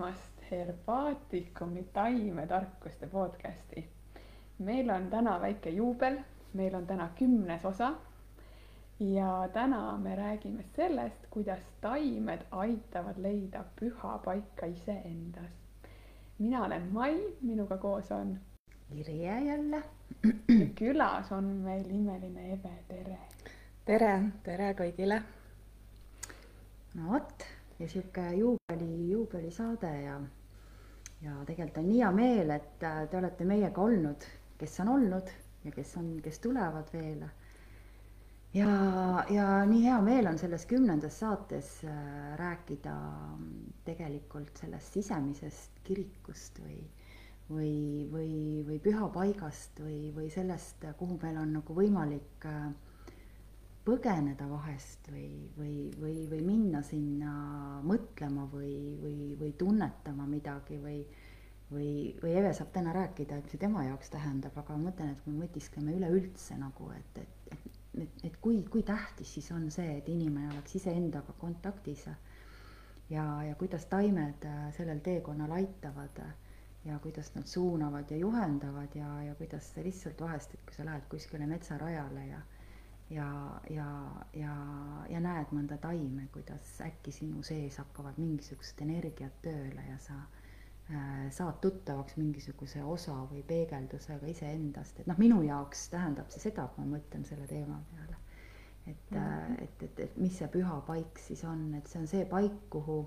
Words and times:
kuulamast 0.00 0.50
Herbaatikumi 0.50 1.82
taimetarkuste 1.92 3.06
podcasti. 3.06 3.88
meil 4.58 4.90
on 4.90 5.10
täna 5.10 5.40
väike 5.40 5.70
juubel, 5.70 6.18
meil 6.54 6.74
on 6.74 6.86
täna 6.86 7.08
kümnes 7.18 7.64
osa. 7.64 7.92
ja 9.00 9.48
täna 9.52 9.98
me 9.98 10.16
räägime 10.16 10.62
sellest, 10.76 11.26
kuidas 11.30 11.60
taimed 11.80 12.40
aitavad 12.50 13.14
leida 13.16 13.64
püha 13.80 14.18
paika 14.18 14.66
iseendas. 14.66 15.52
mina 16.38 16.64
olen 16.64 16.92
Mai, 16.92 17.36
minuga 17.42 17.76
koos 17.76 18.12
on 18.12 18.38
Irje 18.90 19.40
jälle. 19.40 19.82
külas 20.78 21.32
on 21.32 21.44
meil 21.44 21.90
imeline 21.90 22.52
Eve, 22.52 22.74
tere. 22.88 23.18
tere, 23.84 24.22
tere 24.42 24.72
kõigile. 24.72 25.22
no 26.94 27.12
vot 27.12 27.59
ja 27.80 27.88
sihuke 27.88 28.24
juubeli, 28.36 29.10
juubelisaade 29.10 29.92
ja, 30.02 30.20
ja 31.22 31.36
tegelikult 31.48 31.82
on 31.82 31.88
nii 31.88 32.00
hea 32.02 32.10
meel, 32.12 32.50
et 32.56 32.84
äh, 32.84 33.02
te 33.08 33.18
olete 33.18 33.46
meiega 33.48 33.82
olnud, 33.82 34.26
kes 34.60 34.80
on 34.84 34.92
olnud 34.96 35.32
ja 35.64 35.72
kes 35.72 35.94
on, 35.96 36.10
kes 36.24 36.40
tulevad 36.44 36.92
veel. 36.92 37.24
ja, 38.54 38.70
ja 39.30 39.48
nii 39.66 39.82
hea 39.86 40.00
meel 40.04 40.28
on 40.28 40.38
selles 40.38 40.66
kümnendas 40.68 41.20
saates 41.24 41.72
äh, 41.88 42.36
rääkida 42.40 42.96
tegelikult 43.84 44.60
sellest 44.60 45.00
sisemisest 45.00 45.84
kirikust 45.84 46.60
või 46.64 46.80
või, 47.50 48.06
või, 48.12 48.32
või 48.66 48.78
pühapaigast 48.78 49.80
või, 49.82 50.12
või 50.14 50.28
sellest, 50.30 50.84
kuhu 50.98 51.18
meil 51.22 51.40
on 51.40 51.56
nagu 51.56 51.74
võimalik 51.74 52.46
äh, 52.46 52.68
põgeneda 53.84 54.46
vahest 54.50 55.08
või, 55.10 55.28
või, 55.56 55.74
või, 56.00 56.14
või 56.30 56.40
minna 56.44 56.82
sinna 56.84 57.32
mõtlema 57.86 58.44
või, 58.52 58.74
või, 59.00 59.34
või 59.40 59.52
tunnetama 59.58 60.26
midagi 60.28 60.76
või, 60.82 60.98
või, 61.72 61.90
või 62.22 62.34
Eve 62.36 62.52
saab 62.56 62.72
täna 62.74 62.92
rääkida, 62.96 63.40
et 63.40 63.52
see 63.52 63.60
tema 63.62 63.84
jaoks 63.86 64.12
tähendab, 64.12 64.56
aga 64.60 64.76
ma 64.76 64.90
mõtlen, 64.90 65.14
et 65.14 65.24
kui 65.24 65.32
me 65.32 65.46
mõtiskleme 65.46 65.96
üleüldse 65.96 66.58
nagu, 66.60 66.90
et, 66.96 67.22
et, 67.24 67.56
et, 67.56 67.80
et, 68.04 68.20
et 68.30 68.36
kui, 68.44 68.60
kui 68.68 68.84
tähtis 68.86 69.32
siis 69.38 69.50
on 69.56 69.70
see, 69.72 69.96
et 69.96 70.12
inimene 70.12 70.52
oleks 70.52 70.76
iseendaga 70.82 71.34
kontaktis 71.40 72.06
ja, 72.06 73.26
ja, 73.48 73.56
kuidas 73.58 73.88
taimed 73.90 74.44
äh, 74.46 74.62
sellel 74.76 75.00
teekonnal 75.04 75.56
aitavad 75.56 76.20
ja 76.84 76.98
kuidas 77.02 77.34
nad 77.34 77.48
suunavad 77.48 78.10
ja 78.10 78.16
juhendavad 78.16 78.94
ja, 78.94 79.22
ja 79.22 79.34
kuidas 79.34 79.72
sa 79.74 79.82
lihtsalt 79.84 80.20
vahest, 80.20 80.54
et 80.54 80.64
kui 80.68 80.76
sa 80.76 80.84
lähed 80.84 81.08
kuskile 81.08 81.48
metsarajale 81.48 82.26
ja 82.28 82.40
ja, 83.10 83.60
ja, 83.70 83.86
ja, 84.34 84.54
ja 85.10 85.20
näed 85.20 85.54
mõnda 85.54 85.78
taime, 85.82 86.26
kuidas 86.34 86.76
äkki 86.84 87.12
sinu 87.14 87.42
sees 87.46 87.78
hakkavad 87.82 88.18
mingisugused 88.22 88.82
energiat 88.84 89.40
tööle 89.42 89.84
ja 89.88 89.96
sa 90.02 90.16
äh, 90.20 91.26
saad 91.34 91.58
tuttavaks 91.64 92.16
mingisuguse 92.20 92.84
osa 92.84 93.16
või 93.32 93.42
peegeldusega 93.46 94.30
iseendast, 94.30 95.02
et 95.02 95.10
noh, 95.10 95.18
minu 95.18 95.42
jaoks 95.46 95.88
tähendab 95.94 96.30
see 96.30 96.44
seda, 96.46 96.68
kui 96.74 96.86
ma 96.86 96.96
mõtlen 96.96 97.26
selle 97.26 97.48
teema 97.50 97.80
peale. 97.90 98.16
et 98.86 99.10
mm, 99.10 99.18
-hmm. 99.18 99.62
et, 99.62 99.82
et, 99.82 100.00
et 100.00 100.16
mis 100.16 100.38
see 100.38 100.48
püha 100.48 100.80
paik 100.86 101.18
siis 101.18 101.44
on, 101.44 101.74
et 101.74 101.86
see 101.86 102.00
on 102.00 102.06
see 102.06 102.24
paik, 102.24 102.62
kuhu, 102.70 103.02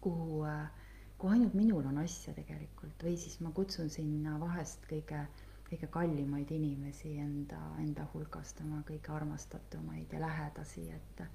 kuhu 0.00 0.44
äh, 0.44 0.70
kuhu 1.18 1.32
ainult 1.32 1.54
minul 1.54 1.86
on 1.86 1.98
asja 1.98 2.34
tegelikult 2.34 3.02
või 3.02 3.16
siis 3.16 3.40
ma 3.40 3.50
kutsun 3.50 3.90
sinna 3.90 4.40
vahest 4.40 4.84
kõige 4.90 5.20
äh, 5.20 5.45
kõige 5.66 5.88
kallimaid 5.90 6.50
inimesi 6.54 7.16
enda, 7.18 7.58
enda 7.82 8.06
hulgast, 8.12 8.60
oma 8.62 8.82
kõige 8.86 9.12
armastatumaid 9.14 10.12
ja 10.12 10.22
lähedasi, 10.22 10.88
et 10.94 11.26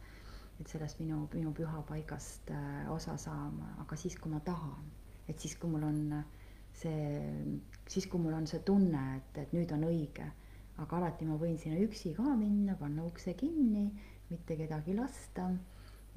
et 0.62 0.70
sellest 0.70 1.00
minu, 1.02 1.24
minu 1.34 1.52
pühapaigast 1.58 2.52
äh, 2.54 2.92
osa 2.94 3.16
saama, 3.18 3.72
aga 3.82 3.98
siis, 3.98 4.14
kui 4.22 4.30
ma 4.30 4.40
tahan, 4.46 4.92
et 5.28 5.40
siis, 5.42 5.56
kui 5.58 5.72
mul 5.72 5.88
on 5.88 6.02
see, 6.78 7.32
siis, 7.90 8.06
kui 8.12 8.22
mul 8.22 8.36
on 8.38 8.46
see 8.48 8.62
tunne, 8.68 9.02
et, 9.18 9.40
et 9.42 9.56
nüüd 9.58 9.74
on 9.74 9.88
õige, 9.88 10.28
aga 10.84 11.00
alati 11.00 11.26
ma 11.26 11.40
võin 11.42 11.58
sinna 11.58 11.82
üksi 11.82 12.14
ka 12.18 12.36
minna, 12.38 12.76
panna 12.78 13.08
ukse 13.10 13.34
kinni, 13.40 13.88
mitte 14.30 14.58
kedagi 14.60 14.96
lasta. 14.98 15.50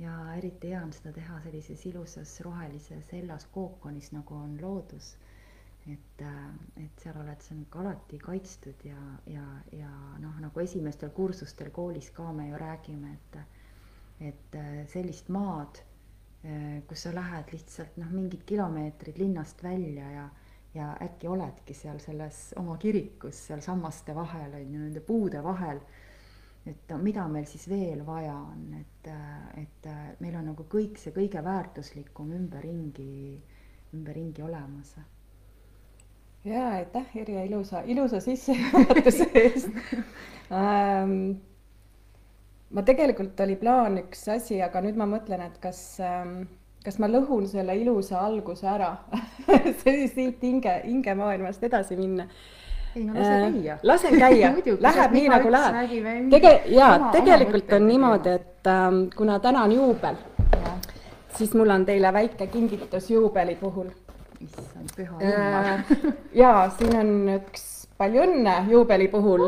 Ja 0.02 0.12
eriti 0.34 0.72
hea 0.72 0.80
on 0.82 0.90
seda 0.92 1.12
teha 1.14 1.36
sellises 1.44 1.84
ilusas 1.86 2.32
rohelises 2.42 3.12
hellas 3.14 3.44
kookonis, 3.54 4.08
nagu 4.12 4.34
on 4.34 4.56
loodus 4.58 5.12
et, 5.86 6.22
äh, 6.22 6.84
et 6.84 7.02
seal 7.02 7.16
oled 7.20 7.42
sa 7.44 7.56
nagu 7.56 7.80
alati 7.82 8.18
kaitstud 8.20 8.84
ja, 8.88 9.00
ja, 9.28 9.44
ja 9.76 9.90
noh, 10.20 10.38
nagu 10.40 10.62
esimestel 10.62 11.12
kursustel 11.16 11.70
koolis 11.74 12.10
ka 12.16 12.30
me 12.32 12.48
ju 12.48 12.60
räägime, 12.60 13.12
et, 13.12 13.36
et 14.30 14.56
äh, 14.60 14.78
sellist 14.88 15.28
maad, 15.34 15.82
äh, 16.44 16.80
kus 16.88 17.04
sa 17.04 17.12
lähed 17.14 17.52
lihtsalt 17.52 18.00
noh, 18.00 18.14
mingid 18.16 18.46
kilomeetrid 18.48 19.20
linnast 19.20 19.60
välja 19.64 20.08
ja, 20.10 20.24
ja 20.74 20.88
äkki 21.04 21.28
oledki 21.28 21.76
seal 21.76 22.00
selles 22.00 22.46
oma 22.60 22.78
kirikus, 22.80 23.44
seal 23.50 23.60
sammaste 23.64 24.16
vahel 24.16 24.56
on 24.56 24.72
ju, 24.72 24.80
nende 24.80 25.04
puude 25.04 25.44
vahel. 25.44 25.84
et 26.64 26.92
mida 26.96 27.26
meil 27.28 27.44
siis 27.44 27.66
veel 27.68 28.06
vaja 28.06 28.38
on, 28.40 28.70
et, 28.78 29.08
et 29.60 29.88
meil 30.24 30.38
on 30.38 30.46
nagu 30.48 30.64
kõik 30.64 30.96
see 30.96 31.12
kõige 31.12 31.42
väärtuslikum 31.44 32.30
ümberringi, 32.32 33.36
ümberringi 33.92 34.42
olemas 34.42 34.94
ja 36.44 36.68
aitäh, 36.68 37.06
Irje, 37.14 37.46
ilusa, 37.46 37.82
ilusa 37.86 38.20
sissejuhatuse 38.20 39.30
eest 39.44 39.68
ähm, 40.52 41.14
ma 42.70 42.82
tegelikult 42.82 43.40
oli 43.40 43.56
plaan 43.56 43.98
üks 44.02 44.26
asi, 44.34 44.60
aga 44.62 44.82
nüüd 44.84 44.98
ma 45.00 45.08
mõtlen, 45.08 45.46
et 45.46 45.56
kas 45.62 45.80
ähm, 46.04 46.44
kas 46.84 46.98
ma 47.00 47.08
lõhun 47.08 47.46
selle 47.48 47.76
ilusa 47.80 48.20
alguse 48.26 48.68
ära 48.68 48.92
siit 49.80 50.42
hinge, 50.42 50.74
hingemaailmast 50.84 51.64
edasi 51.64 51.96
minna. 51.96 52.28
ei 52.94 53.06
no 53.06 53.16
lase 53.16 53.32
äh, 53.32 53.46
käia. 53.48 53.78
lasen 53.82 54.18
käia 54.22 54.52
läheb 54.88 55.16
nii 55.16 55.28
nagu 55.32 55.50
läheb. 55.50 55.96
Tege-, 56.30 56.60
jaa, 56.76 57.10
tegelikult 57.16 57.72
on 57.72 57.88
niimoodi, 57.88 58.36
et 58.36 58.70
ähm, 58.70 59.04
kuna 59.16 59.40
täna 59.40 59.64
on 59.64 59.72
juubel, 59.72 60.20
siis 61.38 61.56
mul 61.56 61.72
on 61.72 61.88
teile 61.88 62.12
väike 62.12 62.46
kingitus 62.52 63.10
juubeli 63.10 63.56
puhul 63.56 63.88
issand, 64.40 64.90
püha 64.96 65.18
jumal. 65.20 65.70
Äh, 65.74 66.12
ja 66.34 66.52
siin 66.78 66.96
on 66.98 67.14
üks 67.38 67.64
palju 67.98 68.24
õnne 68.26 68.54
juubeli 68.70 69.08
puhul, 69.08 69.44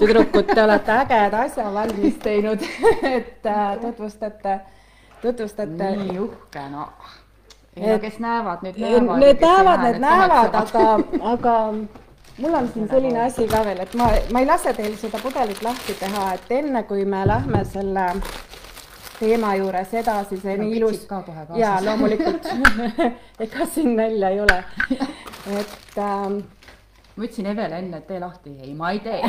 tüdrukud, 0.00 0.48
te 0.50 0.62
olete 0.64 0.94
ägeda 1.04 1.44
asja 1.46 1.66
valmis 1.74 2.16
teinud 2.22 2.62
et 3.16 3.46
äh, 3.46 3.76
tutvustate, 3.82 4.58
tutvustate. 5.22 5.90
nii 6.00 6.18
uhke, 6.26 6.64
no. 6.72 6.88
ja 7.76 7.98
kes 8.02 8.18
näevad, 8.22 8.64
nüüd 8.66 8.80
näevad. 8.82 9.20
Need 9.22 9.44
näevad, 9.44 9.84
need 9.86 10.00
näevad, 10.02 10.58
aga, 10.62 10.88
aga 11.34 11.54
mul 12.38 12.58
on 12.58 12.68
siin 12.74 12.90
selline 12.90 13.22
asi 13.28 13.46
ka 13.50 13.62
veel, 13.66 13.84
et 13.86 13.94
ma, 13.98 14.10
ma 14.34 14.42
ei 14.42 14.50
lase 14.50 14.74
teil 14.74 14.98
seda 14.98 15.22
pudelit 15.22 15.62
lahti 15.62 15.94
teha, 16.00 16.32
et 16.34 16.58
enne 16.58 16.82
kui 16.90 17.06
me 17.06 17.22
lähme 17.30 17.62
selle 17.70 18.08
teema 19.18 19.54
juures 19.58 19.94
edasi, 19.94 20.38
see 20.42 20.56
nii 20.58 20.76
ilus. 20.78 21.06
jaa, 21.58 21.78
loomulikult. 21.84 22.48
Ega 23.44 23.66
siin 23.70 23.96
nalja 23.98 24.30
ei 24.34 24.40
ole, 24.40 24.58
et 25.60 25.98
ähm, 26.02 26.40
ma 27.16 27.26
ütlesin 27.28 27.48
Evele 27.52 27.78
enne, 27.82 28.02
et 28.02 28.06
tee 28.10 28.20
lahti, 28.20 28.56
ei, 28.64 28.74
ma 28.74 28.90
ei 28.94 29.00
tee. 29.04 29.22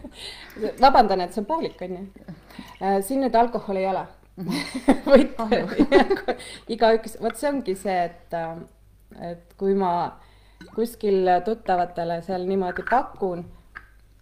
Vabandan, 0.82 1.24
et 1.24 1.34
see 1.34 1.42
on 1.42 1.50
poolik, 1.50 1.82
on 1.86 1.96
ju. 1.98 2.34
Äh, 2.80 2.98
siin 3.06 3.24
nüüd 3.24 3.36
alkoholi 3.38 3.84
ei 3.84 3.90
ole. 3.90 4.06
Võite, 5.10 5.60
igaüks, 6.72 7.18
vot 7.20 7.36
see 7.36 7.50
ongi 7.50 7.74
see, 7.76 7.96
et, 8.08 8.36
ähm, 8.36 8.64
et 9.20 9.56
kui 9.60 9.74
ma 9.76 9.92
kuskil 10.74 11.28
tuttavatele 11.44 12.20
seal 12.24 12.46
niimoodi 12.48 12.84
pakun, 12.88 13.42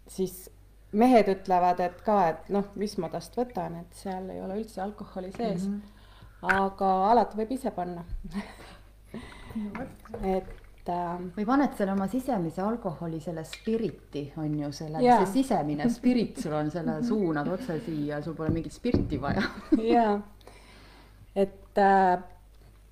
siis 0.09 0.49
mehed 0.93 1.29
ütlevad, 1.29 1.81
et 1.85 1.99
ka, 2.05 2.19
et 2.33 2.49
noh, 2.53 2.65
mis 2.81 2.95
ma 3.01 3.11
tast 3.13 3.35
võtan, 3.37 3.77
et 3.83 4.01
seal 4.01 4.31
ei 4.33 4.41
ole 4.41 4.57
üldse 4.63 4.81
alkoholi 4.83 5.33
sees 5.35 5.67
mm. 5.67 5.75
-hmm. 5.75 6.61
aga 6.63 6.93
alati 7.11 7.37
võib 7.37 7.53
ise 7.59 7.71
panna 7.77 8.05
et 10.37 10.89
äh, 10.89 11.19
või 11.37 11.45
paned 11.45 11.77
selle 11.77 11.93
oma 11.93 12.09
sisemise 12.09 12.63
alkoholi, 12.63 13.21
selle 13.21 13.45
spiriti 13.45 14.33
on 14.37 14.55
ju 14.63 14.73
selle, 14.73 15.05
see 15.05 15.27
sisemine 15.43 15.91
spirit 15.93 16.41
sul 16.41 16.57
on 16.57 16.71
selle, 16.71 17.03
suunad 17.05 17.49
otse 17.53 17.81
siia, 17.85 18.23
sul 18.23 18.35
pole 18.39 18.51
mingit 18.55 18.73
spirti 18.73 19.21
vaja 19.21 19.45
ja, 19.95 20.21
et 21.37 21.79
äh, 21.85 22.17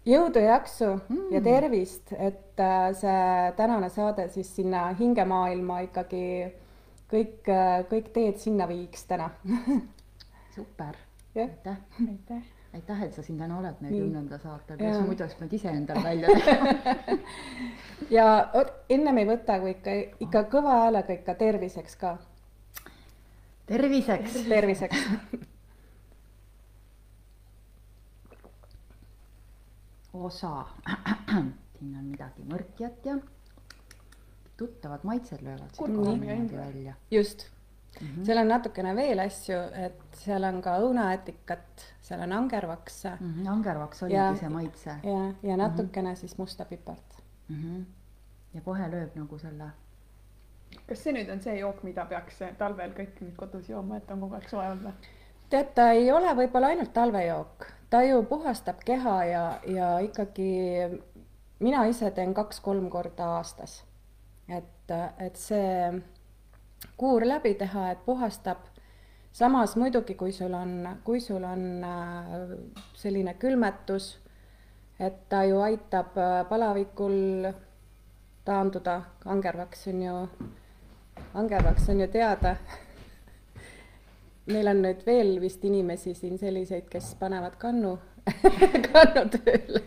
jõudu 0.07 0.39
ja 0.45 0.59
jaksu 0.59 1.01
mm. 1.09 1.33
ja 1.33 1.41
tervist, 1.41 2.13
et 2.13 2.61
äh, 2.61 2.93
see 2.93 3.53
tänane 3.57 3.89
saade 3.89 4.29
siis 4.29 4.53
sinna 4.57 4.91
hingemaailma 5.01 5.81
ikkagi 5.89 6.53
kõik, 7.13 7.49
kõik 7.91 8.13
teed 8.15 8.43
sinna 8.43 8.69
viiks 8.71 9.07
täna. 9.09 9.31
Super, 10.57 10.99
aitäh. 11.37 11.81
aitäh. 12.09 12.45
Aitäh, 12.77 13.03
et 13.03 13.15
sa 13.15 13.23
siin 13.25 13.39
täna 13.41 13.57
oled 13.57 13.79
meil 13.81 13.93
kümnenda 13.95 14.37
saatel, 14.37 14.77
kas 14.77 14.99
muidu 15.01 15.25
oleks 15.25 15.37
pidanud 15.39 15.53
iseendale 15.57 16.03
välja 16.11 16.29
tegema? 16.37 17.15
Ja 18.13 18.27
ennem 18.93 19.21
ei 19.23 19.29
võta, 19.31 19.57
kui 19.63 19.71
ikka, 19.73 19.95
ikka 20.27 20.43
kõva 20.53 20.75
häälega 20.83 21.17
ikka 21.17 21.35
terviseks 21.41 21.97
ka. 21.97 22.11
terviseks. 23.71 24.37
terviseks. 24.49 25.07
Osa, 30.13 30.53
siin 31.79 31.97
on 31.97 32.05
midagi 32.11 32.45
mõrkjat 32.51 33.09
ja 33.09 33.17
tuttavad 34.57 35.01
maitsed 35.05 35.43
löövad 35.43 35.71
siit 35.75 35.89
niimoodi 35.89 36.57
välja 36.57 36.95
just 37.11 37.47
mm. 38.01 38.07
-hmm. 38.09 38.25
seal 38.25 38.39
on 38.39 38.49
natukene 38.49 38.97
veel 38.97 39.19
asju, 39.19 39.59
et 39.87 40.03
seal 40.17 40.45
on 40.45 40.63
ka 40.63 40.79
õunaetikat, 40.79 41.87
seal 42.01 42.21
on 42.21 42.33
angervakse 42.33 43.13
Mm 43.21 43.35
-hmm. 43.35 43.49
angervaks 43.51 44.03
oligi 44.03 44.17
Ja- 44.17 44.35
see 44.37 44.49
maitse 44.49 44.91
ja, 45.03 45.33
ja 45.43 45.57
natukene 45.57 46.15
siis 46.17 46.39
musta 46.39 46.65
pipart. 46.65 47.23
mm. 47.49 47.57
-hmm. 47.57 47.85
ja 48.55 48.61
kohe 48.61 48.89
lööb 48.91 49.15
nagu 49.17 49.39
selle, 49.39 49.71
kas 50.89 51.03
see 51.05 51.13
nüüd 51.13 51.33
on 51.33 51.41
see 51.43 51.59
jook, 51.59 51.83
mida 51.83 52.05
peaks 52.05 52.39
talvel 52.59 52.91
kõik 52.91 53.21
nüüd 53.21 53.37
kodus 53.37 53.69
jooma, 53.69 53.97
et 53.97 54.11
on 54.11 54.21
kogu 54.21 54.35
aeg 54.35 54.49
soe 54.49 54.71
olla? 54.71 54.93
tead, 55.51 55.75
ta 55.75 55.91
ei 55.91 56.13
ole 56.13 56.35
võib-olla 56.35 56.67
ainult 56.67 56.93
talvejook, 56.93 57.67
ta 57.91 58.03
ju 58.03 58.23
puhastab 58.23 58.77
keha 58.85 59.25
ja, 59.25 59.61
ja 59.67 59.99
ikkagi 59.99 60.51
mina 61.61 61.85
ise 61.87 62.11
teen 62.11 62.35
kaks-kolm 62.35 62.91
korda 62.91 63.25
aastas. 63.37 63.85
et, 64.49 64.95
et 65.19 65.37
see 65.37 66.03
kuur 66.97 67.27
läbi 67.27 67.55
teha, 67.55 67.91
et 67.91 68.05
puhastab. 68.05 68.59
samas 69.33 69.77
muidugi, 69.77 70.15
kui 70.15 70.33
sul 70.33 70.55
on, 70.55 70.89
kui 71.05 71.21
sul 71.21 71.45
on 71.45 71.85
äh, 71.85 72.57
selline 72.95 73.35
külmetus, 73.35 74.19
et 75.01 75.29
ta 75.29 75.45
ju 75.45 75.61
aitab 75.61 76.17
äh, 76.17 76.49
palavikul 76.49 77.53
taanduda, 78.45 79.01
angervaks 79.25 79.89
on 79.89 80.03
ju, 80.03 80.17
angervaks 81.35 81.89
on 81.89 82.01
ju 82.01 82.09
teada 82.09 82.57
meil 84.47 84.71
on 84.71 84.83
nüüd 84.85 85.03
veel 85.07 85.37
vist 85.43 85.65
inimesi 85.67 86.15
siin 86.15 86.39
selliseid, 86.39 86.87
kes 86.91 87.15
panevad 87.21 87.57
kannu, 87.59 87.97
kannu 88.89 89.27
tööle. 89.35 89.83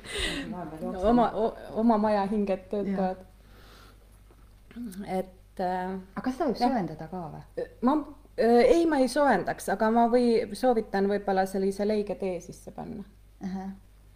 oma, 1.04 1.30
oma 1.80 1.98
maja 2.02 2.26
hinged 2.32 2.68
töötavad. 2.72 3.24
Et 5.08 5.64
äh, 5.64 5.98
aga 6.16 6.32
seda 6.32 6.50
võib 6.50 6.62
soojendada 6.62 7.10
ka 7.12 7.26
või? 7.34 7.68
ma, 7.88 7.98
ei, 8.38 8.86
ma 8.90 9.02
ei 9.04 9.12
soojendaks, 9.12 9.70
aga 9.76 9.92
ma 9.94 10.08
või 10.12 10.32
soovitan 10.58 11.10
võib-olla 11.12 11.46
sellise 11.50 11.88
leige 11.88 12.16
tee 12.20 12.40
sisse 12.44 12.72
panna. 12.76 13.04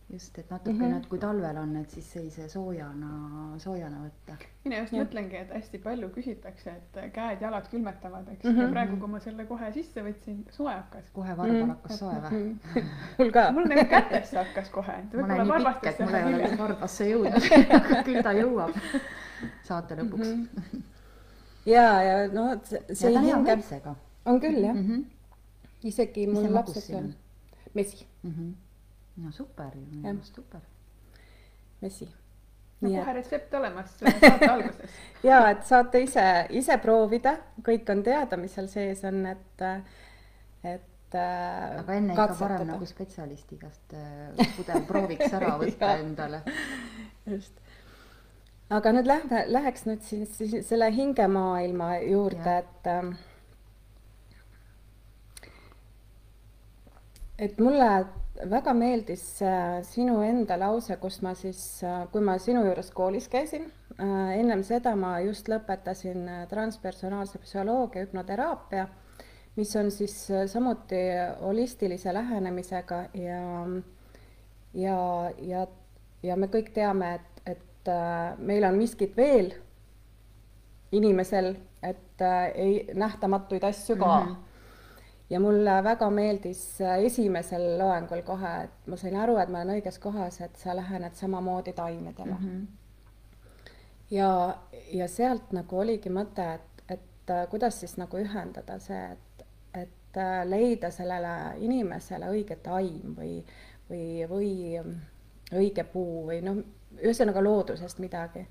just, 0.09 0.37
et 0.37 0.49
natukene 0.49 0.87
mm, 0.87 0.93
-hmm. 0.93 0.97
et 0.97 1.07
kui 1.07 1.19
talvel 1.19 1.57
on, 1.57 1.75
et 1.75 1.89
siis 1.89 2.11
sellise 2.13 2.47
soojana, 2.49 3.09
soojana 3.57 3.97
võtta. 4.05 4.35
mina 4.65 4.77
just 4.77 4.93
Jah. 4.93 5.05
mõtlengi, 5.05 5.35
et 5.35 5.53
hästi 5.53 5.77
palju 5.77 6.09
küsitakse, 6.09 6.69
et 6.69 7.13
käed-jalad 7.13 7.67
külmetavad, 7.71 8.27
eks 8.33 8.45
Mhm. 8.45 8.61
ja 8.61 8.67
praegu, 8.67 8.97
kui 8.97 9.07
ma 9.07 9.19
selle 9.19 9.45
kohe 9.45 9.71
sisse 9.73 10.03
võtsin, 10.03 10.43
soe 10.51 10.73
hakkas. 10.73 11.09
kohe 11.13 11.37
varbal 11.37 11.67
hakkas 11.67 11.99
soe 11.99 12.13
või? 12.13 12.55
või? 12.75 12.83
mul 13.17 13.31
ka. 13.31 13.51
mul 13.51 13.67
nagu 13.73 13.89
kätesse 13.89 14.37
hakkas 14.37 14.69
kohe, 14.69 14.93
et 14.99 15.13
ma 15.13 15.25
olen 15.25 15.47
nii 15.47 15.65
pikk, 15.73 15.85
et 15.87 15.99
mul 15.99 16.13
ei 16.13 16.23
ole 16.23 16.37
veel. 16.37 16.57
varbasse 16.57 17.09
jõudnud 17.09 17.49
küll 18.07 18.23
ta 18.23 18.33
jõuab 18.33 18.71
saate 19.63 19.95
lõpuks 19.95 20.27
mm. 20.27 20.47
-hmm. 20.55 20.81
ja, 21.65 21.87
ja 22.03 22.27
no 22.27 22.49
see 22.65 23.11
ja 23.11 23.79
ta 23.83 23.95
on 24.25 24.39
küll 24.39 24.63
jah, 24.63 24.75
mm. 24.75 24.87
-hmm. 24.87 25.03
isegi 25.83 26.27
mul 26.27 26.53
lapsed 26.53 26.95
on?. 26.95 27.13
mesi, 27.73 28.07
Mm 28.23 28.31
-hmm. 28.31 28.51
No 29.15 29.31
super 29.31 29.75
ju, 29.75 29.85
minu 29.85 30.01
meelest 30.01 30.35
super. 30.35 30.61
mesi. 31.81 32.07
no 32.81 32.89
nii 32.89 32.97
kohe 32.99 33.11
et 33.11 33.17
retsept 33.19 33.53
olemas 33.59 33.91
saate 33.99 34.49
alguses. 34.55 34.95
ja 35.23 35.41
et 35.51 35.67
saate 35.67 36.01
ise, 36.03 36.25
ise 36.61 36.77
proovida, 36.81 37.35
kõik 37.65 37.91
on 37.93 38.01
teada, 38.05 38.39
mis 38.39 38.55
seal 38.55 38.69
sees 38.71 39.03
on, 39.09 39.25
et, 39.29 39.65
et. 40.63 41.17
aga 41.17 41.93
enne 41.99 42.15
ikka 42.15 42.33
parem 42.39 42.71
nagu 42.71 42.87
spetsialisti 42.89 43.59
käest 43.61 43.93
äh, 43.93 44.55
pudel 44.57 44.87
prooviks 44.89 45.35
ära 45.37 45.53
võtta 45.61 45.91
endale. 46.01 46.41
just. 47.29 47.61
aga 48.73 48.95
nüüd 48.97 49.11
lähme, 49.11 49.43
läheks 49.53 49.85
nüüd 49.85 50.01
siis, 50.07 50.33
siis 50.39 50.57
selle 50.67 50.89
hingemaailma 50.95 51.93
juurde, 52.07 52.57
et 52.63 52.89
ähm, 52.89 53.13
et 57.37 57.59
mulle 57.59 57.93
väga 58.49 58.73
meeldis 58.73 59.23
äh, 59.45 59.79
sinu 59.87 60.21
enda 60.25 60.57
lause, 60.59 60.97
kus 61.01 61.21
ma 61.21 61.33
siis, 61.37 61.83
kui 62.11 62.21
ma 62.21 62.37
sinu 62.41 62.65
juures 62.65 62.91
koolis 62.91 63.29
käisin, 63.29 63.69
ennem 63.99 64.63
seda 64.65 64.95
ma 64.97 65.19
just 65.21 65.49
lõpetasin 65.51 66.27
äh, 66.27 66.43
transpersonaalse 66.49 67.41
psühholoogia 67.43 68.07
hüpnoteraapia, 68.07 68.87
mis 69.55 69.75
on 69.77 69.91
siis 69.91 70.15
äh, 70.31 70.47
samuti 70.49 71.03
holistilise 71.41 72.13
lähenemisega 72.13 73.03
ja 73.13 73.41
ja, 74.73 74.97
ja, 75.41 75.67
ja 76.23 76.37
me 76.39 76.49
kõik 76.51 76.71
teame, 76.75 77.13
et, 77.19 77.43
et 77.55 77.91
äh, 77.91 78.33
meil 78.39 78.65
on 78.67 78.79
miskit 78.79 79.15
veel 79.17 79.53
inimesel, 80.93 81.53
et 81.83 82.23
äh, 82.23 82.47
ei 82.55 82.73
nähtamatuid 82.93 83.63
asju 83.63 83.97
ka 83.97 84.19
mm. 84.19 84.31
-hmm. 84.31 84.35
Ja 85.33 85.39
mulle 85.39 85.83
väga 85.83 86.09
meeldis 86.09 86.81
äh, 86.81 86.99
esimesel 87.07 87.65
loengul 87.79 88.21
kohe, 88.25 88.53
et 88.67 88.87
ma 88.91 88.97
sain 88.99 89.15
aru, 89.17 89.37
et 89.41 89.49
ma 89.49 89.63
olen 89.63 89.79
õiges 89.79 89.97
kohas, 90.03 90.39
et 90.45 90.59
sa 90.61 90.75
lähened 90.77 91.17
samamoodi 91.17 91.73
taimedele 91.73 92.35
mm. 92.35 92.45
-hmm. 92.45 93.71
ja, 94.11 94.57
ja 94.93 95.07
sealt 95.07 95.51
nagu 95.57 95.79
oligi 95.79 96.13
mõte, 96.13 96.47
et, 96.53 96.85
et 96.97 97.33
äh, 97.33 97.47
kuidas 97.49 97.79
siis 97.79 97.97
nagu 97.97 98.17
ühendada 98.17 98.77
see, 98.79 99.03
et, 99.11 99.45
et 99.73 100.21
äh, 100.21 100.45
leida 100.45 100.91
sellele 100.91 101.35
inimesele 101.57 102.29
õige 102.29 102.59
taim 102.63 103.17
või, 103.17 103.43
või, 103.89 104.29
või 104.29 104.51
õige 105.53 105.83
puu 105.83 106.27
või 106.29 106.41
noh, 106.45 106.61
ühesõnaga 107.01 107.41
loodusest 107.43 107.99
midagi 107.99 108.45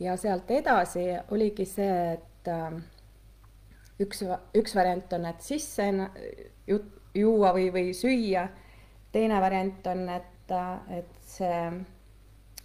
ja 0.00 0.16
sealt 0.16 0.50
edasi 0.50 1.06
oligi 1.30 1.64
see, 1.64 2.12
et 2.12 2.48
üks, 4.00 4.22
üks 4.54 4.74
variant 4.76 5.12
on, 5.12 5.24
et 5.26 5.40
sisse 5.42 5.86
juua 7.16 7.52
või, 7.56 7.70
või 7.72 7.92
süüa. 7.96 8.48
teine 9.12 9.40
variant 9.40 9.86
on, 9.86 10.08
et, 10.08 10.52
et 10.98 11.14
see, 11.24 11.60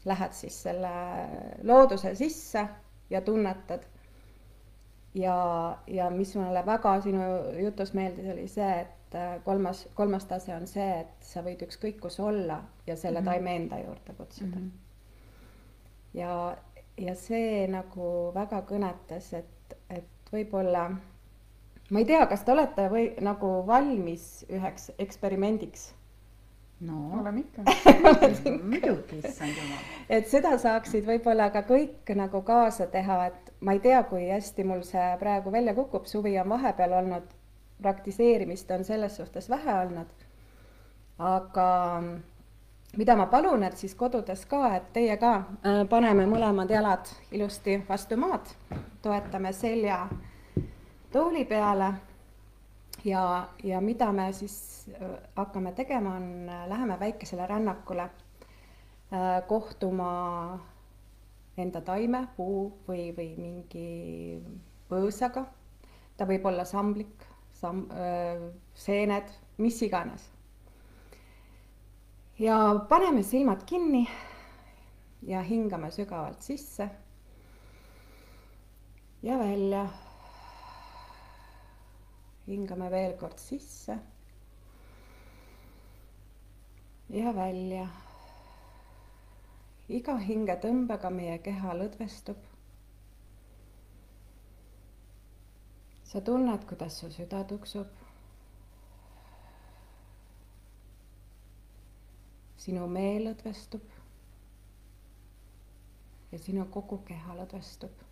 lähed 0.06 0.34
siis 0.34 0.58
selle 0.64 0.92
looduse 1.64 2.16
sisse 2.16 2.66
ja 3.10 3.22
tunnetad. 3.22 3.86
ja, 5.14 5.36
ja 5.88 6.10
mis 6.10 6.36
mulle 6.36 6.66
väga 6.66 7.02
sinu 7.02 7.24
jutus 7.60 7.94
meeldis, 7.94 8.30
oli 8.34 8.48
see, 8.48 8.72
et 8.82 9.18
kolmas, 9.44 9.88
kolmas 9.96 10.26
tase 10.26 10.54
on 10.56 10.68
see, 10.68 10.90
et 11.02 11.26
sa 11.32 11.42
võid 11.44 11.64
ükskõik 11.68 12.00
kus 12.00 12.20
olla 12.20 12.62
ja 12.88 12.96
selle 12.96 13.22
Mhm. 13.22 13.26
taime 13.26 13.56
enda 13.56 13.80
juurde 13.80 14.14
kutsuda 14.18 14.60
Mhm. 14.60 14.72
ja, 16.14 16.58
ja 16.98 17.16
see 17.16 17.68
nagu 17.68 18.32
väga 18.36 18.62
kõnetas, 18.70 19.34
et, 19.34 19.76
et 19.90 20.32
võib-olla 20.34 20.90
ma 21.92 22.00
ei 22.00 22.06
tea, 22.08 22.26
kas 22.32 22.46
te 22.48 22.54
olete 22.54 22.88
või 22.92 23.10
nagu 23.24 23.50
valmis 23.68 24.46
üheks 24.50 24.92
eksperimendiks, 25.00 25.90
no 26.88 27.02
oleme 27.20 27.44
ikka. 27.44 27.66
muidugi, 28.72 29.20
issand 29.20 29.58
jumal. 29.58 29.84
et 30.10 30.32
seda 30.32 30.56
saaksid 30.62 31.06
võib-olla 31.08 31.52
ka 31.54 31.66
kõik 31.68 32.14
nagu 32.16 32.42
kaasa 32.48 32.88
teha, 32.92 33.20
et 33.32 33.54
ma 33.60 33.76
ei 33.76 33.84
tea, 33.84 34.02
kui 34.08 34.30
hästi 34.32 34.66
mul 34.68 34.86
see 34.88 35.12
praegu 35.20 35.52
välja 35.52 35.76
kukub, 35.78 36.08
suvi 36.08 36.38
on 36.40 36.50
vahepeal 36.56 36.98
olnud, 37.04 37.30
praktiseerimist 37.82 38.72
on 38.72 38.84
selles 38.88 39.16
suhtes 39.18 39.50
vähe 39.50 39.80
olnud. 39.84 40.28
aga 41.20 41.68
mida 42.98 43.16
ma 43.16 43.26
palun, 43.26 43.64
et 43.64 43.78
siis 43.78 43.94
kodudes 43.96 44.46
ka, 44.46 44.76
et 44.76 44.92
teie 44.94 45.18
ka 45.20 45.36
äh, 45.36 45.84
paneme 45.90 46.26
mõlemad 46.26 46.72
jalad 46.72 47.12
ilusti 47.32 47.82
vastu 47.90 48.18
maad, 48.18 48.48
toetame 49.02 49.54
selja 49.54 50.06
tooli 51.12 51.46
peale 51.46 51.94
ja, 53.06 53.48
ja 53.64 53.82
mida 53.82 54.12
me 54.12 54.32
siis 54.34 54.90
äh, 54.96 55.10
hakkame 55.36 55.72
tegema, 55.72 56.16
on, 56.16 56.52
läheme 56.68 57.00
väikesele 57.00 57.48
rännakule 57.48 58.04
äh, 58.04 59.48
kohtuma 59.48 60.60
enda 61.58 61.82
taime, 61.82 62.28
puu 62.38 62.72
või, 62.88 63.12
või 63.18 63.34
mingi 63.38 64.42
põõsaga. 64.90 65.46
ta 66.18 66.26
võib 66.26 66.46
olla 66.46 66.64
samblik, 66.66 67.24
sam-, 67.54 67.88
seened, 68.74 69.30
mis 69.58 69.82
iganes. 69.82 70.30
ja 72.40 72.58
paneme 72.90 73.24
silmad 73.24 73.66
kinni 73.66 74.08
ja 75.28 75.42
hingame 75.42 75.92
sügavalt 75.92 76.42
sisse 76.42 76.90
ja 79.24 79.38
välja 79.38 79.86
hingame 82.48 82.90
veel 82.92 83.14
kord 83.18 83.38
sisse 83.40 83.98
ja 87.12 87.32
välja. 87.36 87.88
iga 89.92 90.14
hingetõmbega 90.24 91.10
meie 91.12 91.38
keha 91.44 91.74
lõdvestub. 91.76 92.38
sa 96.12 96.22
tunned, 96.22 96.64
kuidas 96.70 97.00
su 97.00 97.10
süda 97.12 97.44
tuksub. 97.48 97.88
sinu 102.58 102.88
meel 102.88 103.28
lõdvestub. 103.28 103.84
ja 106.32 106.40
sinu 106.40 106.66
kogu 106.72 106.98
keha 107.12 107.36
lõdvestub. 107.42 108.11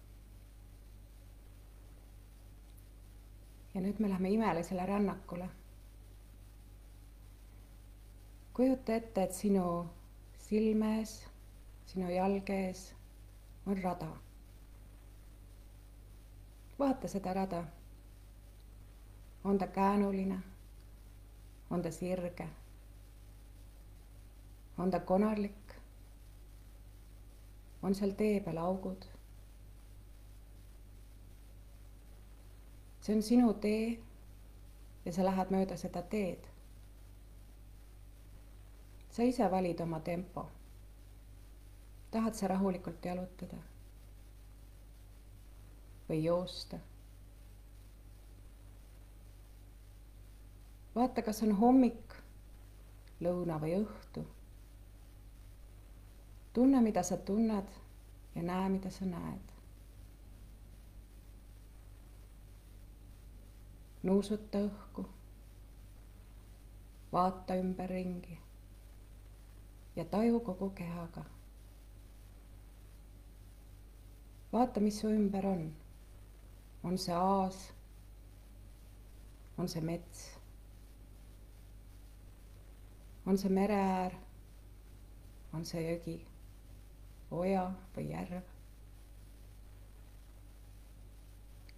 Ja 3.80 3.84
nüüd 3.86 4.00
me 4.00 4.10
läheme 4.10 4.30
imelisele 4.30 4.86
rännakule. 4.86 5.50
kujuta 8.54 8.94
ette, 8.96 9.24
et 9.24 9.34
sinu 9.34 9.86
silme 10.38 10.90
ees, 10.98 11.14
sinu 11.86 12.10
jalge 12.12 12.58
ees 12.66 12.82
on 13.66 13.78
rada. 13.84 14.10
vaata 16.80 17.08
seda 17.08 17.34
rada. 17.34 17.64
on 19.44 19.58
ta 19.58 19.68
käänuline? 19.68 20.40
on 21.70 21.82
ta 21.82 21.92
sirge? 21.92 22.50
on 24.78 24.92
ta 24.92 25.00
konarlik? 25.00 25.76
on 27.84 27.96
seal 27.96 28.12
tee 28.12 28.40
peal 28.40 28.58
augud? 28.58 29.06
See 33.10 33.16
on 33.16 33.24
sinu 33.24 33.54
tee 33.54 34.00
ja 35.06 35.14
sa 35.14 35.26
lähed 35.26 35.50
mööda 35.50 35.78
seda 35.78 36.02
teed. 36.02 36.46
sa 39.10 39.24
ise 39.24 39.52
valid 39.52 39.82
oma 39.82 40.00
tempo. 40.00 40.46
tahad 42.12 42.34
sa 42.34 42.48
rahulikult 42.48 43.06
jalutada 43.06 43.58
või 46.10 46.24
joosta? 46.24 46.78
vaata, 50.96 51.22
kas 51.22 51.44
on 51.44 51.52
hommik, 51.58 52.14
lõuna 53.22 53.58
või 53.62 53.80
õhtu 53.82 54.26
tunne, 56.54 56.82
mida 56.82 57.04
sa 57.04 57.18
tunned 57.18 57.78
ja 58.36 58.44
näe, 58.44 58.70
mida 58.70 58.90
sa 58.92 59.06
näed. 59.06 59.49
Nuusuta 64.04 64.58
õhku. 64.58 65.04
vaata 67.12 67.56
ümberringi 67.56 68.38
ja 69.96 70.06
taju 70.06 70.40
kogu 70.40 70.70
kehaga. 70.70 71.24
vaata, 74.54 74.80
mis 74.80 75.00
su 75.00 75.08
ümber 75.08 75.46
on. 75.46 75.76
on 76.84 76.98
see 76.98 77.16
aas? 77.16 77.74
on 79.58 79.68
see 79.68 79.82
mets? 79.82 80.40
on 83.26 83.38
see 83.38 83.50
mere 83.50 83.76
äär? 83.76 84.16
on 85.54 85.66
see 85.66 85.84
jõgi? 85.92 86.20
oja 87.32 87.72
või 87.96 88.10
järv. 88.10 88.44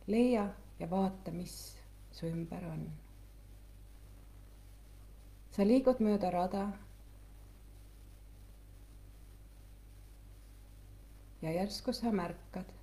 leia 0.07 0.49
ja 0.79 0.89
vaata, 0.89 1.31
mis 1.31 1.80
su 2.11 2.27
ümber 2.27 2.65
on. 2.71 2.89
sa 5.51 5.63
liigud 5.67 5.99
mööda 5.99 6.31
rada. 6.31 6.71
ja 11.41 11.51
järsku 11.51 11.93
sa 11.93 12.11
märkad, 12.11 12.73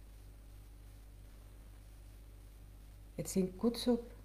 et 3.19 3.27
sind 3.29 3.55
kutsub 3.57 4.19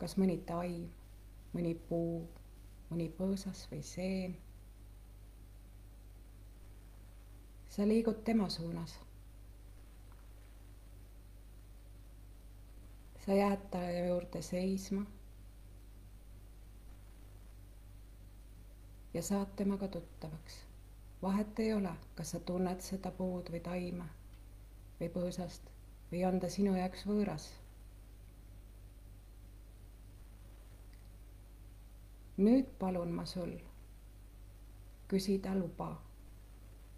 kas 0.00 0.16
mõni 0.16 0.38
taim, 0.48 0.86
mõni 1.52 1.74
puu, 1.88 2.22
mõni 2.90 3.10
põõsas 3.18 3.66
või 3.70 3.82
seen 3.84 4.38
sa 7.70 7.84
liigud 7.86 8.24
tema 8.24 8.48
suunas. 8.50 8.96
Sa 13.24 13.32
jääd 13.32 13.70
ta 13.70 13.82
juurde 13.90 14.42
seisma. 14.42 15.06
ja 19.14 19.22
saad 19.22 19.46
temaga 19.56 19.88
tuttavaks. 19.88 20.64
vahet 21.22 21.58
ei 21.58 21.74
ole, 21.74 21.90
kas 22.14 22.30
sa 22.30 22.40
tunned 22.40 22.80
seda 22.80 23.10
puud 23.10 23.50
või 23.50 23.60
taime 23.60 24.04
või 25.00 25.08
põõsast 25.08 25.70
või 26.12 26.24
on 26.28 26.40
ta 26.40 26.48
sinu 26.48 26.74
jaoks 26.76 27.06
võõras. 27.06 27.48
nüüd 32.40 32.68
palun 32.78 33.10
ma 33.12 33.26
sul 33.26 33.50
küsida 35.08 35.52
luba 35.58 35.90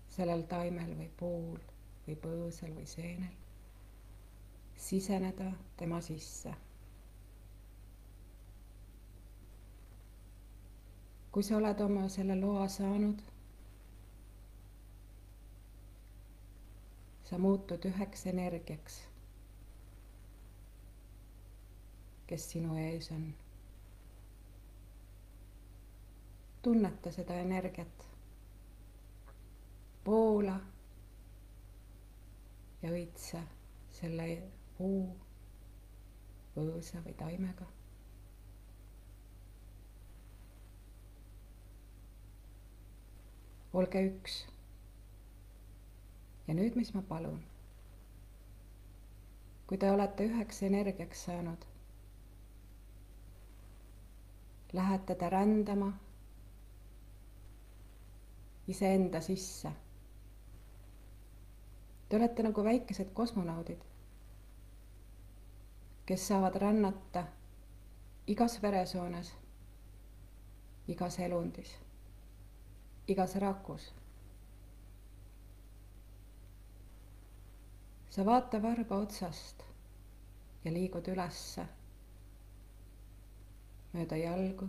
sellel 0.09 0.43
taimel 0.47 0.93
või 0.99 1.09
puul 1.17 1.63
või 2.07 2.17
põõsal 2.27 2.75
või 2.77 2.87
seenel, 2.87 3.35
siseneda 4.83 5.53
tema 5.77 6.01
sisse. 6.01 6.55
kui 11.33 11.43
sa 11.43 11.57
oled 11.57 11.81
oma 11.81 12.09
selle 12.13 12.35
loa 12.41 12.67
saanud, 12.69 13.21
sa 17.25 17.39
muutud 17.41 17.87
üheks 17.89 18.27
energiaks, 18.33 18.99
kes 22.27 22.51
sinu 22.53 22.77
ees 22.83 23.09
on. 23.17 23.25
tunneta 26.63 27.11
seda 27.17 27.35
energiat 27.47 28.05
poola 30.05 30.59
ja 32.83 32.91
õitse 32.93 33.41
selle 34.01 34.29
puu, 34.83 35.03
põõsa 36.57 37.03
või 37.07 37.15
taimega. 37.23 37.69
olge 43.81 44.01
üks. 44.05 44.33
ja 46.49 46.55
nüüd, 46.59 46.75
mis 46.77 46.91
ma 46.97 47.01
palun? 47.13 47.39
kui 49.71 49.79
te 49.81 49.89
olete 49.91 50.27
üheks 50.29 50.61
energiaks 50.69 51.23
saanud, 51.29 51.65
lähete 54.81 55.17
te 55.23 55.31
rändama 55.33 55.89
iseenda 58.75 59.23
sisse 59.25 59.73
Te 62.13 62.19
olete 62.19 62.45
nagu 62.45 62.61
väikesed 62.65 63.15
kosmonaudid, 63.17 63.85
kes 66.07 66.27
saavad 66.29 66.57
rännata 66.63 67.25
igas 68.27 68.59
veresoones, 68.63 69.33
igas 70.89 71.19
elundis, 71.19 71.77
igas 73.09 73.37
rakus. 73.37 73.93
sa 78.13 78.25
vaata 78.25 78.59
varba 78.63 78.97
otsast 79.01 79.63
ja 80.65 80.73
liigud 80.75 81.07
ülesse 81.09 81.63
mööda 83.95 84.19
jalgu, 84.21 84.69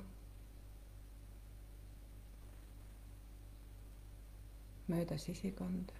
mööda 4.93 5.17
sisikonda 5.25 5.99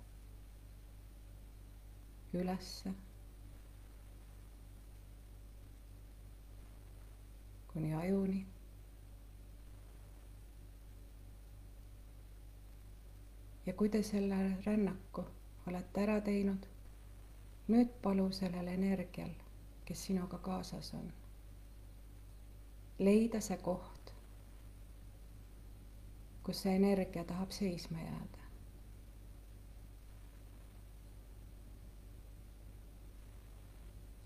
ülesse. 2.40 2.94
Kuni 7.74 7.94
ajuni. 7.94 8.46
ja 13.66 13.74
kui 13.74 13.90
te 13.90 14.04
selle 14.04 14.36
rännaku 14.66 15.26
olete 15.68 16.02
ära 16.04 16.22
teinud, 16.22 16.66
nüüd 17.68 17.94
palu 18.02 18.28
sellel 18.32 18.68
energial, 18.68 19.32
kes 19.86 20.06
sinuga 20.06 20.38
kaasas 20.38 20.94
on, 20.94 21.08
leida 23.00 23.42
see 23.42 23.58
koht, 23.58 24.14
kus 26.44 26.62
see 26.66 26.76
energia 26.76 27.24
tahab 27.24 27.52
seisma 27.52 28.00
jääda. 28.04 28.44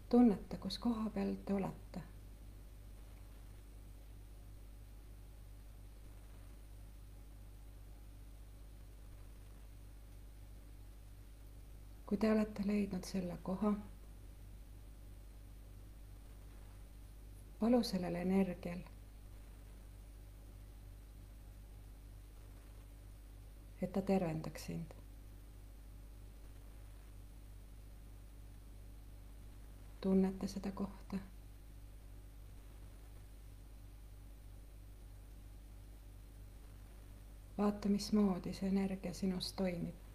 tunnete, 0.09 0.57
kus 0.57 0.79
koha 0.79 1.09
peal 1.09 1.35
te 1.45 1.53
olete. 1.53 2.01
Kui 12.07 12.17
te 12.17 12.31
olete 12.31 12.63
leidnud 12.67 13.03
selle 13.03 13.37
koha, 13.43 13.73
palu 17.59 17.83
sellel 17.83 18.15
energial 18.15 18.79
et 23.81 23.91
ta 23.93 24.01
tervendaks 24.01 24.65
sind. 24.65 24.93
tunneta 30.01 30.47
seda 30.47 30.71
kohta. 30.71 31.17
vaata, 37.57 37.89
mismoodi 37.89 38.53
see 38.53 38.69
energia 38.69 39.13
sinus 39.13 39.53
toimib. 39.53 40.06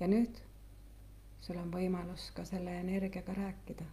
Ja 0.00 0.06
nüüd 0.08 0.38
sul 1.40 1.58
on 1.62 1.72
võimalus 1.74 2.30
ka 2.34 2.44
selle 2.44 2.74
energiaga 2.80 3.34
rääkida. 3.34 3.84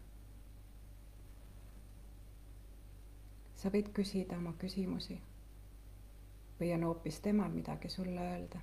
sa 3.55 3.69
võid 3.74 3.88
küsida 3.97 4.38
oma 4.38 4.51
küsimusi 4.62 5.15
või 6.59 6.74
on 6.75 6.83
hoopis 6.85 7.17
temal 7.27 7.50
midagi 7.55 7.89
sulle 7.89 8.21
öelda 8.21 8.59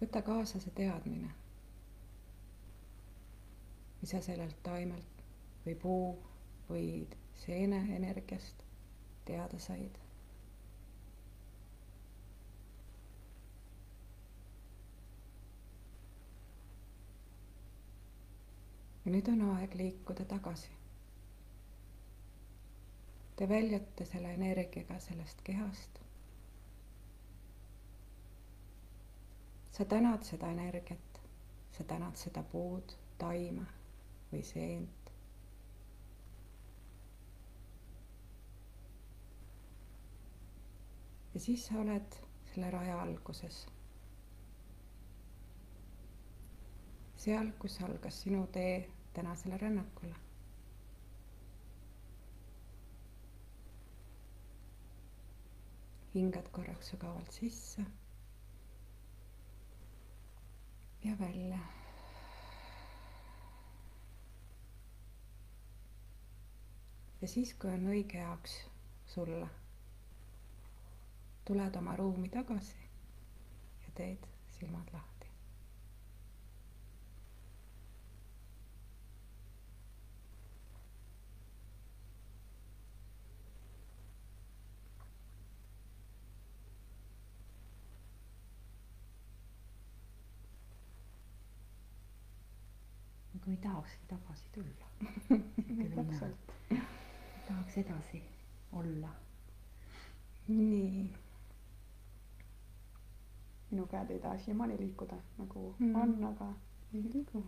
võta 0.00 0.22
kaasa 0.22 0.60
see 0.62 0.72
teadmine 0.82 1.34
mis 4.00 4.10
sa 4.14 4.20
sellelt 4.24 4.56
taimelt 4.62 5.24
või 5.66 5.74
puu 5.82 6.04
või 6.70 6.84
seene 7.44 7.80
energiast 7.96 8.62
teada 9.24 9.58
said. 9.58 9.98
ja 19.04 19.12
nüüd 19.14 19.28
on 19.32 19.40
aeg 19.56 19.72
liikuda 19.74 20.24
tagasi. 20.28 20.68
Te 23.36 23.48
väljute 23.48 24.04
selle 24.06 24.34
energiaga 24.36 24.98
sellest 25.00 25.40
kehast. 25.44 25.98
sa 29.80 29.84
tänad 29.84 30.22
seda 30.28 30.50
energiat, 30.52 31.20
sa 31.72 31.84
tänad 31.84 32.16
seda 32.20 32.42
puud, 32.52 32.92
taime 33.18 33.64
või 34.32 34.42
seent. 34.46 35.00
ja 41.34 41.40
siis 41.40 41.66
sa 41.66 41.78
oled 41.78 42.16
selle 42.52 42.70
raja 42.70 43.02
alguses. 43.02 43.66
seal, 47.20 47.52
kus 47.58 47.76
algas 47.84 48.22
sinu 48.22 48.46
tee 48.46 48.88
tänasele 49.12 49.58
rännakule. 49.58 50.14
hingad 56.14 56.48
korraks 56.50 56.88
sügavalt 56.90 57.32
sisse 57.32 57.84
ja 61.04 61.18
välja 61.20 61.58
ja 67.20 67.28
siis, 67.28 67.54
kui 67.54 67.70
on 67.70 67.86
õige 67.92 68.18
jaoks 68.18 68.56
sulle, 69.12 69.48
tuled 71.44 71.76
oma 71.76 71.96
ruumi 71.96 72.28
tagasi 72.32 72.76
ja 73.84 73.94
teed 73.94 74.28
silmad 74.58 74.92
lahti. 74.92 75.08
nagu 93.34 93.50
ei 93.50 93.56
tahakski 93.56 94.06
tagasi 94.08 94.48
tulla 94.52 94.86
täpselt 95.94 96.59
tahaks 97.50 97.78
edasi 97.84 98.22
olla. 98.72 99.08
nii. 100.48 101.10
minu 103.70 103.86
käed 103.86 104.10
ei 104.10 104.18
taha 104.18 104.38
siiamaani 104.38 104.78
liikuda 104.78 105.16
nagu 105.38 105.74
Mm. 105.78 105.94
on, 105.94 106.24
aga 106.24 106.48
ei 106.94 107.02
liigu. 107.14 107.44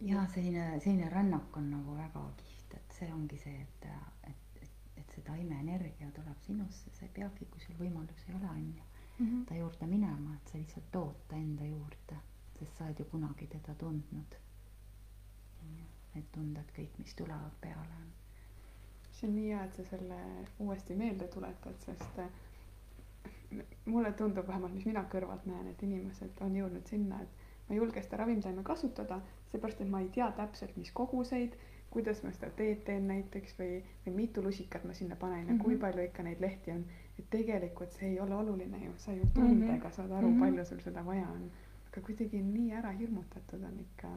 ja 0.00 0.26
selline, 0.34 0.80
selline 0.80 1.08
rännak 1.08 1.56
on 1.56 1.70
nagu 1.70 1.96
väga 1.96 2.22
kihvt, 2.36 2.74
et 2.74 2.92
see 2.98 3.12
ongi 3.14 3.38
see, 3.38 3.60
et, 3.60 3.86
et, 4.30 4.62
et, 4.62 4.70
et 4.96 5.10
see 5.14 5.22
taimeenergia 5.26 6.10
tuleb 6.16 6.40
sinusse, 6.46 6.90
sa 6.92 7.04
ei 7.06 7.12
peagi, 7.18 7.46
kui 7.50 7.60
sul 7.60 7.76
võimalusi 7.78 8.28
ei 8.28 8.34
ole, 8.40 8.48
on 8.50 8.64
ju, 8.76 8.82
Mhm. 9.18 9.42
ta 9.44 9.54
juurde 9.54 9.86
minema, 9.86 10.34
et 10.34 10.48
sa 10.48 10.58
lihtsalt 10.58 10.86
tood 10.92 11.14
ta 11.28 11.36
enda 11.36 11.64
juurde, 11.68 12.16
sest 12.58 12.76
sa 12.76 12.84
oled 12.84 12.98
ju 12.98 13.04
kunagi 13.04 13.46
teda 13.46 13.74
tundnud. 13.74 14.34
Need 16.14 16.24
tunded 16.32 16.72
kõik, 16.76 16.98
mis 16.98 17.14
tulevad 17.14 17.54
peale, 17.60 17.94
on 18.00 18.10
see 19.12 19.28
on 19.28 19.34
nii 19.36 19.48
hea, 19.52 19.64
et 19.64 19.74
sa 19.74 19.84
selle 19.84 20.16
uuesti 20.58 20.94
meelde 20.94 21.28
tuletad, 21.28 21.74
sest 21.84 22.18
äh, 22.18 22.28
mulle 23.86 24.12
tundub 24.12 24.48
vähemalt, 24.48 24.74
mis 24.74 24.86
mina 24.88 25.04
kõrvalt 25.12 25.44
näen, 25.48 25.68
et 25.72 25.82
inimesed 25.82 26.40
on 26.40 26.56
jõudnud 26.56 26.88
sinna, 26.88 27.20
et 27.22 27.28
ma 27.68 27.74
ei 27.74 27.78
julge 27.80 28.02
seda 28.02 28.16
ravimtaime 28.22 28.62
kasutada, 28.66 29.20
seepärast 29.52 29.80
et 29.84 29.88
ma 29.92 30.00
ei 30.00 30.08
tea 30.14 30.30
täpselt, 30.36 30.76
mis 30.80 30.90
koguseid, 30.96 31.56
kuidas 31.92 32.22
ma 32.24 32.32
seda 32.32 32.48
teed 32.56 32.84
teen 32.86 33.06
näiteks 33.08 33.54
või, 33.58 33.82
või 34.06 34.14
mitu 34.16 34.42
lusikat 34.42 34.84
ma 34.88 34.94
sinna 34.96 35.16
panen 35.16 35.38
ja 35.38 35.44
mm 35.44 35.58
-hmm. 35.58 35.62
kui 35.64 35.74
Mhm. 35.74 35.80
palju 35.80 36.02
ikka 36.08 36.22
neid 36.22 36.40
lehti 36.40 36.70
on. 36.72 36.84
et 37.18 37.30
tegelikult 37.30 37.92
see 37.92 38.08
ei 38.08 38.20
ole 38.20 38.34
oluline 38.34 38.78
ju, 38.84 38.92
sa 38.96 39.12
ju 39.12 39.26
tundega 39.34 39.90
saad 39.90 40.10
aru 40.10 40.28
mm, 40.28 40.32
Mhm. 40.34 40.42
-hmm. 40.42 40.46
palju 40.50 40.64
sul 40.64 40.80
seda 40.80 41.04
vaja 41.06 41.28
on. 41.28 41.50
aga 41.92 42.00
kuidagi 42.06 42.42
nii 42.42 42.72
ära 42.72 42.90
hirmutatud 42.90 43.62
on 43.64 43.78
ikka 43.80 44.08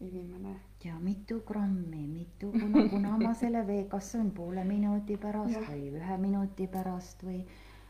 inimene. 0.00 0.56
ja 0.84 0.98
mitu 1.00 1.40
grammi, 1.46 2.06
mitu, 2.06 2.50
kuna, 2.52 2.88
kuna 2.88 3.16
ma 3.18 3.34
selle 3.34 3.66
vee, 3.66 3.84
kas 3.90 4.12
see 4.12 4.20
on 4.20 4.30
poole 4.30 4.64
minuti 4.64 5.16
pärast 5.16 5.54
Jah. 5.56 5.68
või 5.70 5.88
ühe 5.98 6.16
minuti 6.22 6.66
pärast 6.66 7.22
või, 7.26 7.40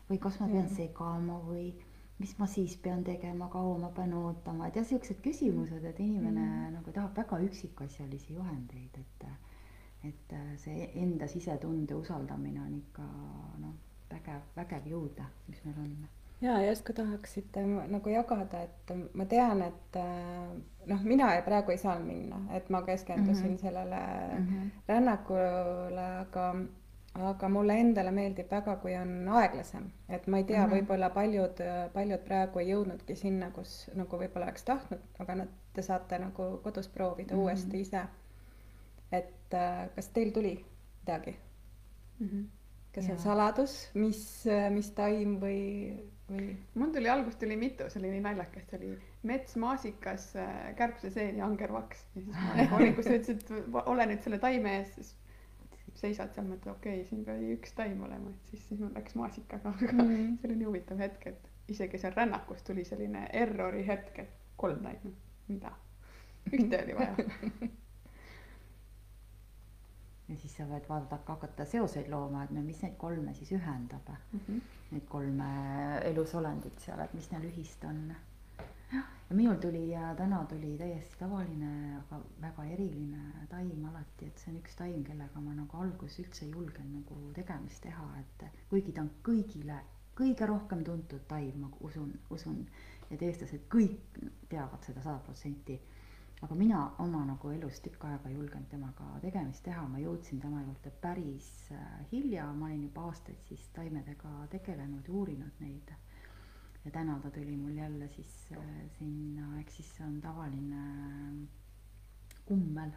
või 0.09 0.17
kas 0.19 0.39
ma 0.39 0.47
pean 0.47 0.65
Jah. 0.65 0.75
segama 0.75 1.39
või 1.45 1.73
mis 2.19 2.33
ma 2.39 2.47
siis 2.47 2.75
pean 2.77 3.03
tegema, 3.03 3.47
kaua 3.47 3.77
ma 3.79 3.89
pean 3.95 4.13
ootama, 4.13 4.67
et 4.67 4.75
jah, 4.75 4.85
siuksed 4.85 5.21
küsimused, 5.23 5.83
et 5.85 5.99
inimene 5.99 6.41
Mhm. 6.45 6.73
nagu 6.73 6.91
tahab 6.91 7.15
väga 7.15 7.39
üksikasjalisi 7.45 8.33
juhendeid, 8.33 8.97
et, 8.97 9.27
et 10.03 10.33
see 10.57 10.89
enda 10.95 11.27
sisetunde 11.27 11.95
usaldamine 11.95 12.59
on 12.61 12.73
ikka 12.73 13.03
noh, 13.59 13.73
vägev, 14.11 14.41
vägev 14.55 14.85
jõud, 14.91 15.21
mis 15.47 15.63
meil 15.65 15.79
on 15.79 16.07
ja 16.41 16.61
järsku 16.61 16.93
tahaksite 16.93 17.63
nagu 17.65 18.09
jagada, 18.09 18.61
et 18.63 18.91
ma 19.13 19.25
tean, 19.25 19.61
et 19.61 19.95
äh, 19.99 20.51
noh, 20.87 21.01
mina 21.03 21.33
ei- 21.35 21.41
praegu 21.43 21.71
ei 21.71 21.77
saanud 21.77 22.07
minna, 22.07 22.41
et 22.55 22.69
ma 22.69 22.81
keskendusin 22.81 23.45
mm. 23.45 23.55
-hmm. 23.55 23.61
sellele 23.61 24.01
mm. 24.39 24.45
-hmm. 24.45 24.69
rännakule, 24.87 26.05
aga, 26.19 26.55
aga 27.15 27.49
mulle 27.49 27.79
endale 27.79 28.11
meeldib 28.11 28.51
väga, 28.51 28.75
kui 28.75 28.95
on 28.97 29.27
aeglasem, 29.41 29.91
et 30.09 30.27
ma 30.27 30.37
ei 30.37 30.43
tea 30.43 30.65
mm. 30.65 30.71
-hmm. 30.71 30.75
võib-olla 30.75 31.09
paljud, 31.09 31.63
paljud 31.93 32.19
praegu 32.19 32.59
ei 32.59 32.69
jõudnudki 32.69 33.15
sinna, 33.15 33.51
kus 33.51 33.91
nagu 33.95 34.17
võib-olla 34.17 34.45
oleks 34.45 34.63
tahtnud, 34.63 35.01
aga 35.19 35.35
nad, 35.35 35.49
te 35.73 35.81
saate 35.81 36.19
nagu 36.19 36.57
kodus 36.63 36.87
proovida 36.87 37.35
mm. 37.35 37.39
-hmm. 37.39 37.43
uuesti 37.43 37.81
ise. 37.81 38.01
et 39.11 39.53
äh, 39.53 39.89
kas 39.95 40.07
teil 40.07 40.31
tuli 40.31 40.65
midagi? 41.01 41.35
Mm 42.19 42.27
-hmm. 42.27 42.45
kas 42.95 43.05
see 43.05 43.13
on 43.13 43.19
saladus, 43.19 43.89
mis, 43.93 44.45
mis 44.69 44.91
taim 44.91 45.39
või, 45.41 45.99
või? 46.31 46.49
mul 46.79 46.91
tuli 46.95 47.09
alguses 47.11 47.39
tuli 47.41 47.57
mitu, 47.59 47.87
see 47.89 48.01
oli 48.01 48.13
nii 48.15 48.25
naljakas, 48.25 48.67
see 48.69 48.79
oli 48.79 48.91
mets, 49.29 49.55
maasikas, 49.61 50.29
kärbseseen 50.79 51.41
ja 51.41 51.47
angervaks 51.49 52.05
ja 52.15 52.23
siis 52.23 52.35
ma 52.35 52.55
nagu 52.59 52.93
kui 52.97 53.07
sa 53.07 53.15
ütlesid, 53.17 53.43
et 53.45 53.81
ole 53.85 54.07
nüüd 54.11 54.23
selle 54.25 54.39
taime 54.43 54.77
ees, 54.79 54.93
siis 54.95 55.15
seisad 55.99 56.31
seal, 56.35 56.47
mõtled, 56.47 56.71
okei 56.77 57.01
okay,, 57.01 57.07
siin 57.09 57.25
pidi 57.27 57.53
üks 57.57 57.73
taim 57.77 58.01
olema, 58.05 58.31
et 58.31 58.53
siis, 58.53 58.63
siis 58.69 58.79
mul 58.79 58.93
läks 58.95 59.17
maasikaga, 59.19 59.73
aga 59.75 59.91
mm. 59.91 60.05
Mhm. 60.05 60.37
see 60.39 60.49
oli 60.49 60.59
nii 60.61 60.69
huvitav 60.69 61.03
hetk, 61.03 61.27
et 61.33 61.73
isegi 61.73 62.01
seal 62.01 62.15
rännakus 62.15 62.63
tuli 62.67 62.85
selline 62.87 63.27
errori 63.41 63.83
hetk, 63.87 64.23
et 64.23 64.37
kolm 64.59 64.81
taime, 64.85 65.13
mida, 65.49 65.73
ühte 66.51 66.83
oli 66.83 66.97
vaja. 66.99 67.29
ja 70.29 70.37
siis 70.37 70.55
sa 70.57 70.65
võid 70.69 70.87
vaadata, 70.89 71.19
hakata 71.27 71.65
seoseid 71.65 72.09
looma, 72.11 72.43
et 72.45 72.51
no 72.55 72.61
mis 72.61 72.81
neid 72.83 72.97
kolme 73.01 73.33
siis 73.33 73.51
ühendab, 73.57 74.09
Mm 74.31 74.39
-hmm. 74.39 74.61
neid 74.91 75.05
kolme 75.09 75.49
elusolendit 76.11 76.79
seal, 76.79 76.99
et 76.99 77.13
mis 77.13 77.31
neil 77.31 77.49
ühist 77.51 77.83
on. 77.83 78.15
ja 79.29 79.35
minul 79.35 79.55
tuli 79.55 79.89
ja 79.89 80.15
täna 80.15 80.45
tuli 80.45 80.77
täiesti 80.77 81.19
tavaline, 81.19 81.97
aga 81.97 82.21
väga 82.41 82.63
eriline 82.63 83.47
taim 83.49 83.85
alati, 83.85 84.25
et 84.25 84.37
see 84.37 84.51
on 84.53 84.59
üks 84.61 84.75
taim, 84.75 85.03
kellega 85.03 85.39
ma 85.39 85.53
nagu 85.53 85.77
alguses 85.77 86.19
üldse 86.19 86.45
ei 86.45 86.51
julgenud 86.51 86.93
nagu 86.93 87.31
tegemist 87.33 87.81
teha, 87.81 88.09
et 88.19 88.45
kuigi 88.69 88.91
ta 88.91 89.01
on 89.01 89.11
kõigile 89.23 89.79
kõige 90.19 90.47
rohkem 90.49 90.83
tuntud 90.83 91.23
taim, 91.31 91.61
ma 91.63 91.69
usun, 91.87 92.11
usun, 92.35 92.59
et 93.09 93.21
eestlased 93.23 93.67
kõik 93.71 94.19
teavad 94.51 94.83
seda 94.83 95.03
sada 95.05 95.19
protsenti. 95.23 95.79
Aga 96.41 96.55
mina 96.55 96.83
oma 97.03 97.25
nagu 97.27 97.51
elus 97.51 97.81
tükk 97.83 98.05
aega 98.07 98.29
ei 98.29 98.35
julgenud 98.37 98.69
temaga 98.71 99.07
tegemist 99.23 99.63
teha, 99.65 99.81
ma 99.91 99.99
jõudsin 99.99 100.39
tema 100.39 100.61
juurde 100.63 100.91
päris 101.03 101.49
äh, 101.75 101.97
hilja, 102.11 102.45
ma 102.53 102.69
olin 102.69 102.85
juba 102.87 103.09
aastaid 103.09 103.41
siis 103.47 103.65
taimedega 103.75 104.31
tegelenud 104.53 105.07
ja 105.07 105.13
uurinud 105.13 105.59
neid. 105.63 105.91
Ja 106.85 106.91
täna 106.95 107.17
ta 107.19 107.31
tuli 107.35 107.57
mul 107.59 107.75
jälle 107.75 108.07
siis 108.15 108.31
äh, 108.55 108.71
sinna, 108.97 109.51
ehk 109.59 109.75
siis 109.75 109.91
see 109.97 110.07
on 110.07 110.21
tavaline 110.23 110.83
kummel, 112.47 112.95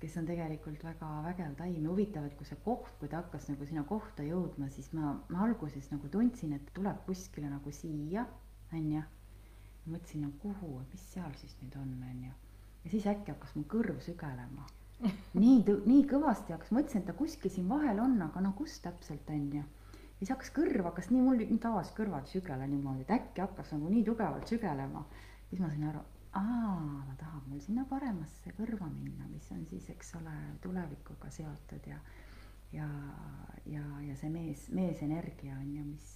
kes 0.00 0.16
on 0.20 0.26
tegelikult 0.28 0.82
väga 0.84 1.10
vägev 1.28 1.54
taim. 1.60 1.78
Ja 1.84 1.92
huvitav, 1.92 2.26
et 2.26 2.34
kui 2.38 2.48
see 2.48 2.58
koht, 2.64 2.90
kui 3.00 3.08
ta 3.12 3.22
hakkas 3.22 3.46
nagu 3.52 3.68
sinna 3.68 3.86
kohta 3.86 4.26
jõudma, 4.26 4.68
siis 4.74 4.90
ma, 4.98 5.14
ma 5.30 5.46
alguses 5.46 5.86
nagu 5.94 6.10
tundsin, 6.12 6.58
et 6.58 6.74
tuleb 6.74 6.98
kuskile 7.06 7.48
nagu 7.52 7.72
siia, 7.72 8.26
onju. 8.74 9.04
Mõtlesin, 9.90 10.26
no 10.26 10.32
kuhu, 10.42 10.80
mis 10.92 11.06
seal 11.12 11.32
siis 11.40 11.54
nüüd 11.62 11.76
on, 11.80 11.94
onju. 12.10 12.32
ja 12.84 12.90
siis 12.90 13.06
äkki 13.12 13.32
hakkas 13.34 13.54
mu 13.56 13.64
kõrv 13.70 14.00
sügelema. 14.04 14.66
nii, 15.42 15.58
nii 15.84 16.04
kõvasti 16.08 16.54
hakkas, 16.56 16.72
mõtlesin, 16.72 17.02
et 17.04 17.10
ta 17.10 17.16
kuskil 17.16 17.52
siin 17.52 17.68
vahel 17.68 18.00
on, 18.00 18.16
aga 18.28 18.42
no 18.44 18.54
kus 18.56 18.78
täpselt, 18.84 19.28
onju 19.30 19.64
ja 20.16 20.24
siis 20.24 20.32
hakkas 20.32 20.52
kõrv 20.56 20.86
hakkas 20.88 21.10
nii 21.12 21.22
mul 21.22 21.42
tavaliselt 21.60 21.96
kõrvad 21.98 22.28
sügele 22.30 22.66
niimoodi, 22.70 23.04
et 23.04 23.16
äkki 23.18 23.42
hakkas 23.44 23.74
nagu 23.74 23.90
nii 23.92 24.04
tugevalt 24.04 24.48
sügelema. 24.48 25.04
siis 25.50 25.60
ma 25.60 25.68
sain 25.68 25.84
aru, 25.90 26.00
aa, 26.32 27.02
ta 27.10 27.16
tahab 27.24 27.50
mul 27.50 27.60
sinna 27.60 27.84
paremasse 27.90 28.52
kõrva 28.56 28.88
minna, 28.88 29.28
mis 29.28 29.50
on 29.52 29.66
siis, 29.68 29.90
eks 29.92 30.14
ole, 30.20 30.32
tulevikuga 30.62 31.30
seotud 31.30 31.90
ja 31.92 32.00
ja, 32.72 32.88
ja, 33.66 33.82
ja 34.08 34.16
see 34.16 34.30
mees, 34.32 34.66
meesenergia 34.74 35.54
on 35.60 35.68
ju, 35.76 35.84
mis, 35.84 36.08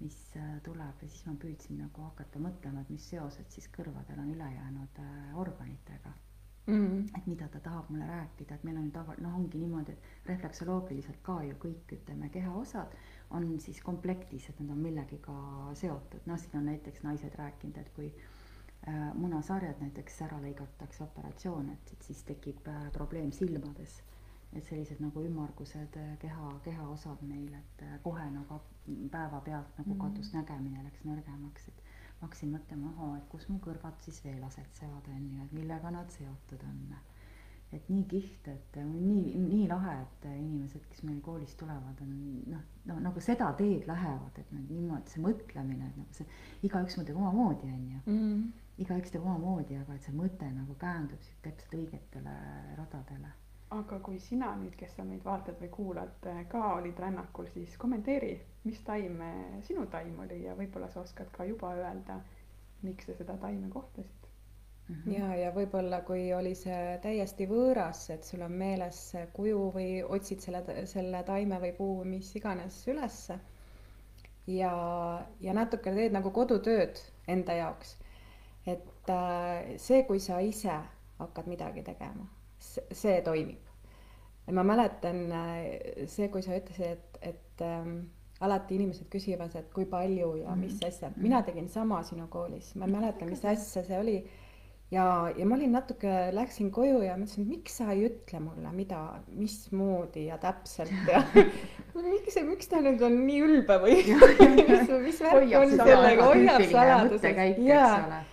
mis 0.00 0.16
tuleb 0.64 1.02
ja 1.02 1.08
siis 1.08 1.26
ma 1.26 1.36
püüdsin 1.42 1.78
nagu 1.84 2.08
hakata 2.08 2.40
mõtlema, 2.42 2.82
et 2.82 2.90
mis 2.90 3.06
seosed 3.12 3.52
siis 3.52 3.68
kõrvadel 3.76 4.18
on 4.22 4.34
ülejäänud 4.34 5.00
äh, 5.04 5.38
organitega. 5.38 6.16
Mm.. 6.66 7.06
et 7.16 7.26
mida 7.26 7.48
ta 7.48 7.58
tahab 7.60 7.88
mulle 7.90 8.06
rääkida, 8.06 8.54
et 8.54 8.64
meil 8.64 8.76
on 8.78 8.90
tava-, 8.94 9.16
noh, 9.18 9.32
ongi 9.34 9.58
niimoodi, 9.58 9.92
et 9.92 10.28
refleksoloogiliselt 10.28 11.22
ka 11.26 11.38
ju 11.42 11.56
kõik, 11.62 11.94
ütleme, 11.96 12.28
kehaosad 12.30 12.92
on 13.30 13.48
siis 13.60 13.80
komplektis, 13.82 14.50
et 14.50 14.60
nad 14.60 14.74
on 14.74 14.82
millegiga 14.84 15.34
seotud, 15.80 16.28
noh, 16.30 16.38
siin 16.38 16.60
on 16.60 16.68
näiteks 16.70 17.02
naised 17.02 17.34
rääkinud, 17.40 17.80
et 17.80 17.90
kui 17.96 18.10
äh, 18.12 19.08
munasarjad 19.18 19.80
näiteks 19.82 20.20
ära 20.28 20.38
lõigatakse 20.44 21.02
operatsioon, 21.08 21.72
et, 21.74 21.94
et 21.96 22.06
siis 22.10 22.22
tekib 22.28 22.68
äh, 22.68 22.86
probleem 22.94 23.32
silmades. 23.32 24.02
et 24.52 24.64
sellised 24.66 24.98
nagu 24.98 25.22
ümmargused 25.22 25.96
äh, 25.96 26.14
keha, 26.18 26.52
kehaosad 26.64 27.20
meil, 27.22 27.52
et 27.54 27.82
äh, 27.86 27.98
kohe 28.02 28.30
nagu 28.34 28.60
päevapealt 29.10 29.78
nagu 29.78 29.94
Mhm. 29.94 30.00
kadus 30.00 30.32
nägemine, 30.34 30.82
läks 30.84 31.04
nõrgemaks, 31.04 31.68
et 31.68 31.82
ma 32.20 32.26
hakkasin 32.28 32.52
mõtlema, 32.56 32.90
ahah, 32.96 33.16
et 33.18 33.28
kus 33.28 33.48
mu 33.48 33.58
kõrvad 33.58 33.96
siis 34.00 34.24
veel 34.24 34.42
asetsevad, 34.44 35.08
on 35.08 35.30
ju, 35.32 35.44
et 35.44 35.52
millega 35.52 35.90
nad 35.90 36.10
seotud 36.10 36.62
on. 36.68 36.94
et 37.72 37.88
nii 37.88 38.04
kihvt, 38.10 38.48
et 38.48 38.76
nii, 38.84 39.34
nii 39.38 39.68
lahe, 39.70 39.92
et 40.02 40.24
inimesed, 40.24 40.88
kes 40.90 41.02
meil 41.06 41.20
koolis 41.22 41.54
tulevad, 41.54 42.00
on 42.02 42.42
noh, 42.50 42.62
no 42.84 42.96
nagu 43.00 43.20
seda 43.20 43.52
teed 43.52 43.86
lähevad, 43.86 44.38
et 44.38 44.50
nad 44.52 44.70
niimoodi, 44.74 45.10
see 45.12 45.22
mõtlemine, 45.22 45.86
et 45.86 45.96
nagu 45.96 46.12
see, 46.12 46.26
igaüks 46.66 46.98
mõtleb 46.98 47.16
omamoodi, 47.16 47.70
on 47.70 47.84
ju. 47.92 48.00
mm. 48.06 48.52
igaüks 48.78 49.10
teeb 49.14 49.22
omamoodi, 49.22 49.76
aga 49.76 49.94
et 49.94 50.02
see 50.02 50.12
mõte 50.16 50.50
nagu 50.50 50.74
käändub 50.82 51.22
siis 51.22 51.36
täpselt 51.44 51.74
õigetele 51.78 52.34
radadele. 52.76 53.30
Aga 53.70 53.98
kui 54.02 54.18
sina 54.18 54.50
nüüd, 54.58 54.74
kes 54.78 54.96
sa 54.96 55.04
meid 55.06 55.22
vaatad 55.24 55.60
või 55.62 55.68
kuulad, 55.74 56.28
ka 56.50 56.62
olid 56.74 56.98
rännakul, 56.98 57.46
siis 57.54 57.76
kommenteeri, 57.78 58.32
mis 58.64 58.80
taim 58.86 59.20
eh, 59.22 59.60
sinu 59.66 59.86
taim 59.92 60.18
oli 60.24 60.42
ja 60.44 60.56
võib-olla 60.58 60.90
sa 60.90 61.04
oskad 61.04 61.30
ka 61.36 61.46
juba 61.46 61.74
öelda, 61.78 62.18
miks 62.82 63.06
sa 63.06 63.14
seda 63.14 63.36
taime 63.38 63.70
kohtasid. 63.70 64.26
Mhm. 64.90 65.12
ja, 65.14 65.28
ja 65.38 65.50
võib-olla 65.54 66.00
kui 66.02 66.24
oli 66.34 66.54
see 66.58 66.96
täiesti 67.02 67.46
võõras, 67.46 68.02
et 68.10 68.26
sul 68.26 68.42
on 68.42 68.56
meeles 68.58 68.98
see 69.12 69.28
kuju 69.36 69.68
või 69.76 70.00
otsid 70.02 70.42
selle, 70.42 70.64
selle 70.90 71.22
taime 71.28 71.60
või 71.62 71.70
puu, 71.76 72.00
mis 72.04 72.32
iganes 72.36 72.80
ülesse. 72.90 73.38
ja, 74.50 74.72
ja 75.40 75.54
natuke 75.54 75.92
teed 75.94 76.16
nagu 76.16 76.32
kodutööd 76.34 76.98
enda 77.28 77.54
jaoks. 77.60 77.96
et 78.66 79.14
äh, 79.14 79.76
see, 79.78 80.02
kui 80.08 80.18
sa 80.18 80.40
ise 80.40 80.74
hakkad 81.20 81.46
midagi 81.46 81.82
tegema, 81.86 82.26
see 82.60 83.20
toimib. 83.26 83.58
ma 84.50 84.62
mäletan 84.66 85.20
äh, 85.32 86.06
see, 86.10 86.28
kui 86.28 86.42
sa 86.42 86.56
ütlesid, 86.58 86.96
et, 86.96 87.18
et 87.22 87.62
ähm, 87.62 87.92
alati 88.42 88.74
inimesed 88.74 89.06
küsivad, 89.12 89.54
et 89.54 89.68
kui 89.74 89.84
palju 89.86 90.32
ja 90.40 90.54
mis 90.58 90.74
Mhm. 90.80 90.86
asja, 90.88 91.10
mina 91.16 91.42
tegin 91.46 91.68
sama 91.68 92.02
sinu 92.02 92.26
koolis, 92.28 92.74
ma 92.74 92.86
ei 92.86 92.92
mäleta, 92.92 93.26
mis 93.28 93.44
asja 93.44 93.82
see 93.84 93.98
oli. 94.00 94.16
Ja, 94.90 95.30
ja 95.38 95.44
ma 95.46 95.54
olin 95.54 95.70
natuke, 95.70 96.10
läksin 96.34 96.72
koju 96.74 97.02
ja 97.04 97.12
mõtlesin, 97.14 97.44
et 97.44 97.48
miks 97.52 97.76
sa 97.78 97.92
ei 97.92 98.08
ütle 98.08 98.40
mulle, 98.42 98.72
mida, 98.74 99.20
mismoodi 99.30 100.24
ja 100.26 100.38
täpselt 100.42 100.90
ja 101.06 101.20
miks, 101.94 102.34
miks 102.48 102.66
ta 102.72 102.80
nüüd 102.82 102.98
on 103.06 103.20
nii 103.28 103.38
ülbe 103.46 103.76
või 103.84 104.00
mis, 104.08 104.90
mis 105.04 105.20
värk 105.22 105.54
on 105.60 105.76
sellega, 105.76 106.26
hoiab 106.26 106.58
eks 106.64 106.74
jaa. 107.70 108.24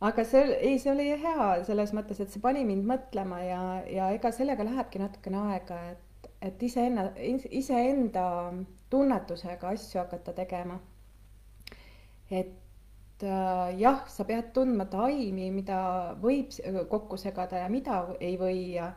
Aga 0.00 0.24
see, 0.24 0.44
ei, 0.60 0.78
see 0.78 0.92
oli 0.92 1.08
hea 1.22 1.48
selles 1.66 1.92
mõttes, 1.96 2.20
et 2.22 2.30
see 2.30 2.42
pani 2.42 2.64
mind 2.68 2.86
mõtlema 2.86 3.40
ja, 3.42 3.62
ja 3.90 4.10
ega 4.14 4.30
sellega 4.34 4.66
lähebki 4.66 5.02
natukene 5.02 5.40
aega, 5.54 5.80
et, 5.94 6.30
et 6.50 6.62
iseenna, 6.62 7.08
iseenda 7.50 8.28
tunnetusega 8.90 9.74
asju 9.74 10.02
hakata 10.02 10.34
tegema. 10.36 10.78
et 12.30 13.24
äh, 13.24 13.78
jah, 13.80 14.04
sa 14.08 14.24
pead 14.28 14.52
tundma 14.54 14.84
taimi, 14.92 15.50
mida 15.50 16.14
võib 16.22 16.52
kokku 16.90 17.16
segada 17.16 17.64
ja 17.64 17.68
mida 17.72 18.04
ei 18.20 18.36
või 18.40 18.74
ja 18.76 18.92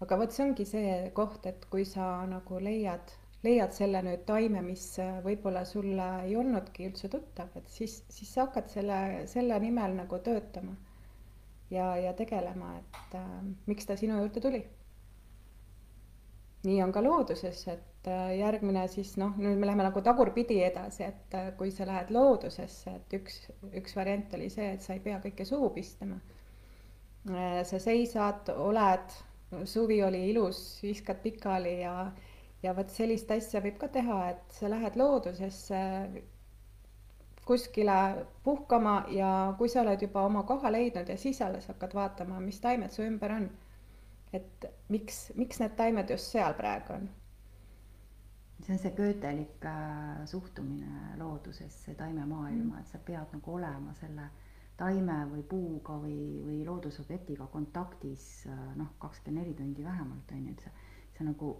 aga 0.00 0.18
vot 0.20 0.32
see 0.32 0.44
ongi 0.44 0.64
see 0.68 0.96
koht, 1.16 1.46
et 1.46 1.64
kui 1.70 1.84
sa 1.84 2.26
nagu 2.30 2.60
leiad, 2.62 3.12
leiad 3.46 3.72
selle 3.76 4.02
nüüd 4.04 4.26
taime, 4.28 4.60
mis 4.66 4.88
äh, 5.02 5.20
võib-olla 5.24 5.64
sulle 5.64 6.10
ei 6.26 6.36
olnudki 6.36 6.90
üldse 6.90 7.08
tuttav, 7.12 7.54
et 7.56 7.70
siis, 7.70 8.02
siis 8.12 8.34
sa 8.34 8.48
hakkad 8.48 8.68
selle, 8.74 8.98
selle 9.30 9.58
nimel 9.62 9.96
nagu 10.02 10.20
töötama 10.26 10.76
ja, 11.70 11.96
ja 11.96 12.12
tegelema, 12.12 12.76
et 12.78 13.14
äh, 13.14 13.28
miks 13.66 13.86
ta 13.86 13.96
sinu 13.96 14.18
juurde 14.20 14.40
tuli. 14.40 14.64
nii 16.66 16.80
on 16.82 16.90
ka 16.92 17.02
looduses, 17.02 17.60
et 17.70 18.08
äh, 18.10 18.32
järgmine 18.40 18.86
siis 18.90 19.12
noh, 19.20 19.36
nüüd 19.38 19.58
me 19.58 19.68
läheme 19.68 19.84
nagu 19.86 20.00
tagurpidi 20.02 20.58
edasi, 20.66 21.04
et 21.06 21.36
äh, 21.38 21.52
kui 21.58 21.70
sa 21.70 21.86
lähed 21.86 22.10
loodusesse, 22.14 22.96
et 22.98 23.14
üks, 23.20 23.38
üks 23.82 23.94
variant 23.98 24.34
oli 24.38 24.48
see, 24.50 24.72
et 24.74 24.82
sa 24.82 24.96
ei 24.96 25.02
pea 25.04 25.20
kõike 25.22 25.46
suhu 25.46 25.70
pistma. 25.74 26.18
sa 27.26 27.78
seisad, 27.82 28.52
oled, 28.54 29.14
suvi 29.66 29.96
oli 30.02 30.28
ilus, 30.30 30.78
viskad 30.82 31.18
pikali 31.24 31.80
ja, 31.80 31.94
ja 32.66 32.74
vot 32.76 32.90
sellist 32.92 33.30
asja 33.30 33.62
võib 33.64 33.78
ka 33.80 33.88
teha, 33.98 34.20
et 34.34 34.58
sa 34.58 34.70
lähed 34.70 34.98
loodusesse 35.00 35.82
kuskile 37.46 38.26
puhkama 38.42 38.96
ja 39.14 39.30
kui 39.58 39.70
sa 39.70 39.84
oled 39.84 40.02
juba 40.02 40.24
oma 40.26 40.42
koha 40.48 40.72
leidnud 40.74 41.08
ja 41.08 41.16
siis 41.18 41.38
alles 41.46 41.68
hakkad 41.70 41.94
vaatama, 41.94 42.40
mis 42.42 42.58
taimed 42.60 42.90
su 42.90 43.06
ümber 43.06 43.36
on. 43.38 43.46
et 44.34 44.66
miks, 44.92 45.30
miks 45.38 45.60
need 45.62 45.76
taimed 45.78 46.10
just 46.10 46.34
seal 46.34 46.52
praegu 46.58 46.92
on 46.92 47.06
see 48.64 48.72
on 48.72 48.78
see 48.78 48.90
köötelik 48.96 49.64
äh, 49.64 50.26
suhtumine 50.26 51.14
loodusesse, 51.20 51.94
taimemaailma, 51.94 52.80
et 52.80 52.90
sa 52.90 52.98
pead 52.98 53.32
nagu 53.36 53.54
olema 53.54 53.94
selle 53.94 54.26
taime 54.76 55.20
või 55.30 55.42
puuga 55.48 55.96
või, 56.02 56.18
või 56.44 56.58
loodusobjektiga 56.66 57.46
kontaktis 57.52 58.26
äh, 58.50 58.62
noh, 58.76 58.94
kakskümmend 58.98 59.44
neli 59.44 59.54
tundi 59.54 59.84
vähemalt 59.84 60.32
on 60.32 60.46
ju, 60.48 60.56
et 60.56 60.66
sa, 60.66 60.74
sa 61.18 61.28
nagu 61.28 61.52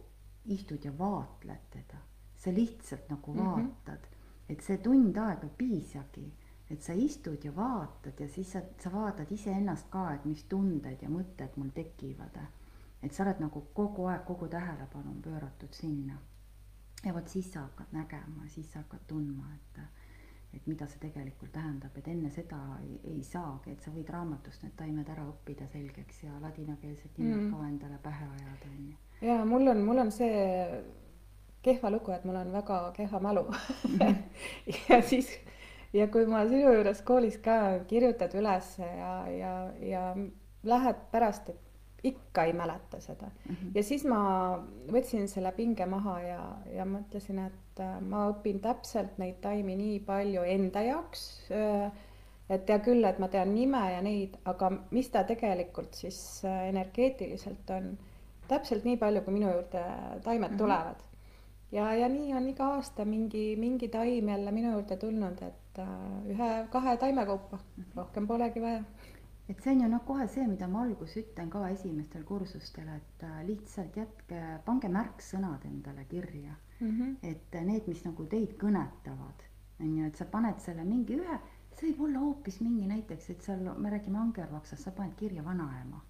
istud 0.47 0.85
ja 0.85 0.93
vaatled 0.99 1.61
teda, 1.71 1.99
sa 2.37 2.51
lihtsalt 2.51 3.09
nagu 3.11 3.33
Mhm. 3.35 3.45
vaatad, 3.45 4.07
et 4.49 4.61
see 4.61 4.77
tund 4.79 5.17
aega 5.17 5.49
piisagi, 5.59 6.33
et 6.71 6.83
sa 6.83 6.93
istud 6.93 7.45
ja 7.45 7.53
vaatad 7.57 8.21
ja 8.21 8.29
siis 8.29 8.53
sa, 8.53 8.61
sa 8.79 8.91
vaatad 8.93 9.31
iseennast 9.33 9.87
ka, 9.91 10.15
et 10.15 10.25
mis 10.25 10.45
tunded 10.45 11.03
ja 11.03 11.09
mõtted 11.09 11.57
mul 11.57 11.71
tekivad. 11.71 12.39
et 13.03 13.13
sa 13.13 13.23
oled 13.23 13.39
nagu 13.41 13.61
kogu 13.75 14.07
aeg, 14.07 14.25
kogu 14.25 14.49
tähelepanu 14.49 15.11
on 15.11 15.23
pööratud 15.23 15.73
sinna 15.73 16.19
ja 17.05 17.13
vot 17.15 17.29
siis 17.29 17.53
sa 17.53 17.61
hakkad 17.61 17.87
nägema, 17.93 18.49
siis 18.49 18.73
sa 18.73 18.79
hakkad 18.79 19.01
tundma, 19.07 19.45
et, 19.55 19.81
et 20.55 20.67
mida 20.67 20.87
see 20.87 20.99
tegelikult 20.99 21.53
tähendab, 21.53 21.97
et 21.97 22.09
enne 22.09 22.31
seda 22.31 22.79
ei, 22.83 23.01
ei 23.05 23.23
saagi, 23.23 23.71
et 23.71 23.81
sa 23.83 23.91
võid 23.91 24.09
raamatust 24.11 24.63
need 24.63 24.73
taimed 24.77 25.09
ära 25.09 25.23
õppida 25.29 25.69
selgeks 25.69 26.23
ja 26.25 26.41
ladinakeelsed 26.41 27.11
nimed 27.19 27.37
Mm. 27.45 27.51
ka 27.53 27.69
endale 27.69 27.99
pähe 28.03 28.25
ajada, 28.25 28.67
on 28.79 28.89
ju. 28.91 28.97
Ja 29.21 29.45
mul 29.45 29.69
on, 29.73 29.83
mul 29.85 29.99
on 29.99 30.13
see 30.13 30.41
kehva 31.63 31.91
lugu, 31.91 32.13
et 32.15 32.25
mul 32.25 32.37
on 32.37 32.53
väga 32.53 32.81
kehva 32.97 33.21
mälu 33.21 33.47
ja 34.89 35.03
siis 35.03 35.31
ja 35.93 36.09
kui 36.13 36.27
ma 36.27 36.45
sinu 36.49 36.73
juures 36.75 37.03
koolis 37.07 37.39
ka 37.43 37.61
kirjutad 37.89 38.35
üles 38.39 38.75
ja, 38.79 39.13
ja, 39.31 39.53
ja 39.83 40.03
lähed 40.67 41.07
pärast, 41.13 41.49
et 41.49 41.67
ikka 42.07 42.45
ei 42.45 42.53
mäleta 42.53 43.01
seda 43.01 43.27
mm. 43.27 43.55
-hmm. 43.55 43.71
ja 43.75 43.83
siis 43.83 44.05
ma 44.05 44.19
võtsin 44.93 45.29
selle 45.29 45.53
pinge 45.53 45.87
maha 45.87 46.21
ja, 46.21 46.43
ja 46.75 46.85
mõtlesin, 46.85 47.39
et 47.47 47.81
äh, 47.81 48.01
ma 48.01 48.29
õpin 48.31 48.61
täpselt 48.61 49.19
neid 49.19 49.41
taimi 49.41 49.77
nii 49.77 50.01
palju 50.01 50.43
enda 50.43 50.83
jaoks. 50.83 51.51
Äh, 51.51 51.93
et 52.51 52.69
hea 52.69 52.79
küll, 52.79 53.05
et 53.05 53.19
ma 53.19 53.29
tean 53.29 53.55
nime 53.55 53.81
ja 53.93 54.03
neid, 54.03 54.37
aga 54.45 54.71
mis 54.91 55.09
ta 55.11 55.25
tegelikult 55.25 55.95
siis 55.95 56.45
äh, 56.45 56.69
energeetiliselt 56.69 57.71
on, 57.71 57.97
täpselt 58.49 58.85
nii 58.85 58.97
palju, 58.97 59.23
kui 59.27 59.35
minu 59.35 59.51
juurde 59.51 59.83
taimed 60.25 60.51
mm 60.51 60.55
-hmm. 60.55 60.59
tulevad. 60.59 61.03
ja, 61.73 61.95
ja 61.95 62.09
nii 62.09 62.35
on 62.35 62.49
iga 62.49 62.67
aasta 62.77 63.05
mingi, 63.05 63.57
mingi 63.57 63.89
taim 63.89 64.29
jälle 64.29 64.53
minu 64.53 64.73
juurde 64.73 64.97
tulnud, 64.97 65.43
et 65.43 65.79
ühe-kahe 66.27 66.97
taime 66.97 67.27
kaupa, 67.27 67.59
rohkem 67.97 68.27
polegi 68.27 68.63
vaja 68.63 68.83
et 69.49 69.63
see 69.63 69.73
on 69.73 69.83
ju 69.85 69.89
noh, 69.91 70.03
kohe 70.07 70.27
see, 70.31 70.47
mida 70.51 70.67
ma 70.71 70.83
alguses 70.85 71.21
ütlen 71.23 71.51
ka 71.51 71.63
esimestel 71.71 72.25
kursustel, 72.27 72.89
et 72.97 73.27
äh, 73.27 73.43
lihtsalt 73.47 73.99
jätke, 74.01 74.41
pange 74.67 74.91
märksõnad 74.93 75.67
endale 75.69 76.07
kirja 76.11 76.55
mm. 76.81 76.89
-hmm. 76.89 77.13
et 77.23 77.55
äh, 77.55 77.67
need, 77.67 77.87
mis 77.87 78.03
nagu 78.05 78.27
teid 78.33 78.57
kõnetavad, 78.63 79.47
on 79.81 79.97
ju, 79.99 80.07
et 80.07 80.17
sa 80.19 80.27
paned 80.33 80.59
selle 80.65 80.85
mingi 80.85 81.21
ühe, 81.21 81.39
see 81.77 81.93
võib 81.93 82.09
olla 82.09 82.25
hoopis 82.25 82.61
mingi 82.61 82.89
näiteks, 82.91 83.31
et 83.31 83.43
seal 83.43 83.63
me 83.77 83.91
räägime 83.91 84.19
angervaksast, 84.19 84.83
sa 84.83 84.91
paned 84.91 85.15
kirja 85.17 85.45
vanaema, 85.45 86.03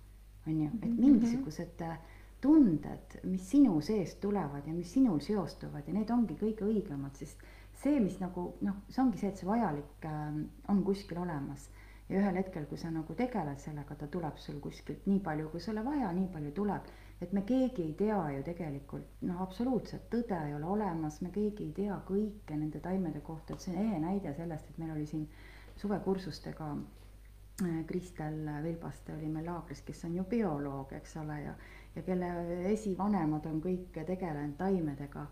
on 0.47 0.61
ju, 0.61 0.71
et 0.73 0.85
mhm. 0.89 1.01
mingisugused 1.01 1.83
äh, 1.83 1.99
tunded, 2.47 3.19
mis 3.27 3.51
sinu 3.51 3.81
seest 3.83 4.21
tulevad 4.23 4.67
ja 4.67 4.75
mis 4.75 4.93
sinul 4.95 5.19
seostuvad 5.25 5.89
ja 5.89 5.95
need 5.97 6.11
ongi 6.15 6.37
kõige 6.39 6.69
õigemad, 6.69 7.19
sest 7.19 7.43
see, 7.83 7.99
mis 8.01 8.21
nagu 8.23 8.53
noh, 8.65 8.85
see 8.89 9.03
ongi 9.03 9.21
see, 9.21 9.33
et 9.33 9.41
see 9.41 9.49
vajalik 9.49 10.07
äh, 10.07 10.39
on 10.71 10.85
kuskil 10.87 11.19
olemas 11.25 11.67
ja 12.09 12.21
ühel 12.21 12.39
hetkel, 12.39 12.69
kui 12.71 12.79
sa 12.79 12.91
nagu 12.95 13.15
tegeled 13.19 13.59
sellega, 13.63 13.97
ta 13.99 14.07
tuleb 14.11 14.39
sul 14.39 14.61
kuskilt 14.63 15.09
nii 15.11 15.19
palju, 15.27 15.51
kui 15.51 15.63
sulle 15.63 15.83
vaja, 15.85 16.13
nii 16.15 16.29
palju 16.33 16.53
tuleb. 16.61 16.95
et 17.21 17.33
me 17.33 17.41
keegi 17.49 17.83
ei 17.83 17.93
tea 17.97 18.19
ju 18.35 18.43
tegelikult, 18.45 19.07
noh, 19.25 19.39
absoluutselt 19.41 20.03
tõde 20.13 20.37
ei 20.37 20.53
ole 20.55 20.67
olemas, 20.69 21.23
me 21.25 21.31
keegi 21.33 21.65
ei 21.65 21.73
tea 21.79 21.97
kõike 22.09 22.59
nende 22.61 22.81
taimede 22.85 23.23
kohta, 23.25 23.55
et 23.55 23.65
see 23.65 23.73
on 23.73 23.81
ehe 23.87 24.01
näide 24.03 24.35
sellest, 24.37 24.69
et 24.71 24.79
meil 24.79 24.93
oli 24.93 25.07
siin 25.09 25.25
suvekursustega 25.81 26.69
äh, 26.77 27.81
Kristel 27.89 28.39
Vilbaste 28.63 29.17
oli 29.17 29.33
meil 29.33 29.49
laagris, 29.49 29.81
kes 29.83 30.05
on 30.05 30.21
ju 30.21 30.27
bioloog, 30.29 30.93
eks 31.01 31.17
ole, 31.25 31.41
ja, 31.47 31.57
ja 31.97 32.03
kelle 32.03 32.29
esivanemad 32.73 33.47
on 33.47 33.61
kõik 33.65 34.05
tegelenud 34.07 34.57
taimedega 34.59 35.27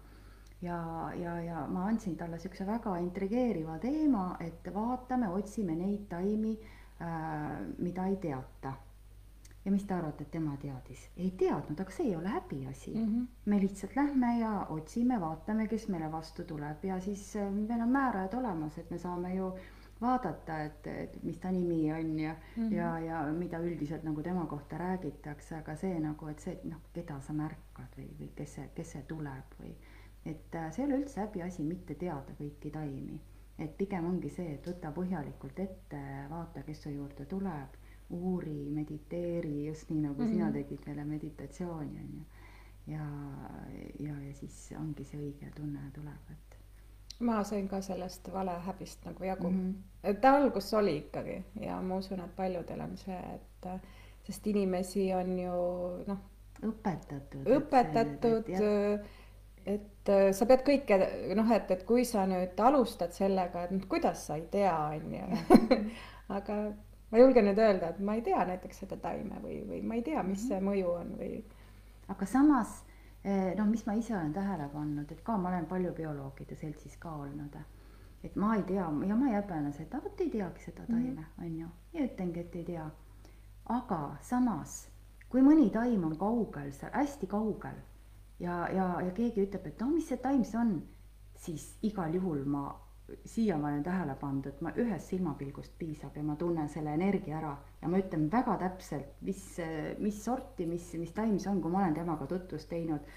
ja, 0.65 1.11
ja, 1.17 1.41
ja 1.41 1.67
ma 1.69 1.87
andsin 1.89 2.17
talle 2.17 2.39
niisuguse 2.39 2.67
väga 2.67 2.97
intrigeeriva 3.03 3.77
teema, 3.83 4.25
et 4.41 4.67
vaatame, 4.75 5.29
otsime 5.29 5.77
neid 5.77 6.09
taimi 6.11 6.57
äh,, 6.57 7.61
mida 7.79 8.09
ei 8.11 8.17
teata. 8.17 8.75
ja 9.65 9.71
mis 9.73 9.85
te 9.89 9.95
arvate, 9.95 10.25
et 10.25 10.31
tema 10.31 10.57
teadis? 10.61 11.07
ei 11.17 11.31
teadnud, 11.41 11.79
aga 11.81 11.93
see 11.97 12.11
ei 12.11 12.17
ole 12.17 12.29
häbiasi 12.29 12.95
mm. 12.95 13.07
-hmm. 13.07 13.27
me 13.45 13.61
lihtsalt 13.61 13.97
lähme 13.97 14.39
ja 14.39 14.67
otsime, 14.71 15.21
vaatame, 15.21 15.69
kes 15.69 15.89
meile 15.89 16.13
vastu 16.13 16.45
tuleb 16.45 16.85
ja 16.85 17.01
siis 17.01 17.37
äh, 17.37 17.53
meil 17.53 17.81
on 17.81 17.89
määrajad 17.89 18.35
olemas, 18.35 18.79
et 18.79 18.91
me 18.91 18.99
saame 18.99 19.35
ju 19.35 19.55
vaadata, 20.05 20.61
et, 20.69 20.87
et 20.87 21.19
mis 21.25 21.41
ta 21.41 21.51
nimi 21.53 21.81
on 21.93 22.15
ja 22.21 22.37
mm, 22.37 22.63
-hmm. 22.63 22.75
ja, 22.75 22.99
ja 23.01 23.25
mida 23.33 23.59
üldiselt 23.59 24.05
nagu 24.05 24.23
tema 24.23 24.47
kohta 24.47 24.79
räägitakse, 24.79 25.57
aga 25.57 25.77
see 25.77 25.99
nagu, 26.01 26.29
et 26.29 26.39
see, 26.39 26.61
noh, 26.65 26.81
keda 26.93 27.21
sa 27.21 27.33
märkad 27.33 27.99
või, 27.99 28.09
või 28.21 28.31
kes 28.37 28.55
see, 28.55 28.71
kes 28.75 28.93
see 28.93 29.03
tuleb 29.09 29.61
või 29.61 29.77
et 30.25 30.55
äh, 30.55 30.73
see 30.73 30.85
ei 30.85 30.89
ole 30.89 31.01
üldse 31.03 31.21
häbiasi 31.21 31.65
mitte 31.67 31.97
teada 32.01 32.35
kõiki 32.39 32.73
taimi. 32.73 33.21
et 33.59 33.77
pigem 33.79 34.07
ongi 34.09 34.29
see, 34.35 34.57
et 34.57 34.65
võta 34.67 34.91
põhjalikult 34.91 35.61
ette, 35.63 35.99
vaata, 36.31 36.65
kes 36.67 36.81
su 36.83 36.91
juurde 36.91 37.23
tuleb, 37.31 37.77
uuri, 38.11 38.71
mediteeri, 38.75 39.69
just 39.69 39.91
nii 39.91 40.01
nagu 40.09 40.23
mm 40.23 40.27
-hmm. 40.27 40.33
sina 40.33 40.45
mhm. 40.45 40.55
tegid 40.55 40.87
meile 40.87 41.05
meditatsiooni, 41.05 42.01
on 42.01 42.11
ju. 42.19 42.25
ja, 42.95 43.07
ja, 44.01 44.17
ja 44.27 44.35
siis 44.35 44.75
ongi 44.81 45.05
see 45.05 45.21
õige 45.21 45.53
tunne 45.55 45.91
tuleb, 45.95 46.31
et 46.31 46.54
ma 47.25 47.43
sain 47.45 47.69
ka 47.69 47.81
sellest 47.85 48.31
valehäbist 48.33 49.05
nagu 49.09 49.25
jagu 49.25 49.51
mm. 49.51 49.59
-hmm. 49.61 50.11
et 50.11 50.25
algus 50.25 50.75
oli 50.75 50.97
ikkagi 50.97 51.43
ja 51.61 51.81
ma 51.83 51.97
usun, 51.97 52.21
et 52.21 52.37
paljudel 52.37 52.81
on 52.81 52.97
see, 52.97 53.21
et 53.35 53.69
sest 54.25 54.47
inimesi 54.47 55.13
on 55.15 55.39
ju 55.39 55.59
noh. 56.07 56.23
õpetatud. 56.65 57.49
õpetatud, 57.59 58.49
et 59.67 60.13
sa 60.37 60.47
pead 60.47 60.65
kõike 60.65 60.99
noh, 61.37 61.53
et, 61.53 61.71
et 61.71 61.85
kui 61.89 62.05
sa 62.09 62.27
nüüd 62.29 62.61
alustad 62.61 63.13
sellega, 63.17 63.65
et 63.65 63.75
noh, 63.75 63.85
kuidas 63.89 64.27
sa 64.27 64.37
ei 64.41 64.47
tea, 64.53 64.75
on 64.97 65.15
ju. 65.15 65.79
aga 66.39 66.59
ma 67.11 67.21
julgen 67.21 67.49
nüüd 67.49 67.61
öelda, 67.61 67.93
et 67.93 68.01
ma 68.05 68.17
ei 68.19 68.25
tea 68.25 68.45
näiteks 68.49 68.85
seda 68.85 68.99
taime 69.01 69.41
või, 69.43 69.61
või 69.69 69.83
ma 69.85 69.99
ei 69.99 70.05
tea, 70.07 70.23
mis 70.27 70.49
see 70.49 70.61
mõju 70.61 70.97
on 71.01 71.15
või. 71.21 71.45
aga 72.13 72.27
samas 72.29 72.84
noh, 73.25 73.67
mis 73.67 73.87
ma 73.87 73.95
ise 73.97 74.17
olen 74.17 74.33
tähele 74.33 74.69
pannud, 74.73 75.11
et 75.13 75.23
ka 75.25 75.37
ma 75.39 75.49
olen 75.49 75.67
palju 75.67 75.93
bioloogide 75.97 76.57
seltsis 76.61 76.97
ka 77.01 77.13
olnud, 77.25 77.57
et 78.25 78.37
ma 78.37 78.55
ei 78.57 78.63
tea 78.69 78.89
ja 79.09 79.17
ma 79.17 79.31
ei 79.31 79.37
häbene 79.39 79.73
seda, 79.73 80.01
vot 80.05 80.21
ei 80.21 80.31
teagi 80.31 80.61
seda 80.61 80.87
taime 80.87 81.11
mm, 81.11 81.17
-hmm. 81.17 81.45
on 81.47 81.57
ju, 81.61 81.69
ja 81.93 82.05
ütlengi, 82.05 82.41
et 82.41 82.57
ei 82.57 82.65
tea. 82.65 82.91
aga 83.65 84.17
samas, 84.21 84.91
kui 85.29 85.41
mõni 85.41 85.71
taim 85.73 86.05
on 86.05 86.17
kaugel, 86.19 86.73
seal 86.73 86.93
hästi 86.93 87.27
kaugel 87.27 87.81
ja, 88.41 88.69
ja, 88.69 89.01
ja 89.01 89.11
keegi 89.11 89.47
ütleb, 89.47 89.67
et 89.67 89.81
no 89.81 89.87
mis 89.87 90.09
see 90.09 90.17
taim 90.17 90.45
see 90.45 90.61
on, 90.61 90.83
siis 91.37 91.79
igal 91.83 92.15
juhul 92.15 92.45
ma 92.45 92.84
siiamaani 93.25 93.75
olen 93.75 93.85
tähele 93.85 94.15
pannud, 94.21 94.47
et 94.49 94.61
ma 94.65 94.71
ühest 94.81 95.13
silmapilgust 95.13 95.75
piisab 95.79 96.17
ja 96.17 96.23
ma 96.25 96.37
tunnen 96.41 96.69
selle 96.73 96.95
energia 96.97 97.37
ära 97.39 97.53
ja 97.83 97.89
ma 97.93 98.01
ütlen 98.01 98.31
väga 98.33 98.57
täpselt, 98.63 99.11
mis, 99.21 99.43
mis 100.01 100.25
sorti, 100.25 100.67
mis, 100.67 100.89
mis 101.01 101.13
taim 101.13 101.37
see 101.39 101.51
on, 101.53 101.61
kui 101.63 101.73
ma 101.73 101.83
olen 101.83 101.95
temaga 101.99 102.27
tutvust 102.31 102.69
teinud. 102.73 103.15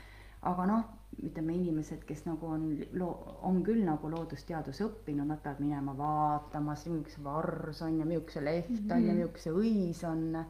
aga 0.47 0.65
noh, 0.69 0.83
ütleme 1.23 1.55
inimesed, 1.55 2.03
kes 2.07 2.25
nagu 2.27 2.51
on, 2.51 2.67
on 3.47 3.63
küll 3.65 3.81
nagu 3.83 4.11
loodusteaduse 4.11 4.85
õppinud, 4.85 5.25
nad 5.27 5.41
peavad 5.43 5.63
minema 5.63 5.95
vaatama, 5.97 6.75
milline 6.85 7.23
vars 7.23 7.81
on 7.81 7.97
ja 7.99 8.05
milline 8.05 8.35
see 8.35 8.43
leht 8.43 8.69
on 8.69 8.75
mm 8.75 8.91
-hmm. 8.91 9.07
ja 9.07 9.13
mhm. 9.13 9.21
milline 9.21 9.43
see 9.45 9.53
õis 9.53 10.03
on. 10.11 10.45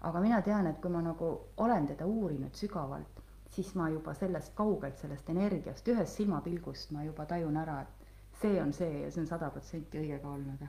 aga 0.00 0.20
mina 0.20 0.42
tean, 0.42 0.66
et 0.66 0.80
kui 0.80 0.90
ma 0.90 1.00
nagu 1.02 1.40
olen 1.56 1.86
teda 1.86 2.06
uurinud 2.06 2.54
sügavalt, 2.54 3.20
siis 3.48 3.74
ma 3.74 3.88
juba 3.88 4.14
sellest 4.14 4.54
kaugelt, 4.54 4.98
sellest 4.98 5.30
energiast, 5.30 5.88
ühest 5.88 6.16
silmapilgust 6.16 6.90
ma 6.90 7.04
juba 7.04 7.26
tajun 7.26 7.56
ära, 7.56 7.80
et 7.80 8.03
see 8.40 8.60
on 8.62 8.72
see 8.72 9.00
ja 9.02 9.10
see 9.10 9.22
on 9.22 9.26
sada 9.30 9.50
protsenti 9.50 10.00
õige 10.00 10.18
ka 10.22 10.28
olnud. 10.28 10.66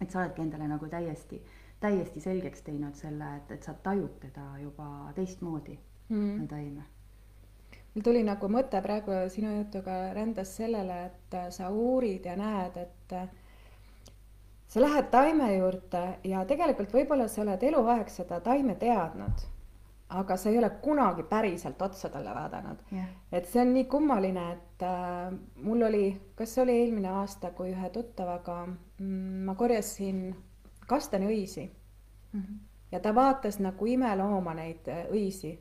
et 0.00 0.10
sa 0.10 0.20
oledki 0.20 0.42
endale 0.42 0.68
nagu 0.68 0.88
täiesti, 0.88 1.40
täiesti 1.80 2.20
selgeks 2.20 2.62
teinud 2.62 2.94
selle, 2.94 3.36
et, 3.36 3.50
et 3.50 3.62
sa 3.62 3.74
tajud 3.74 4.18
teda 4.20 4.48
juba 4.62 5.12
teistmoodi 5.14 5.78
mm., 6.08 6.34
neid 6.40 6.50
taime 6.50 6.84
mul 7.94 8.02
tuli 8.02 8.24
nagu 8.26 8.48
mõte 8.50 8.80
praegu 8.82 9.22
sinu 9.30 9.52
jutuga 9.60 10.12
rändas 10.14 10.56
sellele, 10.56 11.04
et 11.06 11.36
sa 11.54 11.70
uurid 11.70 12.26
ja 12.26 12.34
näed, 12.36 12.76
et 12.76 13.16
sa 14.66 14.82
lähed 14.82 15.10
taime 15.10 15.52
juurde 15.54 16.04
ja 16.26 16.44
tegelikult 16.44 16.94
võib-olla 16.94 17.28
sa 17.30 17.44
oled 17.44 17.62
eluaeg 17.62 18.10
seda 18.10 18.40
taime 18.42 18.74
teadnud 18.80 19.44
aga 20.08 20.36
sa 20.36 20.50
ei 20.50 20.58
ole 20.58 20.70
kunagi 20.70 21.22
päriselt 21.22 21.82
otsa 21.82 22.08
talle 22.08 22.34
vaadanud 22.34 22.82
yeah.. 22.92 23.08
et 23.32 23.46
see 23.48 23.62
on 23.62 23.72
nii 23.74 23.84
kummaline, 23.90 24.44
et 24.52 24.82
äh, 24.84 25.32
mul 25.64 25.82
oli, 25.88 26.04
kas 26.36 26.54
see 26.54 26.62
oli 26.62 26.76
eelmine 26.82 27.08
aasta, 27.08 27.50
kui 27.56 27.72
ühe 27.72 27.90
tuttavaga 27.90 28.58
mm, 28.66 29.44
ma 29.48 29.54
korjasin 29.54 30.26
kastaniõisi 30.86 31.64
mm. 31.64 32.40
-hmm. 32.40 32.58
ja 32.92 33.00
ta 33.00 33.14
vaatas 33.14 33.58
nagu 33.60 33.86
imelooma 33.86 34.54
neid 34.54 34.88
äh, 34.88 35.06
õisi. 35.10 35.58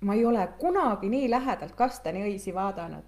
ma 0.00 0.14
ei 0.14 0.24
ole 0.24 0.48
kunagi 0.58 1.08
nii 1.08 1.30
lähedalt 1.30 1.74
kastaniõisi 1.76 2.54
vaadanud. 2.54 3.04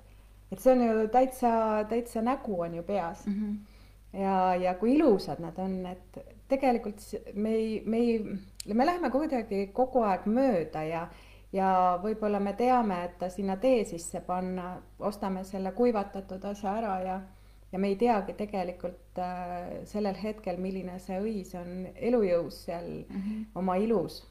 et 0.53 0.59
see 0.59 0.73
on 0.73 0.83
ju 0.87 1.09
täitsa, 1.09 1.51
täitsa 1.89 2.23
nägu 2.23 2.61
on 2.61 2.75
ju 2.75 2.83
peas 2.83 3.27
mm. 3.27 3.35
-hmm. 3.35 4.19
ja, 4.21 4.55
ja 4.55 4.75
kui 4.75 4.95
ilusad 4.95 5.41
nad 5.41 5.59
on, 5.59 5.87
et 5.87 6.34
tegelikult 6.49 7.01
me 7.35 7.55
ei, 7.55 7.83
me 7.87 7.97
ei, 7.97 8.75
me 8.75 8.87
läheme 8.87 9.11
kuidagi 9.11 9.69
kogu 9.73 10.03
aeg 10.05 10.27
mööda 10.29 10.83
ja, 10.85 11.05
ja 11.53 11.71
võib-olla 12.03 12.41
me 12.43 12.55
teame, 12.59 13.01
et 13.09 13.17
ta 13.21 13.31
sinna 13.33 13.57
tee 13.61 13.85
sisse 13.89 14.21
panna, 14.27 14.75
ostame 14.99 15.45
selle 15.49 15.73
kuivatatud 15.77 16.45
asja 16.51 16.77
ära 16.81 16.99
ja, 17.05 17.17
ja 17.73 17.81
me 17.81 17.91
ei 17.93 17.97
teagi 18.01 18.37
tegelikult 18.39 19.19
äh, 19.23 19.81
sellel 19.91 20.19
hetkel, 20.21 20.61
milline 20.61 20.99
see 21.03 21.19
õis 21.23 21.55
on 21.59 21.89
elujõus 21.95 22.65
seal 22.69 22.91
mm 22.91 23.21
-hmm. 23.21 23.51
oma 23.55 23.77
ilus. 23.77 24.23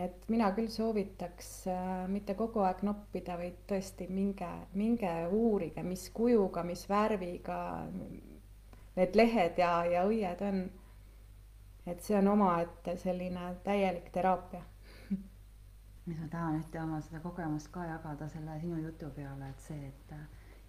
et 0.00 0.28
mina 0.28 0.52
küll 0.56 0.68
soovitaks 0.68 1.66
äh, 1.68 2.08
mitte 2.08 2.34
kogu 2.34 2.60
aeg 2.64 2.82
noppida, 2.82 3.36
vaid 3.36 3.56
tõesti 3.68 4.06
minge, 4.08 4.48
minge 4.74 5.26
uurige, 5.30 5.82
mis 5.82 6.10
kujuga, 6.10 6.62
mis 6.62 6.88
värviga 6.88 7.86
need 8.96 9.16
lehed 9.16 9.58
ja, 9.58 9.84
ja 9.84 10.04
õied 10.06 10.40
on 10.42 10.70
et 11.86 12.02
see 12.02 12.18
on 12.18 12.28
omaette 12.28 12.96
selline 12.96 13.54
täielik 13.64 14.10
teraapia. 14.12 14.62
mis 16.06 16.20
ma 16.20 16.28
tahan 16.28 16.60
ühte 16.60 16.82
oma 16.82 17.00
seda 17.00 17.20
kogemust 17.20 17.70
ka 17.72 17.84
jagada 17.84 18.28
selle 18.28 18.60
sinu 18.60 18.78
jutu 18.82 19.10
peale, 19.16 19.50
et 19.50 19.60
see, 19.68 19.88
et 19.88 20.14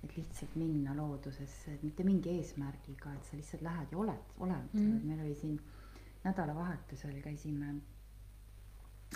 et 0.03 0.17
lihtsalt 0.17 0.55
minna 0.55 0.95
loodusesse, 0.97 1.73
et 1.75 1.83
mitte 1.83 2.03
mingi 2.03 2.31
eesmärgiga, 2.39 3.13
et 3.13 3.25
sa 3.25 3.37
lihtsalt 3.37 3.61
lähed 3.61 3.91
ja 3.91 3.97
oled, 3.97 4.31
oled 4.39 4.73
mm., 4.73 4.95
et 4.97 5.03
meil 5.05 5.19
oli 5.25 5.35
siin 5.35 5.59
nädalavahetusel 6.23 7.21
käisime 7.21 7.75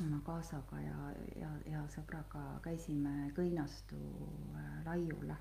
oma 0.02 0.20
kaasaga 0.26 0.80
ja, 0.82 0.96
ja, 1.40 1.50
ja 1.72 1.82
sõbraga 1.94 2.44
käisime 2.66 3.32
Kõinastu 3.36 3.98
äh, 4.56 4.72
laiule. 4.86 5.38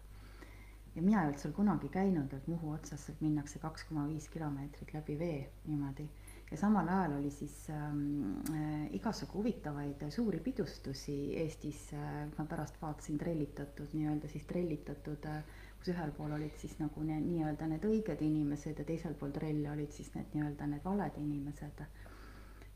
ja 0.95 1.03
mina 1.03 1.23
ei 1.23 1.29
olnud 1.29 1.41
seal 1.43 1.55
kunagi 1.57 1.89
käinud, 1.89 2.33
et 2.33 2.47
Muhu 2.49 2.71
otsast 2.77 3.09
sealt 3.09 3.21
minnakse 3.25 3.59
kaks 3.59 3.85
koma 3.89 4.07
viis 4.09 4.29
kilomeetrit 4.31 4.95
läbi 4.95 5.19
vee 5.19 5.41
niimoodi. 5.67 6.07
Ja 6.55 6.61
samal 6.61 6.89
ajal 6.89 7.19
oli 7.19 7.33
siis 7.35 7.55
ähm, 7.75 8.39
äh, 8.55 8.87
igasugu 8.95 9.41
huvitavaid 9.41 10.07
suuri 10.15 10.39
pidustusi 10.41 11.19
Eestis 11.43 11.89
äh,, 11.99 12.25
ma 12.39 12.47
pärast 12.47 12.81
vaatasin 12.83 13.19
trellitatud 13.19 13.93
nii-öelda 13.99 14.31
siis 14.31 14.47
trellitatud 14.47 15.29
äh, 15.31 15.43
kus 15.79 15.93
ühel 15.93 16.15
pool 16.17 16.39
olid 16.39 16.55
siis 16.63 16.79
nagu 16.79 17.03
ne, 17.05 17.19
nii-öelda 17.21 17.69
need 17.75 17.85
õiged 17.91 18.23
inimesed 18.25 18.81
ja 18.81 18.89
teisel 18.89 19.19
pool 19.19 19.35
trelli 19.35 19.69
olid 19.69 19.93
siis 19.93 20.15
need 20.15 20.33
nii-öelda 20.37 20.71
need 20.73 20.87
valed 20.87 21.23
inimesed 21.27 21.87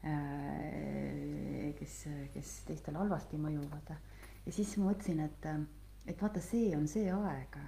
Äh, 0.04 1.74
kes, 1.78 1.94
kes 2.30 2.50
teistele 2.68 3.00
halvasti 3.00 3.38
mõjuvad. 3.40 3.90
ja 4.46 4.52
siis 4.52 4.76
ma 4.78 4.92
mõtlesin, 4.92 5.24
et, 5.24 5.48
et 6.06 6.22
vaata, 6.22 6.40
see 6.40 6.70
on 6.76 6.86
see 6.86 7.10
aeg. 7.10 7.58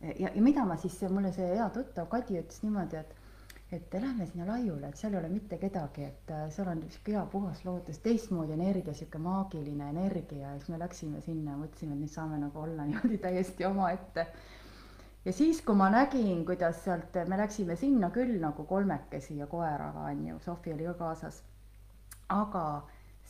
ja, 0.00 0.30
ja 0.32 0.42
mida 0.42 0.64
ma 0.64 0.78
siis, 0.80 0.96
mulle 1.12 1.32
see 1.32 1.50
hea 1.52 1.68
tuttav 1.70 2.08
Kadi 2.08 2.40
ütles 2.40 2.62
niimoodi, 2.64 2.96
et 2.96 3.12
et 3.72 3.94
lähme 3.94 4.26
sinna 4.26 4.46
laiule, 4.46 4.88
et 4.88 4.96
seal 5.00 5.14
ei 5.14 5.18
ole 5.18 5.28
mitte 5.32 5.58
kedagi, 5.58 6.04
et 6.04 6.30
äh, 6.30 6.44
seal 6.54 6.68
on 6.70 6.82
sihuke 6.88 7.14
hea 7.16 7.22
puhas 7.32 7.64
loodus, 7.64 7.98
teistmoodi 8.04 8.54
energia, 8.54 8.94
sihuke 8.94 9.18
maagiline 9.18 9.88
energia 9.90 10.50
ja 10.50 10.58
siis 10.58 10.68
me 10.70 10.78
läksime 10.78 11.22
sinna, 11.24 11.56
mõtlesime, 11.58 11.96
et 11.96 12.04
nüüd 12.04 12.12
saame 12.12 12.38
nagu 12.42 12.60
olla 12.66 12.84
niimoodi 12.90 13.18
täiesti 13.24 13.66
omaette. 13.66 14.26
ja 15.24 15.32
siis, 15.32 15.62
kui 15.62 15.74
ma 15.80 15.88
nägin, 15.90 16.44
kuidas 16.46 16.84
sealt, 16.84 17.18
me 17.28 17.40
läksime 17.40 17.76
sinna 17.76 18.10
küll 18.14 18.38
nagu 18.40 18.68
kolmekesi 18.68 19.40
ja 19.40 19.46
koeraga 19.50 20.06
on 20.12 20.26
ju, 20.28 20.38
Sofi 20.44 20.72
oli 20.76 20.86
ka 20.92 20.94
kaasas 21.02 21.42
aga 22.28 22.84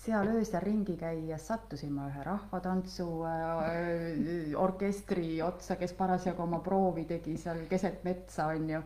seal 0.05 0.29
öösel 0.29 0.62
ringi 0.62 0.97
käies 0.99 1.47
sattusin 1.49 1.92
ma 1.94 2.09
ühe 2.11 2.23
rahvatantsu 2.27 3.07
äh, 3.31 4.55
orkestri 4.59 5.40
otsa, 5.42 5.77
kes 5.77 5.92
parasjagu 5.99 6.42
oma 6.42 6.61
proovi 6.61 7.05
tegi 7.05 7.37
seal 7.37 7.64
keset 7.70 8.05
metsa, 8.05 8.47
on 8.47 8.70
ju. 8.70 8.83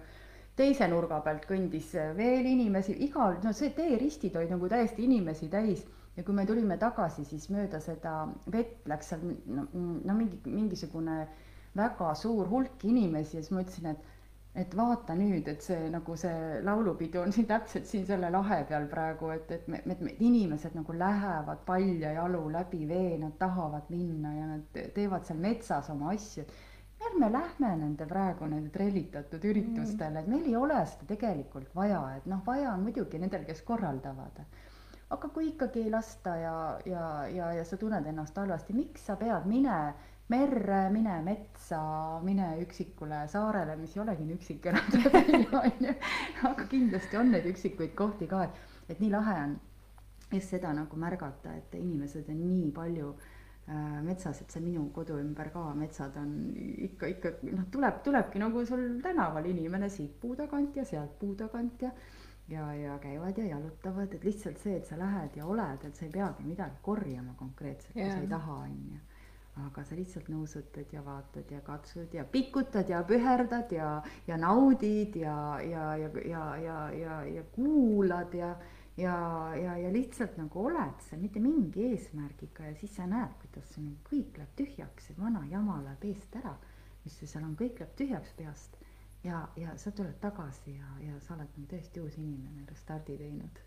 Teise 0.58 0.88
nurga 0.90 1.20
pealt 1.24 1.46
kõndis 1.48 1.92
veel 2.18 2.46
inimesi, 2.50 2.96
igal, 3.06 3.38
no 3.44 3.52
see 3.56 3.70
teeristid 3.76 4.36
olid 4.36 4.52
nagu 4.54 4.68
täiesti 4.70 5.06
inimesi 5.06 5.48
täis 5.52 5.84
ja 6.16 6.24
kui 6.26 6.34
me 6.34 6.44
tulime 6.46 6.76
tagasi, 6.82 7.24
siis 7.24 7.48
mööda 7.54 7.80
seda 7.80 8.14
vett 8.52 8.86
läks 8.90 9.12
seal 9.12 9.24
no, 9.46 9.68
no 9.72 10.18
mingi, 10.18 10.40
mingisugune 10.50 11.20
väga 11.78 12.14
suur 12.18 12.48
hulk 12.50 12.84
inimesi 12.90 13.38
ja 13.38 13.42
siis 13.42 13.54
ma 13.54 13.62
ütlesin, 13.62 13.92
et 13.94 14.14
et 14.58 14.72
vaata 14.76 15.14
nüüd, 15.14 15.46
et 15.50 15.62
see 15.62 15.88
nagu 15.92 16.16
see 16.18 16.60
laulupidu 16.66 17.20
on 17.22 17.32
siin 17.34 17.46
täpselt 17.46 17.86
siin 17.86 18.06
selle 18.08 18.30
lahe 18.34 18.56
peal 18.68 18.88
praegu, 18.90 19.28
et, 19.34 19.50
et 19.54 19.68
me, 19.70 19.78
et, 19.84 20.00
et 20.10 20.22
inimesed 20.24 20.74
nagu 20.74 20.96
lähevad 20.98 21.60
paljajalu 21.68 22.40
läbi 22.56 22.80
vee, 22.88 23.18
nad 23.22 23.36
tahavad 23.38 23.90
minna 23.92 24.32
ja 24.34 24.48
nad 24.54 24.80
teevad 24.96 25.28
seal 25.28 25.38
metsas 25.44 25.90
oma 25.94 26.10
asju. 26.16 26.46
Ärme 27.06 27.30
lähme 27.32 27.76
nende 27.76 28.06
praegu 28.06 28.46
nende 28.50 28.70
trellitatud 28.74 29.44
üritustele, 29.50 30.22
et 30.22 30.30
meil 30.30 30.46
ei 30.50 30.56
ole 30.56 30.78
seda 30.86 31.06
tegelikult 31.12 31.70
vaja, 31.74 32.00
et 32.16 32.26
noh, 32.30 32.42
vaja 32.46 32.72
on 32.72 32.82
muidugi 32.86 33.20
nendel, 33.22 33.44
kes 33.46 33.62
korraldavad. 33.62 34.42
aga 35.10 35.28
kui 35.32 35.46
ikkagi 35.48 35.86
ei 35.86 35.90
lasta 35.90 36.36
ja, 36.36 36.56
ja, 36.84 37.04
ja, 37.32 37.52
ja 37.56 37.64
sa 37.64 37.76
tunned 37.80 38.06
ennast 38.06 38.36
halvasti, 38.36 38.74
miks 38.76 39.06
sa 39.06 39.16
pead, 39.16 39.46
mine 39.48 39.76
merre, 40.28 40.80
mine 40.92 41.14
metsa, 41.24 41.80
mine 42.22 42.50
üksikule 42.60 43.22
saarele, 43.32 43.76
mis 43.76 43.96
ei 43.96 44.02
olegi 44.02 44.26
nii 44.26 44.36
üksik 44.36 44.68
enam 44.68 44.90
onju. 45.62 45.94
aga 46.50 46.68
kindlasti 46.68 47.16
on 47.16 47.32
neid 47.32 47.48
üksikuid 47.48 47.94
kohti 47.96 48.28
ka, 48.28 48.44
et, 48.44 48.60
et 48.88 49.00
nii 49.00 49.14
lahe 49.14 49.38
on 49.46 49.56
just 50.32 50.52
seda 50.52 50.74
nagu 50.76 51.00
märgata, 51.00 51.56
et 51.56 51.74
inimesed 51.80 52.28
on 52.28 52.44
nii 52.44 52.70
palju 52.76 53.14
äh, 53.14 53.37
metsas, 54.02 54.40
et 54.40 54.54
see 54.54 54.62
minu 54.64 54.86
kodu 54.94 55.18
ümber 55.20 55.50
ka 55.52 55.66
metsad 55.76 56.16
on 56.16 56.30
ikka, 56.56 57.10
ikka 57.14 57.32
noh, 57.50 57.66
tuleb, 57.72 57.98
tulebki 58.04 58.40
nagu 58.40 58.64
sul 58.66 58.86
tänaval 59.04 59.44
inimene 59.50 59.90
siit 59.92 60.14
puu 60.20 60.36
tagant 60.36 60.76
ja 60.76 60.84
sealt 60.88 61.18
puu 61.20 61.34
tagant 61.36 61.82
ja 61.82 61.92
ja, 62.48 62.64
ja 62.74 62.94
käivad 62.98 63.36
ja 63.36 63.44
jalutavad, 63.44 64.14
et 64.14 64.24
lihtsalt 64.24 64.56
see, 64.62 64.78
et 64.80 64.86
sa 64.88 64.96
lähed 64.96 65.36
ja 65.36 65.44
oled, 65.44 65.84
et 65.84 65.96
sa 65.96 66.06
ei 66.06 66.12
peagi 66.14 66.46
midagi 66.48 66.80
korjama 66.82 67.34
konkreetselt 67.36 67.96
yeah., 67.96 68.08
kui 68.08 68.16
sa 68.16 68.24
ei 68.24 68.30
taha, 68.32 68.58
onju 68.64 69.04
aga 69.66 69.82
sa 69.84 69.96
lihtsalt 69.98 70.28
nõusutad 70.30 70.92
ja 70.94 71.02
vaatad 71.04 71.50
ja 71.50 71.60
katsud 71.66 72.12
ja 72.14 72.24
pikutad 72.24 72.90
ja 72.90 73.02
püherdad 73.06 73.72
ja, 73.74 73.88
ja 74.28 74.36
naudid 74.38 75.16
ja, 75.18 75.36
ja, 75.64 75.86
ja, 75.98 76.10
ja, 76.24 76.44
ja, 76.62 76.76
ja, 76.94 77.16
ja 77.26 77.42
kuulad 77.54 78.34
ja, 78.38 78.52
ja, 78.54 78.77
ja, 78.98 79.76
ja 79.78 79.92
lihtsalt 79.92 80.36
nagu 80.40 80.64
oled 80.66 81.04
seal 81.06 81.20
mitte 81.22 81.40
mingi 81.42 81.86
eesmärgiga 81.92 82.66
ja 82.70 82.74
siis 82.78 82.96
sa 82.96 83.06
näed, 83.06 83.34
kuidas 83.42 83.70
sul 83.74 83.92
kõik 84.08 84.38
läheb 84.40 84.54
tühjaks, 84.58 85.10
et 85.10 85.20
vana 85.20 85.44
jama 85.50 85.78
läheb 85.84 86.04
eest 86.10 86.36
ära, 86.40 86.54
mis 87.04 87.18
sul 87.18 87.30
seal 87.30 87.46
on, 87.46 87.54
kõik 87.58 87.78
läheb 87.82 87.94
tühjaks 87.98 88.34
peast. 88.38 88.76
ja, 89.24 89.48
ja 89.56 89.76
sa 89.76 89.90
tuled 89.90 90.18
tagasi 90.20 90.76
ja, 90.76 90.90
ja 91.02 91.20
sa 91.20 91.34
oled 91.34 91.48
nagu 91.56 91.70
tõesti 91.70 92.00
uus 92.00 92.18
inimene, 92.18 92.66
restardi 92.70 93.16
teinud. 93.18 93.62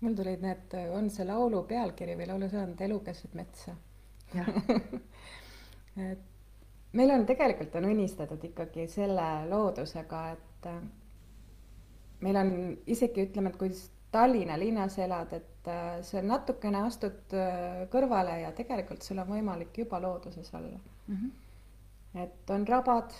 Mul 0.00 0.14
tulid 0.14 0.42
need, 0.44 0.74
on 0.92 1.10
see 1.10 1.24
laulu 1.24 1.62
pealkiri 1.64 2.16
või 2.18 2.26
laulusõnad 2.28 2.80
Elu 2.84 2.98
keset 3.06 3.34
metsa. 3.34 3.76
Et 6.10 6.24
meil 6.92 7.10
on 7.14 7.24
tegelikult 7.26 7.74
on 7.78 7.86
unistatud 7.88 8.44
ikkagi 8.44 8.84
selle 8.90 9.24
loodusega, 9.48 10.20
et 10.34 10.68
meil 12.20 12.36
on 12.36 12.50
isegi 12.86 13.26
ütleme, 13.28 13.52
et 13.52 13.56
kui 13.60 13.70
Tallinna 14.12 14.56
linnas 14.58 14.98
elad, 15.02 15.32
et 15.36 15.68
äh, 15.68 16.00
sa 16.06 16.22
natukene 16.22 16.84
astud 16.86 17.34
äh, 17.36 17.86
kõrvale 17.92 18.40
ja 18.42 18.52
tegelikult 18.56 19.02
sul 19.02 19.18
on 19.18 19.28
võimalik 19.28 19.76
juba 19.78 20.00
looduses 20.00 20.54
olla 20.54 20.78
mm. 20.78 21.16
-hmm. 21.16 22.22
et 22.22 22.50
on 22.50 22.66
rabad 22.68 23.12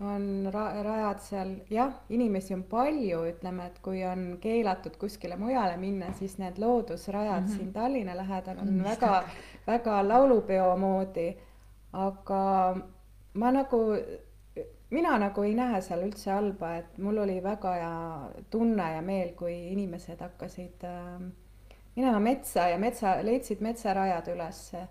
on 0.00 0.48
ra-, 0.52 0.82
rajad 0.82 1.20
seal, 1.20 1.50
jah, 1.70 1.92
inimesi 2.08 2.54
on 2.56 2.62
palju, 2.68 3.20
ütleme, 3.34 3.66
et 3.68 3.78
kui 3.84 4.00
on 4.08 4.38
keelatud 4.40 4.96
kuskile 5.00 5.36
mujale 5.36 5.76
minna, 5.76 6.12
siis 6.18 6.38
need 6.40 6.58
loodusrajad 6.58 7.42
mm 7.42 7.46
-hmm. 7.46 7.56
siin 7.56 7.72
Tallinna 7.72 8.16
lähedal 8.16 8.58
on 8.58 8.68
mm 8.68 8.80
-hmm. 8.80 8.84
väga, 8.84 9.24
väga 9.66 10.08
laulupeo 10.08 10.76
moodi. 10.76 11.36
aga 11.92 12.76
ma 13.34 13.50
nagu, 13.52 13.78
mina 14.90 15.18
nagu 15.18 15.42
ei 15.46 15.54
näe 15.54 15.80
seal 15.82 16.02
üldse 16.06 16.32
halba, 16.34 16.74
et 16.82 16.98
mul 16.98 17.18
oli 17.22 17.38
väga 17.42 17.74
hea 17.74 18.44
tunne 18.50 18.92
ja 18.94 19.02
meel, 19.02 19.34
kui 19.38 19.54
inimesed 19.72 20.20
hakkasid 20.20 20.86
äh, 20.88 21.20
minema 21.96 22.20
metsa 22.20 22.68
ja 22.68 22.78
metsa, 22.78 23.18
leidsid 23.22 23.62
metsarajad 23.62 24.32
ülesse 24.34 24.86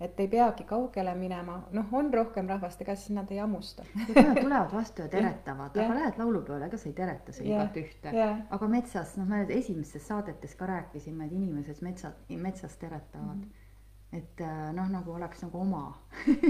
et 0.00 0.20
ei 0.20 0.28
peagi 0.28 0.64
kaugele 0.68 1.14
minema, 1.16 1.56
noh, 1.72 1.92
on 1.96 2.10
rohkem 2.14 2.48
rahvast, 2.50 2.80
ega 2.84 2.94
siis 2.98 3.14
nad 3.16 3.30
ei 3.32 3.38
hammusta 3.40 3.84
tulevad 4.06 4.72
vastu 4.72 5.06
ja 5.06 5.08
teretavad, 5.14 5.76
aga 5.76 5.96
lähed 6.00 6.18
laulupeole, 6.20 6.68
ega 6.68 6.80
sa 6.80 6.90
ei 6.90 6.96
tereta 6.96 7.32
sa 7.32 7.44
igat 7.44 7.78
ühte. 7.80 8.12
aga 8.58 8.68
metsas, 8.68 9.14
noh, 9.16 9.28
me 9.30 9.44
esimestes 9.56 10.04
saadetes 10.10 10.56
ka 10.58 10.68
rääkisime, 10.68 11.28
et 11.28 11.32
inimesed 11.38 11.80
metsa, 11.86 12.12
metsas 12.28 12.76
teretavad 12.76 13.40
mm. 13.40 13.48
-hmm. 13.48 14.18
et 14.20 14.44
äh, 14.44 14.72
noh, 14.76 14.92
nagu 14.92 15.16
oleks 15.16 15.42
nagu 15.46 15.60
oma 15.60 15.86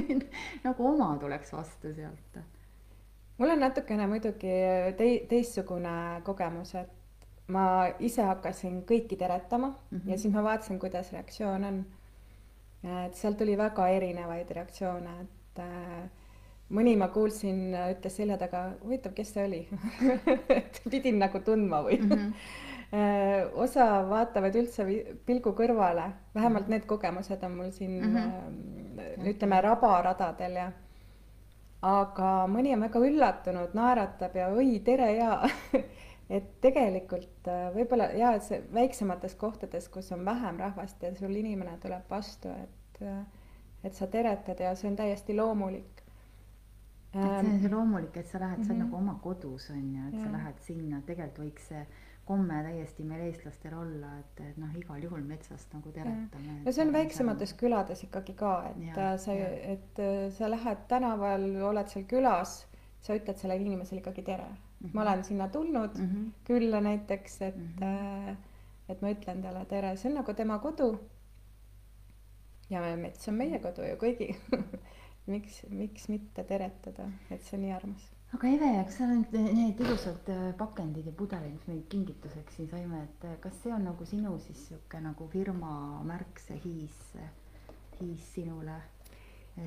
nagu 0.67 0.89
oma 0.93 1.17
tuleks 1.21 1.53
vastu 1.53 1.95
sealt. 1.95 2.43
Mul 3.39 3.51
on 3.51 3.61
natukene 3.61 4.07
muidugi 4.07 4.55
tei-, 4.97 5.27
teistsugune 5.29 6.23
kogemus, 6.25 6.75
et 6.75 6.93
ma 7.49 7.87
ise 7.99 8.23
hakkasin 8.23 8.83
kõiki 8.89 9.17
teretama 9.17 9.69
mm 9.69 9.99
-hmm. 9.99 10.11
ja 10.11 10.19
siis 10.19 10.35
ma 10.35 10.43
vaatasin, 10.43 10.79
kuidas 10.79 11.13
reaktsioon 11.13 11.65
on 11.65 11.85
et 12.87 13.19
sealt 13.19 13.39
tuli 13.41 13.57
väga 13.59 13.89
erinevaid 13.97 14.51
reaktsioone, 14.55 15.17
et 15.25 15.61
äh, 15.63 16.05
mõni 16.77 16.95
ma 16.99 17.09
kuulsin, 17.15 17.75
ütles 17.97 18.17
selja 18.21 18.39
taga, 18.41 18.69
huvitav, 18.85 19.15
kes 19.17 19.33
see 19.35 19.45
oli 19.47 19.61
et 20.59 20.81
pidin 20.91 21.21
nagu 21.23 21.41
tundma 21.47 21.83
või 21.87 22.01
mm. 22.01 22.15
-hmm. 22.15 22.33
osa 23.65 23.87
vaatavad 24.09 24.55
üldse 24.55 24.87
pilgu 25.27 25.53
kõrvale, 25.59 26.11
vähemalt 26.35 26.69
need 26.71 26.87
kogemused 26.87 27.43
on 27.43 27.57
mul 27.61 27.71
siin 27.75 27.97
mm 28.01 28.17
-hmm. 28.17 29.31
ütleme 29.35 29.61
rabaradadel 29.61 30.61
ja 30.61 30.73
aga 31.87 32.31
mõni 32.51 32.75
on 32.75 32.83
väga 32.87 33.01
üllatunud, 33.09 33.75
naeratab 33.77 34.37
ja 34.37 34.49
oi, 34.55 34.81
tere 34.85 35.11
ja 35.15 35.39
et 36.37 36.49
tegelikult 36.65 37.51
äh, 37.51 37.69
võib-olla 37.75 38.11
ja 38.19 38.33
see 38.43 38.63
väiksemates 38.75 39.37
kohtades, 39.39 39.89
kus 39.93 40.11
on 40.17 40.25
vähem 40.27 40.59
rahvast 40.63 41.03
ja 41.03 41.13
sul 41.19 41.35
inimene 41.37 41.77
tuleb 41.83 42.09
vastu, 42.11 42.51
et 42.51 43.03
äh, 43.07 43.21
et 43.87 43.95
sa 43.95 44.09
teretad 44.11 44.61
ja 44.61 44.75
see 44.75 44.91
on 44.91 44.97
täiesti 44.99 45.37
loomulik. 45.37 46.03
et 47.15 47.23
see 47.23 47.53
on 47.53 47.61
see 47.63 47.71
loomulik, 47.71 48.17
et 48.17 48.27
sa 48.27 48.41
lähed 48.41 48.59
mm, 48.59 48.63
-hmm. 48.63 48.67
sa 48.67 48.73
oled 48.73 48.83
mhm. 48.83 48.91
nagu 48.91 48.97
oma 48.97 49.19
kodus 49.23 49.71
on 49.71 49.95
ju, 49.95 50.09
et 50.09 50.15
ja. 50.15 50.25
sa 50.25 50.33
lähed 50.33 50.59
sinna, 50.61 51.01
tegelikult 51.07 51.45
võiks 51.45 51.69
see 51.69 51.87
komme 52.27 52.59
täiesti 52.67 53.05
meil 53.07 53.23
eestlastel 53.29 53.75
olla, 53.79 54.11
et, 54.19 54.41
et 54.49 54.57
noh, 54.59 54.73
igal 54.79 55.03
juhul 55.03 55.23
metsast 55.27 55.75
nagu 55.77 55.93
teretame. 55.95 56.57
no 56.65 56.73
see 56.75 56.83
on 56.83 56.93
väiksemates 56.95 57.53
on... 57.55 57.59
külades 57.61 58.03
ikkagi 58.07 58.35
ka, 58.39 58.55
et 58.73 58.89
ja, 58.89 59.13
sa, 59.23 59.37
et 59.75 60.01
äh, 60.03 60.17
sa 60.35 60.51
lähed 60.51 60.83
tänaval, 60.91 61.47
oled 61.71 61.93
seal 61.93 62.07
külas, 62.11 62.57
sa 63.07 63.15
ütled 63.15 63.39
sellele 63.39 63.63
inimesele 63.63 64.03
ikkagi 64.03 64.27
tere 64.27 64.49
mm. 64.49 64.57
-hmm. 64.57 64.95
ma 64.95 65.05
olen 65.07 65.25
sinna 65.25 65.49
tulnud 65.49 65.99
mm 65.99 66.09
-hmm. 66.09 66.33
külla 66.51 66.81
näiteks, 66.81 67.43
et 67.43 67.57
mm, 67.57 67.69
-hmm. 67.81 68.37
et 68.89 69.03
ma 69.03 69.15
ütlen 69.15 69.43
talle 69.43 69.65
tere, 69.65 69.97
see 69.97 70.11
on 70.11 70.19
nagu 70.19 70.35
tema 70.35 70.59
kodu. 70.59 70.99
ja 72.71 72.97
mets 72.97 73.29
on 73.29 73.35
meie 73.35 73.59
kodu 73.59 73.83
ju 73.83 73.97
kõigi 73.97 74.35
miks, 75.33 75.67
miks 75.71 76.09
mitte 76.09 76.45
teretada, 76.45 77.11
et 77.31 77.43
see 77.43 77.59
on 77.59 77.63
nii 77.63 77.73
armas 77.73 78.16
aga 78.37 78.49
Eve, 78.53 78.71
kas 78.85 78.99
sa 78.99 79.07
need, 79.09 79.33
need 79.33 79.79
ilusad 79.81 80.29
äh, 80.29 80.49
pakendid 80.59 81.07
ja 81.09 81.13
pudelid, 81.17 81.55
mis 81.55 81.69
me 81.71 81.79
kingituseks 81.89 82.59
siin 82.59 82.69
saime, 82.69 83.05
et 83.07 83.25
äh, 83.25 83.39
kas 83.41 83.57
see 83.63 83.73
on 83.73 83.87
nagu 83.89 84.05
sinu 84.09 84.35
siis 84.45 84.67
sihuke 84.69 85.01
nagu 85.01 85.29
firma 85.33 86.03
märk, 86.05 86.43
see 86.45 86.59
hiis, 86.65 86.99
hiis 88.01 88.27
sinule? 88.35 88.77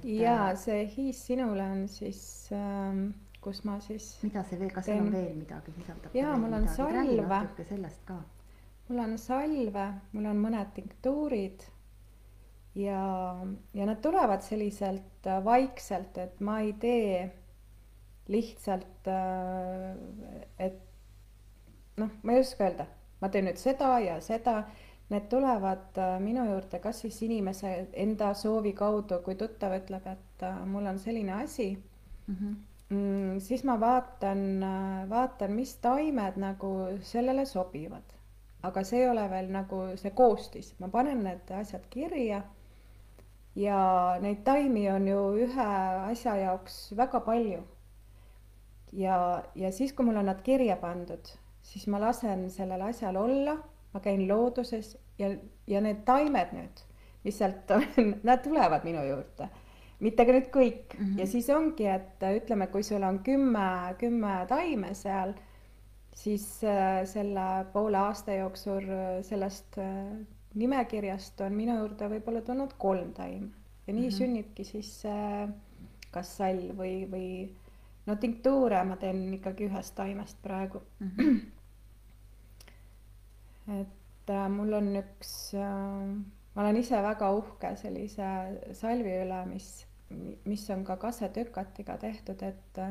ja 0.05 0.35
äh, 0.51 0.53
see 0.61 0.83
hiis 0.93 1.23
sinule 1.31 1.65
on 1.65 1.87
siis 1.89 2.21
ähm, 2.53 3.07
kus 3.41 3.63
ma 3.65 3.79
siis. 3.81 4.11
mida 4.21 4.43
see 4.45 4.59
veel, 4.61 4.69
kas 4.75 4.85
seal 4.85 5.01
on 5.01 5.11
veel 5.17 5.33
midagi, 5.39 5.73
sisaldab? 5.79 6.13
ja 6.15 6.37
mul 6.37 6.53
on 6.59 6.69
salve. 6.75 7.25
natuke 7.25 7.65
sellest 7.71 8.05
ka. 8.05 8.21
mul 8.89 9.03
on 9.07 9.17
salve, 9.17 9.89
mul 10.13 10.29
on 10.29 10.45
mõned 10.45 10.73
tinktuurid 10.77 11.65
ja, 12.77 13.01
ja 13.73 13.89
nad 13.89 14.01
tulevad 14.05 14.45
selliselt 14.45 15.33
vaikselt, 15.45 16.21
et 16.21 16.41
ma 16.45 16.61
ei 16.61 16.75
tee 16.77 17.29
lihtsalt, 18.29 19.07
äh, 19.07 19.95
et 20.59 20.79
noh, 21.97 22.11
ma 22.23 22.35
ei 22.35 22.43
oska 22.43 22.67
öelda, 22.67 22.85
ma 23.21 23.29
teen 23.33 23.49
nüüd 23.49 23.59
seda 23.59 23.95
ja 24.03 24.19
seda, 24.23 24.61
need 25.09 25.25
tulevad 25.31 25.97
äh, 25.97 26.15
minu 26.21 26.45
juurde 26.51 26.79
kas 26.83 27.01
siis 27.03 27.17
inimese 27.25 27.71
enda 27.97 28.33
soovi 28.37 28.75
kaudu, 28.77 29.21
kui 29.25 29.37
tuttav 29.39 29.73
ütleb, 29.79 30.05
et 30.11 30.45
äh, 30.45 30.59
mul 30.69 30.85
on 30.91 30.99
selline 31.01 31.33
asi 31.41 31.71
mm. 32.27 32.35
-hmm. 32.35 33.39
siis 33.39 33.63
ma 33.63 33.79
vaatan, 33.79 34.65
vaatan, 35.09 35.51
mis 35.51 35.75
taimed 35.75 36.37
nagu 36.37 36.71
sellele 37.01 37.45
sobivad. 37.45 38.15
aga 38.63 38.83
see 38.83 38.99
ei 38.99 39.09
ole 39.09 39.29
veel 39.29 39.51
nagu 39.51 39.75
see 39.95 40.11
koostis, 40.11 40.75
ma 40.79 40.87
panen 40.87 41.23
need 41.23 41.51
asjad 41.51 41.83
kirja 41.89 42.41
ja 43.55 44.17
neid 44.21 44.43
taimi 44.43 44.89
on 44.91 45.07
ju 45.07 45.19
ühe 45.45 45.67
asja 46.11 46.35
jaoks 46.35 46.93
väga 46.97 47.19
palju 47.19 47.63
ja, 48.93 49.43
ja 49.55 49.71
siis, 49.71 49.93
kui 49.93 50.05
mul 50.05 50.19
on 50.21 50.29
nad 50.31 50.41
kirja 50.45 50.77
pandud, 50.81 51.31
siis 51.61 51.87
ma 51.87 51.99
lasen 52.01 52.47
sellel 52.53 52.81
asjal 52.89 53.17
olla, 53.19 53.57
ma 53.93 54.01
käin 54.03 54.27
looduses 54.27 54.95
ja, 55.19 55.31
ja 55.67 55.81
need 55.81 56.03
taimed 56.07 56.53
nüüd, 56.55 56.85
mis 57.25 57.37
sealt 57.41 57.71
on, 57.75 57.85
nad 58.29 58.43
tulevad 58.45 58.87
minu 58.87 59.03
juurde. 59.07 59.49
mitte 59.99 60.25
ka 60.25 60.31
nüüd 60.31 60.49
kõik 60.53 60.95
mm 60.95 61.05
-hmm. 61.05 61.19
ja 61.19 61.27
siis 61.27 61.49
ongi, 61.49 61.85
et 61.85 62.23
ütleme, 62.35 62.67
kui 62.67 62.83
sul 62.83 63.03
on 63.03 63.19
kümme, 63.19 63.95
kümme 63.99 64.45
taime 64.47 64.93
seal, 64.93 65.33
siis 66.15 66.63
äh, 66.63 67.05
selle 67.05 67.65
poole 67.73 67.97
aasta 67.97 68.33
jooksul 68.33 68.85
sellest 69.21 69.77
äh, 69.77 70.25
nimekirjast 70.55 71.41
on 71.41 71.53
minu 71.53 71.77
juurde 71.77 72.09
võib-olla 72.09 72.41
tulnud 72.41 72.73
kolm 72.77 73.13
taime 73.13 73.49
ja 73.87 73.93
nii 73.93 74.01
mm 74.01 74.07
-hmm. 74.07 74.17
sünnibki 74.17 74.63
siis 74.63 75.05
äh, 75.05 75.49
kas 76.11 76.37
sall 76.37 76.71
või, 76.77 77.05
või 77.11 77.49
no 78.09 78.17
tinktuure 78.17 78.81
ma 78.89 78.97
teen 79.01 79.21
ikkagi 79.37 79.69
ühest 79.69 79.95
taimest 79.97 80.41
praegu 80.41 80.81
mm. 80.99 81.11
-hmm. 81.17 81.39
et 83.81 84.33
äh, 84.33 84.49
mul 84.49 84.73
on 84.73 84.95
üks 85.03 85.33
äh,, 85.53 86.15
ma 86.55 86.65
olen 86.65 86.81
ise 86.81 87.03
väga 87.05 87.31
uhke 87.37 87.75
sellise 87.79 88.31
salvi 88.73 89.13
üle, 89.23 89.43
mis, 89.51 89.69
mis 90.45 90.69
on 90.73 90.83
ka 90.83 90.97
kasetökatiga 90.97 91.97
tehtud, 91.97 92.41
et 92.41 92.81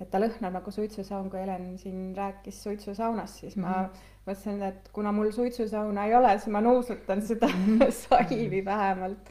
et 0.00 0.10
ta 0.12 0.20
lõhnab 0.20 0.52
nagu 0.58 0.70
suitsusaun, 0.70 1.30
kui 1.32 1.40
Helen 1.40 1.78
siin 1.80 2.12
rääkis 2.16 2.62
suitsusaunast, 2.62 3.40
siis 3.40 3.56
mm 3.56 3.64
-hmm. 3.64 3.68
ma 3.68 3.90
mõtlesin, 4.26 4.62
et 4.62 4.88
kuna 4.92 5.12
mul 5.12 5.30
suitsusauna 5.32 6.04
ei 6.06 6.14
ole, 6.14 6.38
siis 6.38 6.52
ma 6.52 6.60
nuusutan 6.60 7.22
seda 7.22 7.48
mhm. 7.48 7.90
salvi 8.02 8.64
vähemalt. 8.64 9.30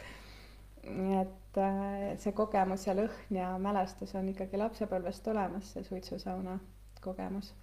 et 1.21 1.45
et 1.58 2.16
äh, 2.16 2.18
see 2.20 2.34
kogemus 2.36 2.88
ja 2.88 2.95
lõhn 2.97 3.38
ja 3.38 3.53
mälestus 3.62 4.16
on 4.16 4.28
ikkagi 4.32 4.60
lapsepõlvest 4.60 5.28
olemas, 5.32 5.72
see 5.74 5.84
suitsusauna 5.84 6.58
kogemus. 7.01 7.53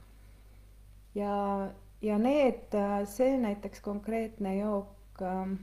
ja, 1.15 1.69
ja 2.03 2.19
need, 2.19 2.73
äh, 2.75 3.03
see 3.09 3.37
näiteks 3.39 3.81
konkreetne 3.81 4.57
jook, 4.57 5.23
ähm, 5.23 5.55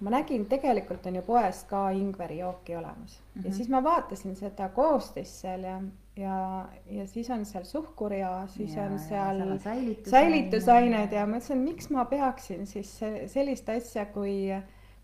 ma 0.00 0.10
nägin, 0.10 0.46
tegelikult 0.50 1.06
on 1.06 1.20
ju 1.20 1.22
poes 1.22 1.62
ka 1.70 1.88
ingverijooki 1.90 2.76
olemas 2.76 3.20
mm 3.20 3.40
-hmm. 3.40 3.44
ja 3.44 3.50
mhm. 3.50 3.56
siis 3.56 3.68
ma 3.68 3.84
vaatasin 3.84 4.36
seda 4.36 4.68
koostist 4.68 5.40
seal 5.40 5.62
ja, 5.62 5.80
ja, 6.16 6.68
ja 6.86 7.06
siis 7.06 7.30
on 7.30 7.44
seal 7.44 7.64
suhkur 7.64 8.12
ja 8.12 8.46
siis 8.46 8.74
ja, 8.76 8.82
on 8.82 8.98
seal, 8.98 9.38
seal 9.38 9.50
on 9.50 9.58
säilitusained, 9.58 10.10
säilitusained 10.10 11.12
ja 11.12 11.26
mõtlesin, 11.26 11.62
miks 11.62 11.90
ma 11.90 12.04
peaksin 12.04 12.66
siis 12.66 13.00
sellist 13.26 13.68
asja, 13.68 14.06
kui 14.06 14.50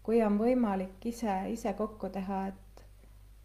kui 0.05 0.21
on 0.25 0.37
võimalik 0.39 1.07
ise, 1.09 1.33
ise 1.53 1.73
kokku 1.79 2.11
teha, 2.13 2.47
et 2.53 2.65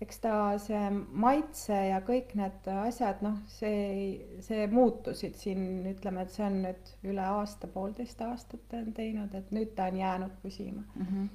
eks 0.04 0.22
ta 0.24 0.34
see 0.62 0.80
maitse 1.24 1.76
ja 1.76 2.00
kõik 2.08 2.32
need 2.40 2.68
asjad, 2.72 3.20
noh, 3.26 3.42
see, 3.52 4.40
see 4.46 4.68
muutusid 4.72 5.36
siin, 5.40 5.62
ütleme, 5.92 6.24
et 6.24 6.36
see 6.36 6.46
on 6.46 6.62
nüüd 6.64 6.92
üle 7.12 7.26
aasta, 7.26 7.68
poolteist 7.72 8.24
aastat 8.24 8.76
on 8.80 8.94
teinud, 8.96 9.36
et 9.36 9.52
nüüd 9.56 9.76
ta 9.76 9.90
on 9.92 10.00
jäänud 10.00 10.36
püsima 10.44 10.84
mm. 10.96 11.06
-hmm. 11.06 11.30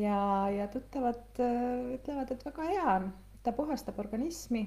ja, 0.00 0.20
ja 0.56 0.68
tuttavad 0.72 1.40
äh, 1.44 1.94
ütlevad, 1.98 2.32
et 2.32 2.44
väga 2.48 2.68
hea 2.72 2.90
on, 2.96 3.12
ta 3.42 3.52
puhastab 3.52 4.00
organismi, 4.00 4.66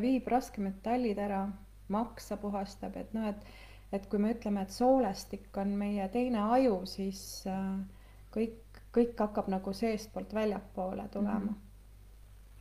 viib 0.00 0.26
raskmetallid 0.28 1.18
ära, 1.18 1.46
maksa 1.88 2.36
puhastab, 2.36 2.96
et 2.96 3.12
noh, 3.16 3.28
et 3.28 3.67
et 3.92 4.06
kui 4.06 4.20
me 4.20 4.32
ütleme, 4.34 4.62
et 4.62 4.74
soolestik 4.74 5.56
on 5.60 5.72
meie 5.80 6.08
teine 6.12 6.44
aju, 6.56 6.82
siis 6.88 7.22
äh, 7.48 7.74
kõik, 8.34 8.80
kõik 8.94 9.20
hakkab 9.20 9.50
nagu 9.52 9.72
seestpoolt 9.72 10.34
väljapoole 10.36 11.08
tulema 11.12 11.52
mm. 11.52 11.58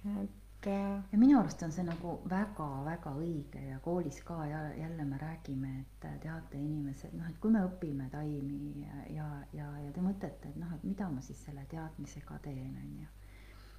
-hmm. 0.03 0.23
et 0.23 0.67
äh, 0.67 1.03
ja 1.11 1.17
minu 1.17 1.39
arust 1.39 1.63
on 1.63 1.71
see 1.71 1.84
nagu 1.84 2.19
väga-väga 2.30 3.13
õige 3.19 3.65
ja 3.69 3.80
koolis 3.80 4.21
ka 4.23 4.45
ja 4.45 4.61
jälle 4.75 5.05
me 5.05 5.17
räägime, 5.17 5.80
et 5.80 6.05
äh, 6.05 6.19
teate, 6.19 6.57
inimesed, 6.57 7.13
noh, 7.13 7.30
et 7.30 7.38
kui 7.39 7.51
me 7.51 7.65
õpime 7.65 8.09
taimi 8.09 8.86
ja, 8.86 9.03
ja, 9.15 9.28
ja, 9.53 9.78
ja 9.86 9.91
te 9.91 10.01
mõtlete, 10.01 10.49
et 10.49 10.55
noh, 10.55 10.73
et 10.75 10.84
mida 10.84 11.09
ma 11.09 11.21
siis 11.21 11.43
selle 11.45 11.65
teadmisega 11.69 12.39
teen, 12.39 12.78
on 12.84 12.99
ju 13.01 13.07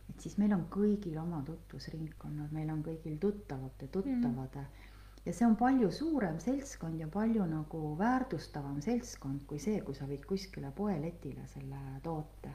et 0.09 0.20
siis 0.20 0.38
meil 0.38 0.53
on 0.53 0.62
kõigil 0.72 1.18
oma 1.20 1.42
tutvusringkonnad, 1.44 2.53
meil 2.53 2.70
on 2.72 2.82
kõigil 2.82 3.18
tuttavate 3.20 3.86
tuttavad 3.86 4.55
mm 4.57 4.88
ja 5.28 5.34
see 5.36 5.46
on 5.46 5.56
palju 5.60 5.90
suurem 5.92 6.38
seltskond 6.40 7.00
ja 7.00 7.08
palju 7.12 7.44
nagu 7.50 7.80
väärtustavam 7.98 8.80
seltskond 8.80 9.44
kui 9.50 9.60
see, 9.60 9.82
kui 9.84 9.96
sa 9.96 10.08
viid 10.08 10.24
kuskile 10.28 10.70
poeletile 10.76 11.44
selle 11.52 11.80
toote. 12.02 12.54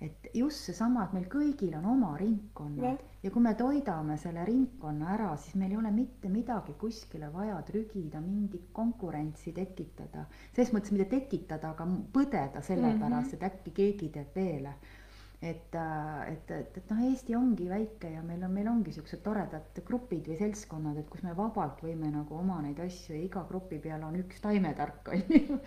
et 0.00 0.26
just 0.36 0.66
seesama, 0.68 1.06
et 1.06 1.12
meil 1.16 1.28
kõigil 1.32 1.72
on 1.78 1.86
oma 1.88 2.10
ringkonnad 2.20 2.84
ja. 2.84 3.12
ja 3.22 3.30
kui 3.32 3.40
me 3.46 3.54
toidame 3.56 4.18
selle 4.20 4.44
ringkonna 4.44 5.14
ära, 5.14 5.30
siis 5.40 5.54
meil 5.56 5.72
ei 5.72 5.78
ole 5.80 5.92
mitte 5.94 6.28
midagi 6.28 6.74
kuskile 6.76 7.30
vaja 7.32 7.56
trügida, 7.64 8.20
mingit 8.20 8.68
konkurentsi 8.76 9.54
tekitada. 9.56 10.26
selles 10.52 10.74
mõttes 10.76 10.92
mitte 10.92 11.08
tekitada, 11.16 11.72
aga 11.72 11.88
põdeda 12.12 12.60
sellepärast 12.60 13.32
mm, 13.32 13.38
-hmm. 13.38 13.46
et 13.46 13.48
äkki 13.52 13.76
keegi 13.80 14.12
teeb 14.18 14.36
veel 14.36 14.68
et, 15.42 15.74
äh, 15.74 16.32
et, 16.32 16.50
et, 16.50 16.78
et 16.80 16.90
noh, 16.90 17.00
Eesti 17.10 17.34
ongi 17.36 17.68
väike 17.68 18.10
ja 18.14 18.22
meil 18.24 18.44
on, 18.46 18.52
meil 18.56 18.68
ongi 18.70 18.94
siuksed 18.96 19.20
toredad 19.24 19.80
grupid 19.86 20.30
või 20.30 20.38
seltskonnad, 20.40 20.96
et 21.00 21.10
kus 21.12 21.22
me 21.26 21.34
vabalt 21.36 21.82
võime 21.84 22.08
nagu 22.12 22.38
oma 22.38 22.62
neid 22.64 22.80
asju 22.80 23.14
ja 23.14 23.20
iga 23.26 23.44
grupi 23.48 23.78
peal 23.82 24.06
on 24.06 24.16
üks 24.22 24.40
taimetark 24.44 25.08
on 25.12 25.24
ju. 25.34 25.58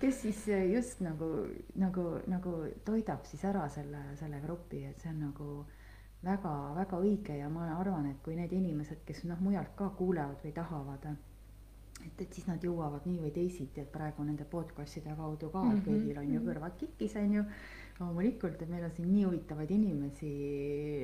kes 0.00 0.22
siis 0.26 0.42
just 0.72 1.04
nagu, 1.06 1.30
nagu, 1.78 2.08
nagu 2.30 2.56
toidab 2.84 3.26
siis 3.30 3.44
ära 3.46 3.68
selle, 3.70 4.02
selle 4.18 4.42
grupi, 4.42 4.82
et 4.88 4.98
see 5.00 5.12
on 5.14 5.22
nagu 5.28 5.50
väga-väga 6.24 6.98
õige 7.04 7.38
ja 7.38 7.52
ma 7.52 7.68
arvan, 7.76 8.08
et 8.10 8.20
kui 8.24 8.34
need 8.34 8.52
inimesed, 8.56 9.04
kes 9.06 9.26
noh, 9.28 9.38
mujalt 9.44 9.76
ka 9.78 9.92
kuulevad 9.98 10.42
või 10.42 10.54
tahavad 10.56 11.14
et, 12.06 12.20
et 12.20 12.36
siis 12.36 12.46
nad 12.48 12.62
jõuavad 12.64 13.06
nii 13.08 13.20
või 13.22 13.32
teisiti, 13.34 13.82
et 13.82 13.90
praegu 13.92 14.24
nende 14.26 14.46
podcast'ide 14.50 15.14
kaudu 15.16 15.50
ka 15.52 15.62
mm, 15.62 15.70
-hmm. 15.70 15.84
kõigil 15.88 16.20
on 16.20 16.30
ju 16.32 16.40
mhm. 16.40 16.48
kõrvad 16.48 16.78
kikkis, 16.80 17.16
on 17.20 17.34
ju. 17.38 17.44
Loomulikult, 18.00 18.62
et 18.62 18.70
meil 18.70 18.84
on 18.84 18.92
siin 18.94 19.10
nii 19.12 19.24
huvitavaid 19.28 19.70
inimesi 19.70 20.30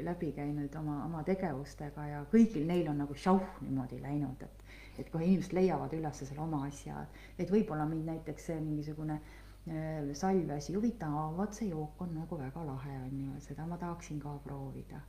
läbi 0.05 0.32
käinud 0.34 0.74
oma, 0.80 0.97
oma 1.07 1.22
tegevustega 1.26 2.07
ja 2.09 2.22
kõigil 2.32 2.66
neil 2.66 2.88
on 2.91 2.99
nagu 3.05 3.14
šauh 3.14 3.61
niimoodi 3.62 4.01
läinud, 4.03 4.43
et. 4.43 4.64
et 4.99 5.11
kohe 5.12 5.24
inimesed 5.24 5.55
leiavad 5.57 5.95
üles 5.97 6.18
selle 6.24 6.43
oma 6.43 6.64
asja, 6.66 7.05
et 7.38 7.51
võib-olla 7.51 7.86
mind 7.88 8.11
näiteks 8.11 8.51
see 8.51 8.59
mingisugune 8.61 9.20
äh, 9.20 10.11
salve 10.18 10.57
asi 10.57 10.74
huvitab, 10.74 11.36
vot 11.36 11.55
see 11.55 11.70
jook 11.70 12.03
on 12.03 12.14
nagu 12.18 12.38
väga 12.38 12.64
lahe, 12.66 12.97
on 13.07 13.20
ju, 13.24 13.41
seda 13.47 13.66
ma 13.70 13.78
tahaksin 13.78 14.20
ka 14.20 14.34
proovida. 14.45 15.01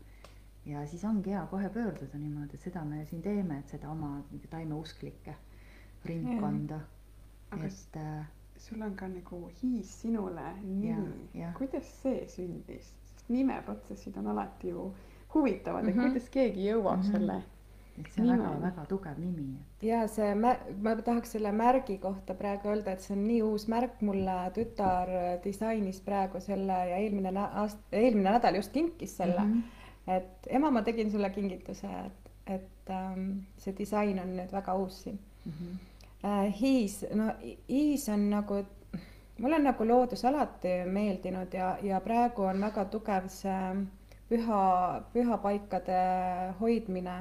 Ja 0.66 0.84
siis 0.86 1.04
ongi 1.10 1.34
hea 1.34 1.42
kohe 1.50 1.70
pöörduda 1.74 2.20
niimoodi, 2.22 2.60
et 2.60 2.68
seda 2.70 2.84
me 2.86 3.02
siin 3.10 3.24
teeme, 3.26 3.58
et 3.60 3.74
seda 3.74 3.90
oma 3.90 4.20
taimeusklikke 4.52 5.34
ringkonda, 6.06 6.78
et 7.58 7.98
äh, 7.98 8.30
sul 8.62 8.82
on 8.82 8.96
ka 8.96 9.08
nagu 9.08 9.40
Hiis 9.62 9.94
sinule 10.02 10.50
nimi, 10.64 11.46
kuidas 11.58 11.88
see 12.02 12.28
sündis, 12.30 12.92
sest 13.14 13.32
nimeprotsessid 13.34 14.18
on 14.22 14.28
alati 14.36 14.70
ju 14.70 14.92
huvitavad 15.34 15.84
mm, 15.84 15.90
-hmm. 15.90 16.06
et 16.06 16.12
kuidas 16.12 16.30
keegi 16.30 16.70
jõuab 16.70 16.98
mm 16.98 17.02
-hmm. 17.02 17.12
selle 17.12 17.44
et 18.00 18.14
see 18.14 18.24
on 18.24 18.30
väga-väga 18.32 18.86
tugev 18.90 19.20
nimi. 19.20 19.46
ja 19.82 20.02
see, 20.08 20.34
ma 20.36 20.96
tahaks 21.06 21.36
selle 21.36 21.52
märgi 21.52 21.98
kohta 22.04 22.36
praegu 22.38 22.72
öelda, 22.72 22.96
et 22.96 23.06
see 23.06 23.16
on 23.16 23.24
nii 23.28 23.42
uus 23.44 23.68
märk, 23.72 24.02
mulle 24.08 24.38
tütar 24.56 25.12
disainis 25.44 26.02
praegu 26.06 26.40
selle 26.40 26.80
ja 26.92 26.98
eelmine 27.04 27.34
aasta, 27.44 27.84
eelmine 27.92 28.30
nädal 28.30 28.60
just 28.62 28.72
kinkis 28.72 29.18
selle 29.18 29.40
mm. 29.44 29.54
-hmm. 29.54 30.18
et 30.18 30.48
ema, 30.60 30.72
ma 30.72 30.82
tegin 30.82 31.12
sulle 31.12 31.30
kingituse, 31.30 31.88
et, 32.06 32.32
et 32.48 32.90
ähm, 32.90 33.30
see 33.58 33.76
disain 33.78 34.20
on 34.20 34.36
nüüd 34.38 34.52
väga 34.52 34.76
uus 34.76 35.04
siin 35.04 35.20
mm. 35.46 35.52
-hmm. 35.52 35.91
Äh, 36.26 36.54
hiis, 36.62 37.02
no 37.14 37.32
hiis 37.70 38.10
on 38.10 38.30
nagu, 38.30 38.62
mulle 39.38 39.58
on 39.58 39.64
nagu 39.66 39.88
loodus 39.88 40.26
alati 40.26 40.82
meeldinud 40.86 41.54
ja, 41.54 41.76
ja 41.82 42.02
praegu 42.02 42.46
on 42.46 42.62
väga 42.62 42.86
tugev 42.94 43.30
see 43.34 43.86
püha, 44.30 44.64
pühapaikade 45.14 46.02
hoidmine 46.60 47.20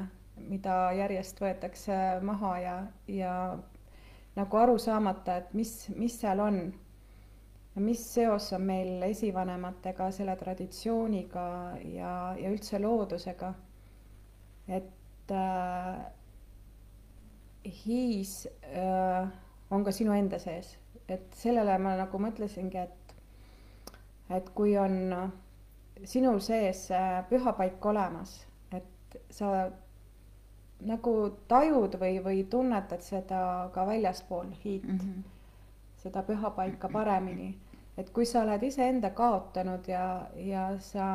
mida 0.49 0.77
järjest 0.97 1.41
võetakse 1.43 1.97
maha 2.25 2.53
ja, 2.61 2.77
ja 3.11 3.33
nagu 4.37 4.61
aru 4.61 4.79
saamata, 4.81 5.41
et 5.41 5.55
mis, 5.55 5.75
mis 5.97 6.17
seal 6.21 6.41
on. 6.45 6.63
mis 7.81 8.01
seos 8.13 8.51
on 8.53 8.65
meil 8.67 9.03
esivanematega, 9.07 10.11
selle 10.13 10.35
traditsiooniga 10.37 11.45
ja, 11.95 12.11
ja 12.37 12.51
üldse 12.51 12.81
loodusega. 12.83 13.55
et 14.69 15.33
äh, 15.33 16.01
hiis 17.65 18.47
äh, 18.63 19.29
on 19.71 19.85
ka 19.85 19.93
sinu 19.93 20.13
enda 20.13 20.39
sees, 20.39 20.77
et 21.09 21.27
sellele 21.37 21.77
ma 21.79 21.95
nagu 21.99 22.19
mõtlesingi, 22.23 22.79
et, 22.87 23.15
et 24.31 24.51
kui 24.55 24.77
on 24.79 25.31
sinul 26.05 26.41
sees 26.41 26.89
pühapaik 27.29 27.85
olemas, 27.87 28.35
et 28.73 29.19
sa 29.31 29.69
nagu 30.87 31.15
tajud 31.49 31.97
või, 32.01 32.21
või 32.25 32.45
tunnetad 32.51 33.03
seda 33.05 33.43
ka 33.75 33.85
väljaspool 33.87 34.53
hiit 34.63 34.87
mm, 34.87 34.99
-hmm. 34.99 35.25
seda 36.03 36.23
pühapaika 36.23 36.89
paremini. 36.89 37.55
Et 38.01 38.11
kui 38.15 38.27
sa 38.29 38.45
oled 38.45 38.63
iseenda 38.65 39.11
kaotanud 39.17 39.89
ja, 39.91 40.05
ja 40.41 40.65
sa, 40.85 41.07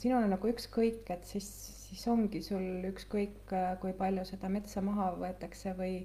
sinul 0.00 0.24
on 0.24 0.34
nagu 0.34 0.50
ükskõik, 0.52 1.04
et 1.14 1.26
siis, 1.28 1.48
siis 1.88 2.04
ongi 2.08 2.42
sul 2.44 2.86
ükskõik, 2.88 3.52
kui 3.82 3.94
palju 3.98 4.24
seda 4.28 4.50
metsa 4.52 4.82
maha 4.84 5.12
võetakse 5.20 5.74
või, 5.78 5.98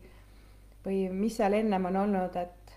või 0.85 1.05
mis 1.13 1.37
seal 1.39 1.55
ennem 1.57 1.87
on 1.91 2.01
olnud, 2.03 2.35
et, 2.41 2.75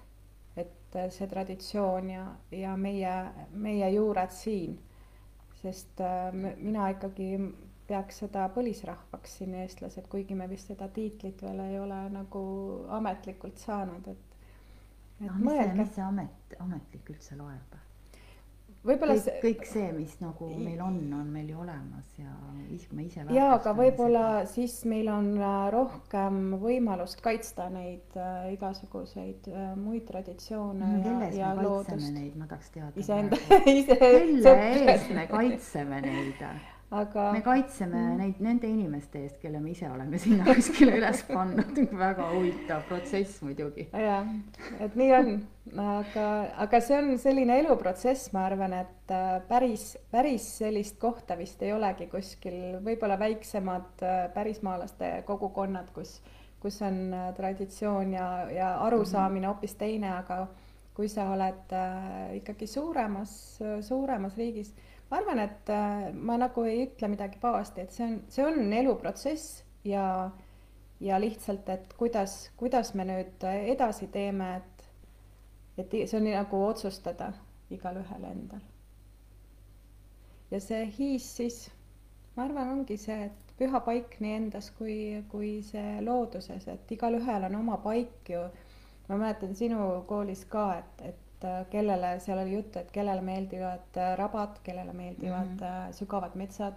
et 0.60 1.00
see 1.14 1.30
traditsioon 1.30 2.12
ja, 2.14 2.28
ja 2.54 2.76
meie, 2.76 3.16
meie 3.52 3.90
juured 3.96 4.32
siin. 4.34 4.78
sest 5.60 6.00
äh, 6.00 6.30
mina 6.32 6.86
ikkagi 6.88 7.34
peaks 7.90 8.22
seda 8.22 8.46
põlisrahvaks 8.54 9.38
siin 9.40 9.54
eestlased, 9.64 10.06
kuigi 10.08 10.36
me 10.38 10.46
vist 10.48 10.70
seda 10.70 10.88
tiitlit 10.94 11.42
veel 11.42 11.60
ei 11.64 11.78
ole 11.78 11.98
nagu 12.14 12.42
ametlikult 12.96 13.58
saanud, 13.58 14.06
et, 14.12 14.29
et 15.20 15.30
no, 15.30 15.52
see, 15.52 15.70
mis 15.76 15.94
see 15.94 16.04
amet, 16.06 16.58
ametlik 16.58 17.14
üldse 17.14 17.38
loeb? 17.38 17.80
võib-olla 18.80 19.12
kõik, 19.12 19.24
see 19.26 19.40
kõik 19.42 19.66
see, 19.68 19.88
mis 19.92 20.14
nagu 20.22 20.46
meil 20.56 20.80
on, 20.80 20.96
on 21.12 21.28
meil 21.32 21.50
ju 21.52 21.60
olemas 21.60 22.08
ja 22.16 22.32
me 22.96 23.04
ise 23.04 23.26
jaa, 23.28 23.50
aga 23.58 23.74
võib-olla 23.76 24.24
siis 24.48 24.78
meil 24.88 25.10
on 25.12 25.30
äh, 25.36 25.66
rohkem 25.74 26.40
võimalust 26.62 27.20
kaitsta 27.24 27.68
neid 27.72 28.16
äh, 28.16 28.48
igasuguseid 28.54 29.50
äh, 29.52 29.70
muid 29.76 30.06
traditsioone 30.08 30.92
mm, 30.96 31.22
ja, 31.36 31.52
ja 31.52 31.54
loodust. 31.60 32.16
ma 32.40 32.48
tahaks 32.48 32.72
teada. 32.72 32.92
iseenda, 32.96 33.40
ise. 33.80 34.00
kelle 34.00 34.96
eest 34.96 35.16
me 35.16 35.28
kaitseme 35.34 36.04
neid 36.08 36.44
aga. 36.90 37.30
me 37.32 37.40
kaitseme 37.42 37.98
mm. 37.98 38.16
neid 38.18 38.40
nende 38.42 38.68
inimeste 38.70 39.22
eest, 39.24 39.38
kelle 39.42 39.60
me 39.62 39.70
ise 39.74 39.88
oleme 39.90 40.18
sinna 40.18 40.46
kuskile 40.48 40.96
üles 40.98 41.22
pannud 41.30 41.78
väga 42.00 42.26
huvitav 42.32 42.82
protsess 42.88 43.42
muidugi. 43.46 43.86
jah, 43.92 44.26
et 44.82 44.96
nii 44.98 45.12
on, 45.18 45.30
aga, 45.84 46.26
aga 46.66 46.82
see 46.84 46.98
on 46.98 47.12
selline 47.22 47.60
eluprotsess, 47.62 48.32
ma 48.34 48.44
arvan, 48.48 48.74
et 48.82 49.14
äh, 49.14 49.38
päris, 49.48 49.92
päris 50.10 50.48
sellist 50.58 50.98
kohta 51.02 51.38
vist 51.38 51.62
ei 51.62 51.72
olegi 51.76 52.10
kuskil, 52.10 52.58
võib-olla 52.84 53.18
väiksemad 53.20 54.04
äh, 54.06 54.20
pärismaalaste 54.34 55.20
kogukonnad, 55.28 55.92
kus, 55.94 56.18
kus 56.62 56.80
on 56.86 57.04
äh, 57.14 57.30
traditsioon 57.38 58.16
ja, 58.18 58.30
ja 58.50 58.74
arusaamine 58.88 59.46
mhm. 59.46 59.54
hoopis 59.54 59.78
teine, 59.78 60.16
aga 60.18 60.46
kui 60.94 61.06
sa 61.08 61.30
oled 61.32 61.70
ikkagi 62.36 62.66
suuremas, 62.68 63.30
suuremas 63.86 64.34
riigis 64.36 64.74
ma 65.10 65.18
arvan, 65.18 65.42
et 65.42 65.70
äh, 65.74 66.12
ma 66.14 66.36
nagu 66.38 66.64
ei 66.68 66.84
ütle 66.86 67.10
midagi 67.10 67.40
pahasti, 67.42 67.84
et 67.84 67.92
see 67.96 68.06
on, 68.06 68.16
see 68.30 68.46
on 68.46 68.72
eluprotsess 68.72 69.64
ja, 69.84 70.30
ja 71.00 71.20
lihtsalt, 71.20 71.68
et 71.68 71.94
kuidas, 71.98 72.50
kuidas 72.60 72.94
me 72.94 73.06
nüüd 73.08 73.46
edasi 73.50 74.10
teeme, 74.14 74.52
et, 74.60 74.88
et 75.82 75.96
see 76.04 76.18
on 76.20 76.28
nagu 76.30 76.62
otsustada 76.68 77.32
igalühel 77.74 78.26
endal. 78.30 78.62
ja 80.50 80.60
see 80.62 80.86
hiis 80.98 81.26
siis, 81.36 81.60
ma 82.36 82.46
arvan, 82.46 82.74
ongi 82.78 82.98
see, 82.98 83.30
et 83.30 83.54
püha 83.58 83.80
paik 83.86 84.16
nii 84.24 84.36
endas 84.38 84.70
kui, 84.78 84.96
kui 85.30 85.50
see 85.66 86.00
looduses, 86.06 86.66
et 86.68 86.94
igalühel 86.96 87.48
on 87.50 87.58
oma 87.62 87.80
paik 87.82 88.30
ju. 88.34 88.44
ma 89.08 89.18
mäletan 89.18 89.56
sinu 89.58 90.04
koolis 90.06 90.44
ka, 90.46 90.66
et, 90.78 91.02
et 91.10 91.29
et 91.40 91.44
äh, 91.44 91.66
kellele, 91.70 92.18
seal 92.20 92.38
oli 92.38 92.52
juttu, 92.52 92.78
et 92.78 92.90
kellele 92.90 93.20
meeldivad 93.20 93.96
äh, 93.96 94.16
rabad, 94.18 94.60
kellele 94.62 94.92
meeldivad 94.92 95.46
mm 95.46 95.58
-hmm. 95.58 95.92
sügavad 95.92 96.34
metsad, 96.34 96.74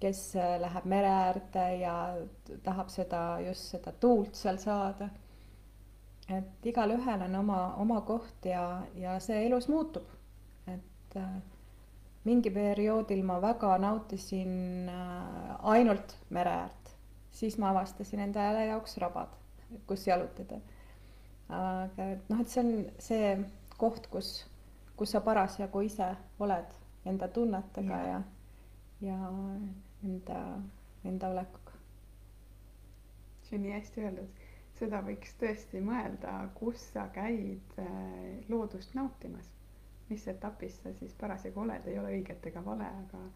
kes 0.00 0.34
läheb 0.58 0.84
mere 0.84 1.08
äärde 1.08 1.76
ja 1.76 2.16
tahab 2.62 2.88
seda, 2.88 3.40
just 3.40 3.60
seda 3.60 3.92
tuult 3.92 4.34
seal 4.34 4.56
saada. 4.56 5.08
et 6.28 6.66
igalühel 6.66 7.22
on 7.22 7.34
oma, 7.34 7.74
oma 7.74 8.00
koht 8.00 8.44
ja, 8.44 8.82
ja 8.94 9.20
see 9.20 9.46
elus 9.46 9.68
muutub. 9.68 10.04
et 10.66 11.18
mingi 12.24 12.50
perioodil 12.50 13.24
ma 13.24 13.40
väga 13.42 13.78
nautisin 13.78 14.90
ainult 15.62 16.16
mere 16.30 16.50
äärt, 16.50 16.94
siis 17.30 17.58
ma 17.58 17.70
avastasin 17.70 18.20
enda 18.20 18.40
jaoks 18.40 18.96
rabad, 18.98 19.28
kus 19.86 20.06
jalutada. 20.06 20.60
aga 21.48 22.04
et 22.04 22.28
noh, 22.28 22.40
et 22.40 22.48
see 22.48 22.64
on 22.64 22.86
see 22.98 23.44
koht, 23.82 24.06
kus, 24.06 24.28
kus 24.96 25.10
sa 25.10 25.20
parasjagu 25.26 25.80
ise 25.82 26.06
oled 26.38 26.74
enda 27.10 27.28
tunnetega 27.28 27.96
ja, 27.98 28.20
ja, 29.00 29.16
ja 29.16 29.32
enda, 30.06 30.38
enda 31.04 31.30
olekuga. 31.34 31.80
see 33.42 33.58
on 33.58 33.66
nii 33.66 33.74
hästi 33.74 34.04
öeldud, 34.04 34.38
seda 34.78 35.02
võiks 35.08 35.34
tõesti 35.40 35.82
mõelda, 35.82 36.36
kus 36.54 36.86
sa 36.92 37.08
käid 37.16 37.74
äh, 37.82 37.90
loodust 38.48 38.94
nautimas. 38.94 39.50
mis 40.12 40.28
etapis 40.28 40.78
sa 40.82 40.94
siis 40.94 41.18
parasjagu 41.18 41.60
oled, 41.66 41.86
ei 41.88 41.98
ole 41.98 42.14
õiget 42.20 42.46
ega 42.46 42.62
vale, 42.64 42.86
aga 43.04 43.26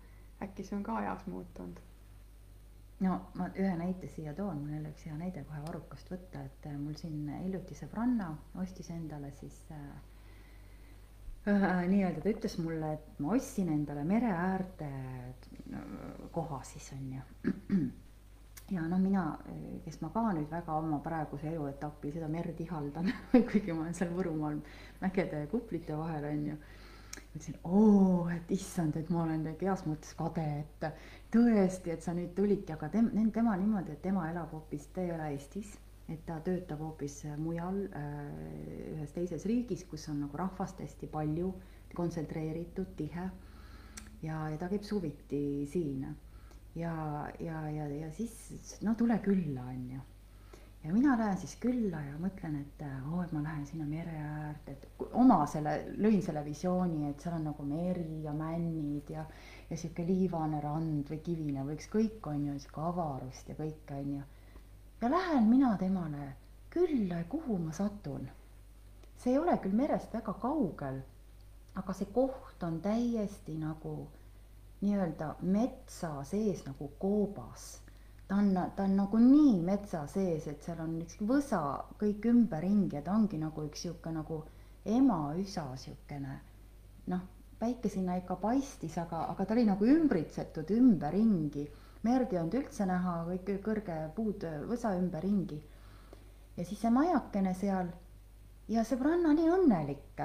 äkki 0.46 0.62
see 0.64 0.78
on 0.78 0.86
ka 0.86 0.98
ajas 1.02 1.26
muutunud 1.26 1.78
no 3.00 3.20
ma 3.34 3.50
ühe 3.54 3.76
näite 3.76 4.08
siia 4.14 4.34
toon, 4.34 4.62
mul 4.62 4.76
jälle 4.78 4.94
üks 4.94 5.06
hea 5.10 5.16
näide 5.18 5.42
kohe 5.44 5.62
varrukast 5.66 6.10
võtta, 6.12 6.46
et 6.46 6.66
äh, 6.70 6.78
mul 6.78 6.94
siin 6.94 7.24
hiljuti 7.42 7.74
sõbranna 7.74 8.36
ostis 8.62 8.94
endale 8.94 9.34
siis 9.40 9.64
äh, 9.74 9.80
Äh, 9.80 10.15
nii-öelda 11.46 12.22
ta 12.22 12.30
ütles 12.32 12.56
mulle, 12.58 12.96
et 12.96 13.20
ma 13.22 13.34
ostsin 13.36 13.68
endale 13.70 14.02
mere 14.04 14.32
äärde 14.34 14.88
koha 16.32 16.62
siis 16.66 16.92
on 16.92 17.12
ju. 17.12 17.52
ja 18.74 18.86
noh, 18.88 18.98
mina, 18.98 19.26
kes 19.84 20.00
ma 20.02 20.10
ka 20.14 20.24
nüüd 20.32 20.50
väga 20.50 20.74
oma 20.74 20.98
praeguse 21.04 21.52
eluetapi 21.52 22.10
seda 22.16 22.28
merd 22.30 22.58
ihaldan 22.60 23.12
kuigi 23.50 23.72
ma 23.72 23.84
olen 23.84 23.94
seal 23.94 24.10
Võrumaal 24.16 24.58
mägede 25.02 25.44
ja 25.44 25.52
kuplite 25.52 25.98
vahel 25.98 26.26
on 26.32 26.44
ju. 26.50 26.58
ütlesin, 27.36 27.56
oo, 27.64 28.28
et 28.32 28.50
issand, 28.52 28.96
et 28.96 29.08
ma 29.12 29.22
olen 29.22 29.46
heas 29.60 29.86
mõttes 29.86 30.12
kade, 30.18 30.44
et 30.64 30.86
tõesti, 31.32 31.92
et 31.92 32.02
sa 32.02 32.14
nüüd 32.16 32.34
tulidki, 32.36 32.74
aga 32.74 32.90
tem-, 32.92 33.12
tema 33.32 33.56
niimoodi, 33.56 33.94
et 33.94 34.02
tema 34.02 34.30
elab 34.30 34.52
hoopis, 34.56 34.88
ta 34.92 35.04
ei 35.04 35.14
ela 35.14 35.28
Eestis 35.32 35.76
et 36.08 36.20
ta 36.26 36.38
töötab 36.40 36.80
hoopis 36.84 37.24
mujal 37.38 37.80
äh, 37.98 38.20
ühes 38.94 39.14
teises 39.14 39.46
riigis, 39.46 39.82
kus 39.90 40.08
on 40.12 40.20
nagu 40.26 40.38
rahvast 40.38 40.80
hästi 40.84 41.08
palju, 41.10 41.54
kontsentreeritud, 41.96 42.92
tihe. 42.96 43.30
ja, 44.22 44.38
ja 44.50 44.56
ta 44.58 44.68
käib 44.68 44.84
suviti 44.84 45.66
siin 45.70 46.06
ja, 46.76 47.28
ja, 47.40 47.70
ja, 47.70 47.88
ja 47.88 48.10
siis 48.12 48.76
no 48.84 48.94
tule 48.94 49.18
külla, 49.24 49.62
on 49.62 49.90
ju. 49.90 50.00
ja 50.84 50.92
mina 50.92 51.16
lähen 51.18 51.38
siis 51.40 51.56
külla 51.60 52.00
ja 52.04 52.18
mõtlen, 52.20 52.60
et 52.60 52.84
oo 52.86 53.16
oh,, 53.16 53.24
et 53.24 53.32
ma 53.32 53.42
lähen 53.42 53.64
sinna 53.66 53.86
mere 53.88 54.12
äärde, 54.12 54.76
et 54.76 55.08
oma 55.12 55.40
selle, 55.50 55.76
lõin 55.96 56.20
selle 56.22 56.44
visiooni, 56.44 57.08
et 57.10 57.24
seal 57.24 57.38
on 57.38 57.48
nagu 57.50 57.66
meri 57.66 58.22
ja 58.24 58.34
männid 58.36 59.10
ja, 59.10 59.24
ja 59.70 59.78
sihuke 59.80 60.04
liivane 60.06 60.60
rand 60.62 61.10
või 61.10 61.20
kivine 61.24 61.64
või 61.66 61.78
ükskõik, 61.80 62.20
on 62.30 62.48
ju, 62.50 62.58
sihuke 62.62 62.84
avarust 62.92 63.48
ja 63.50 63.58
kõike, 63.58 64.02
on 64.02 64.16
ju. 64.18 64.24
Ja 65.00 65.10
lähen 65.10 65.48
mina 65.52 65.76
temale 65.78 66.32
külla 66.70 67.22
kuhu 67.28 67.58
ma 67.58 67.72
satun. 67.72 68.28
see 69.16 69.32
ei 69.32 69.38
ole 69.38 69.56
küll 69.58 69.72
merest 69.82 70.12
väga 70.14 70.32
kaugel, 70.32 71.00
aga 71.74 71.92
see 71.92 72.06
koht 72.20 72.62
on 72.62 72.80
täiesti 72.80 73.54
nagu 73.58 73.96
nii-öelda 74.80 75.34
metsa 75.42 76.12
sees 76.24 76.64
nagu 76.66 76.88
koobas 76.98 77.66
ta 78.28 78.34
on, 78.36 78.54
ta 78.76 78.82
on 78.82 78.96
nagu 78.96 79.18
nii 79.18 79.60
metsa 79.62 80.06
sees, 80.10 80.46
et 80.50 80.62
seal 80.66 80.80
on 80.82 80.98
üks 81.02 81.18
võsa 81.28 81.60
kõik 82.00 82.26
ümberringi 82.30 82.98
ja 82.98 83.02
ta 83.06 83.14
ongi 83.14 83.38
nagu 83.38 83.64
üks 83.68 83.84
sihuke 83.86 84.10
nagu 84.12 84.40
emaüsa 84.96 85.66
siukene. 85.78 86.40
noh, 87.12 87.20
päike 87.58 87.88
sinna 87.88 88.16
ikka 88.18 88.36
paistis, 88.42 88.96
aga, 88.98 89.24
aga 89.32 89.44
ta 89.44 89.54
oli 89.54 89.64
nagu 89.68 89.86
ümbritsetud 89.86 90.70
ümberringi. 90.74 91.66
Merd 92.06 92.32
ei 92.32 92.40
olnud 92.40 92.58
üldse 92.62 92.86
näha, 92.88 93.18
kõik 93.28 93.52
kõrge 93.66 93.98
puud 94.16 94.46
võsa 94.70 94.94
ümberringi. 94.98 95.60
ja 96.56 96.64
siis 96.64 96.80
see 96.80 96.90
majakene 96.90 97.54
seal 97.54 97.90
ja 98.68 98.84
sõbranna 98.84 99.34
nii 99.34 99.50
õnnelik. 99.58 100.24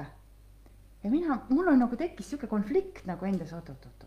ja 1.02 1.10
mina, 1.10 1.42
mul 1.50 1.74
on 1.74 1.84
nagu 1.84 1.96
tekkis 1.96 2.32
sihuke 2.32 2.46
konflikt 2.46 3.06
nagu 3.06 3.26
endas, 3.26 3.52
oot-oot-oot 3.52 4.02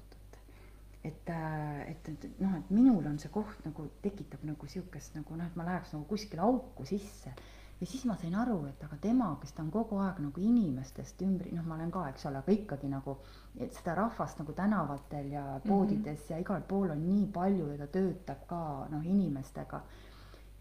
et, 1.05 1.29
äh, 1.29 1.91
et, 1.91 2.09
et 2.09 2.39
noh, 2.41 2.55
et 2.57 2.71
minul 2.73 3.05
on 3.05 3.19
see 3.21 3.29
koht 3.33 3.61
nagu 3.65 3.85
tekitab 4.01 4.41
nagu 4.47 4.69
sihukest 4.69 5.17
nagu 5.19 5.37
noh, 5.37 5.45
et 5.45 5.57
ma 5.59 5.67
läheks 5.67 5.93
nagu 5.93 6.07
kuskile 6.09 6.41
auku 6.45 6.85
sisse. 6.89 7.33
Ja 7.79 7.85
siis 7.85 8.05
ma 8.05 8.15
sain 8.15 8.35
aru, 8.35 8.59
et 8.69 8.83
aga 8.83 8.97
tema, 9.01 9.27
kes 9.41 9.51
ta 9.53 9.63
on 9.63 9.71
kogu 9.71 9.97
aeg 9.99 10.21
nagu 10.23 10.41
inimestest 10.41 11.21
ümber, 11.25 11.49
noh, 11.53 11.65
ma 11.67 11.75
olen 11.75 11.91
ka, 11.91 12.05
eks 12.11 12.25
ole, 12.29 12.39
aga 12.39 12.55
ikkagi 12.55 12.89
nagu 12.91 13.17
seda 13.59 13.95
rahvast 13.99 14.39
nagu 14.39 14.55
tänavatel 14.55 15.31
ja 15.33 15.43
mhm. 15.57 15.67
poodides 15.67 16.19
mm 16.19 16.25
-hmm. 16.25 16.31
ja 16.31 16.37
igal 16.37 16.61
pool 16.61 16.89
on 16.89 17.05
nii 17.05 17.27
palju 17.33 17.71
ja 17.71 17.77
ta 17.77 17.87
töötab 17.87 18.47
ka 18.47 18.87
noh, 18.89 19.05
inimestega. 19.05 19.81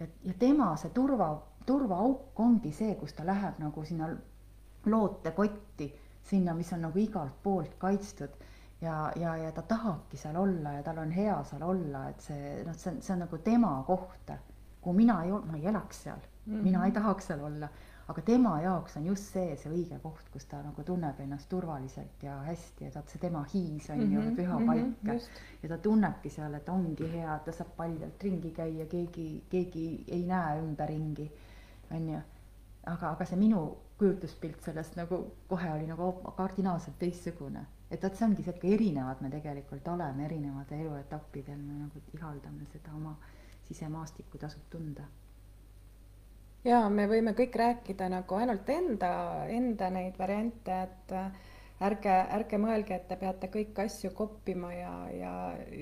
ja, 0.01 0.07
ja 0.25 0.35
tema 0.39 0.77
see 0.77 0.91
turva, 0.91 1.43
turvaauk 1.67 2.41
ongi 2.41 2.73
see, 2.73 2.95
kus 2.95 3.13
ta 3.13 3.27
läheb 3.27 3.59
nagu 3.59 3.85
sinna 3.85 4.09
lootekotti, 4.87 5.95
sinna, 6.23 6.55
mis 6.55 6.73
on 6.73 6.81
nagu 6.81 6.99
igalt 6.99 7.43
poolt 7.43 7.75
kaitstud 7.79 8.31
ja, 8.81 9.13
ja, 9.17 9.37
ja 9.37 9.53
ta 9.53 9.63
tahabki 9.63 10.17
seal 10.17 10.37
olla 10.37 10.73
ja 10.73 10.83
tal 10.83 10.99
on 10.99 11.11
hea 11.11 11.45
seal 11.45 11.63
olla, 11.63 12.09
et 12.09 12.21
see 12.21 12.65
noh, 12.65 12.75
see 12.75 12.93
on, 12.93 13.03
see 13.03 13.15
on 13.15 13.19
nagu 13.19 13.39
tema 13.39 13.85
koht, 13.87 14.31
kuhu 14.81 14.97
mina 14.97 15.23
ei, 15.23 15.31
ma 15.31 15.57
ei 15.57 15.67
elaks 15.67 16.03
seal 16.03 16.34
mm, 16.47 16.55
-hmm. 16.55 16.63
mina 16.63 16.85
ei 16.87 16.93
tahaks 16.93 17.27
seal 17.27 17.41
olla, 17.45 17.69
aga 18.09 18.23
tema 18.23 18.61
jaoks 18.63 18.97
on 18.97 19.07
just 19.07 19.33
see, 19.33 19.57
see 19.57 19.73
õige 19.73 19.99
koht, 20.03 20.29
kus 20.33 20.45
ta 20.51 20.63
nagu 20.63 20.83
tunneb 20.83 21.21
ennast 21.21 21.49
turvaliselt 21.49 22.23
ja 22.23 22.37
hästi, 22.47 22.87
et 22.87 22.97
vot 22.97 23.09
see 23.09 23.21
tema 23.21 23.45
hiis 23.55 23.91
on 23.91 23.99
mm 23.99 24.17
-hmm. 24.17 24.31
ju 24.31 24.37
püha 24.37 24.59
paik 24.67 25.03
mm 25.03 25.11
-hmm, 25.11 25.21
ja 25.63 25.69
ta 25.69 25.79
tunnebki 25.79 26.31
seal, 26.31 26.55
et 26.55 26.69
ongi 26.69 27.13
hea, 27.13 27.39
ta 27.39 27.53
saab 27.53 27.77
paljalt 27.77 28.23
ringi 28.23 28.51
käia, 28.51 28.87
keegi, 28.87 29.45
keegi 29.51 30.05
ei 30.09 30.27
näe 30.27 30.59
ümberringi, 30.59 31.33
on 31.91 32.09
ju. 32.09 32.21
aga, 32.87 33.11
aga 33.11 33.25
see 33.25 33.39
minu 33.39 33.77
kujutluspilt 33.99 34.63
sellest 34.63 34.97
nagu 34.97 35.31
kohe 35.49 35.73
oli 35.73 35.87
nagu 35.87 36.13
kardinaalselt 36.37 36.99
teistsugune 36.99 37.67
et 37.95 38.03
vot 38.03 38.17
see 38.17 38.27
ongi 38.27 38.45
see, 38.45 38.55
et 38.55 38.65
erinevad 38.75 39.21
me 39.23 39.31
tegelikult 39.33 39.89
oleme, 39.93 40.25
erinevatel 40.27 40.85
eluetappidel 40.85 41.61
me 41.61 41.77
nagu 41.85 42.03
ihaldame 42.17 42.67
seda 42.73 42.95
oma 42.97 43.15
sisemaastikku, 43.69 44.39
tasub 44.39 44.65
tunda. 44.71 45.07
Ja 46.65 46.85
me 46.89 47.09
võime 47.11 47.35
kõik 47.37 47.57
rääkida 47.61 48.09
nagu 48.13 48.39
ainult 48.39 48.69
enda, 48.73 49.11
enda 49.53 49.91
neid 49.93 50.19
variante, 50.19 50.79
et 50.87 51.15
ärge, 51.85 52.15
ärge 52.39 52.61
mõelge, 52.61 52.97
et 52.97 53.09
te 53.09 53.19
peate 53.21 53.51
kõiki 53.53 53.85
asju 53.85 54.15
koppima 54.17 54.73
ja, 54.73 54.95
ja 55.13 55.35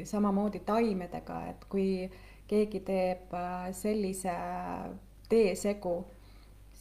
samamoodi 0.09 0.65
taimedega, 0.67 1.39
et 1.53 1.69
kui 1.71 1.87
keegi 2.51 2.83
teeb 2.85 3.33
äh, 3.39 3.71
sellise 3.77 4.35
teesegu, 5.31 5.95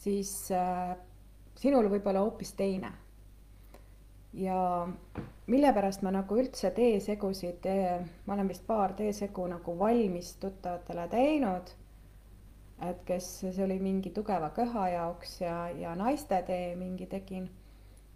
siis 0.02 0.34
äh, 0.52 0.96
sinul 1.62 1.88
võib 1.92 2.10
olla 2.10 2.26
hoopis 2.26 2.52
teine 2.58 2.92
ja 4.32 4.88
mille 5.46 5.72
pärast 5.72 6.02
ma 6.02 6.12
nagu 6.14 6.36
üldse 6.40 6.70
teesegusid, 6.74 7.66
ma 8.26 8.34
olen 8.34 8.48
vist 8.48 8.64
paar 8.66 8.94
teesegu 8.96 9.46
nagu 9.50 9.76
valmis 9.78 10.34
tuttavatele 10.40 11.08
teinud. 11.12 11.72
Et 12.82 13.04
kes, 13.06 13.28
see 13.40 13.64
oli 13.64 13.78
mingi 13.80 14.10
tugeva 14.10 14.50
köha 14.50 14.88
jaoks 14.88 15.40
ja, 15.40 15.56
ja 15.78 15.94
naiste 15.98 16.42
tee 16.46 16.74
mingi 16.76 17.06
tegin. 17.06 17.50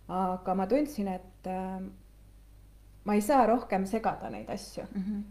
aga 0.08 0.54
ma 0.54 0.66
tundsin, 0.66 1.08
et 1.08 1.46
äh, 1.50 1.80
ma 3.04 3.14
ei 3.14 3.20
saa 3.20 3.46
rohkem 3.46 3.86
segada 3.86 4.30
neid 4.30 4.50
asju 4.50 4.84
mm. 4.84 5.02
-hmm. 5.02 5.22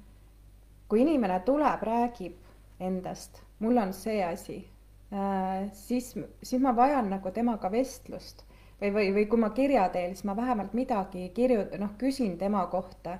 kui 0.87 1.01
inimene 1.01 1.39
tuleb, 1.39 1.83
räägib 1.83 2.35
endast, 2.79 3.41
mul 3.59 3.77
on 3.77 3.93
see 3.93 4.23
asi 4.23 4.67
äh,, 5.13 5.71
siis, 5.71 6.15
siis 6.43 6.61
ma 6.61 6.75
vajan 6.75 7.09
nagu 7.09 7.31
temaga 7.31 7.71
vestlust 7.71 8.45
või, 8.81 8.91
või, 8.93 9.13
või 9.13 9.25
kui 9.29 9.39
ma 9.39 9.49
kirja 9.49 9.87
teen, 9.89 10.15
siis 10.15 10.25
ma 10.27 10.35
vähemalt 10.35 10.73
midagi 10.73 11.29
kirju-, 11.35 11.77
noh, 11.79 11.95
küsin 11.97 12.37
tema 12.37 12.65
kohta. 12.67 13.19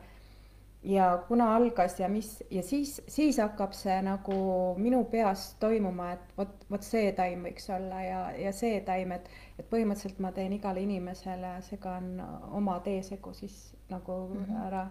Ja 0.85 1.23
kuna 1.27 1.55
algas 1.55 1.99
ja 1.99 2.09
mis 2.09 2.43
ja 2.51 2.63
siis, 2.63 3.01
siis 3.07 3.37
hakkab 3.41 3.73
see 3.73 3.95
nagu 4.05 4.35
minu 4.77 5.03
peas 5.09 5.47
toimuma, 5.59 6.11
et 6.13 6.33
vot, 6.37 6.65
vot 6.71 6.85
see 6.85 7.11
taim 7.17 7.45
võiks 7.47 7.69
olla 7.73 8.01
ja, 8.03 8.19
ja 8.37 8.51
see 8.53 8.79
taim, 8.85 9.15
et, 9.15 9.29
et 9.59 9.69
põhimõtteliselt 9.71 10.21
ma 10.23 10.31
teen 10.35 10.53
igale 10.53 10.83
inimesele, 10.85 11.55
segan 11.65 12.19
oma 12.51 12.79
teesegu 12.85 13.33
siis 13.33 13.57
nagu 13.89 14.19
mm 14.27 14.43
-hmm. 14.45 14.67
ära, 14.67 14.83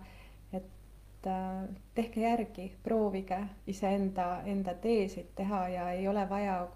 et 0.53 1.30
äh, 1.30 1.68
tehke 1.95 2.20
järgi, 2.20 2.72
proovige 2.82 3.38
iseenda, 3.66 4.42
enda 4.45 4.74
teesid 4.74 5.30
teha 5.34 5.68
ja 5.68 5.90
ei 5.90 6.09
ole 6.09 6.28
vaja 6.30 6.66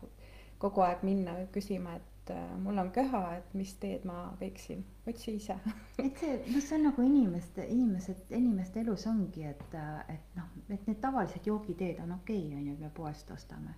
kogu 0.58 0.80
aeg 0.80 1.02
minna 1.02 1.34
küsima, 1.52 1.96
et 1.96 2.07
et 2.28 2.36
äh, 2.36 2.58
mul 2.60 2.78
on 2.78 2.90
köha, 2.90 3.22
et 3.38 3.54
mis 3.56 3.70
teed 3.80 4.04
ma 4.08 4.28
võiksin, 4.40 4.82
otsi 5.08 5.34
ise 5.38 5.56
et 6.04 6.20
see, 6.20 6.36
noh, 6.52 6.60
see 6.60 6.76
on 6.76 6.86
nagu 6.90 7.04
inimeste, 7.04 7.64
inimesed, 7.64 8.26
inimeste 8.36 8.82
elus 8.82 9.06
ongi, 9.08 9.44
et, 9.48 9.64
äh, 9.74 10.14
et 10.14 10.36
noh, 10.36 10.48
et 10.68 10.86
need 10.88 11.00
tavalised 11.02 11.46
joogiteed 11.48 12.02
on 12.04 12.16
okei 12.18 12.44
okay,, 12.46 12.58
on 12.58 12.66
ju, 12.66 12.76
et 12.76 12.84
me 12.84 12.92
poest 12.94 13.30
ostame. 13.34 13.74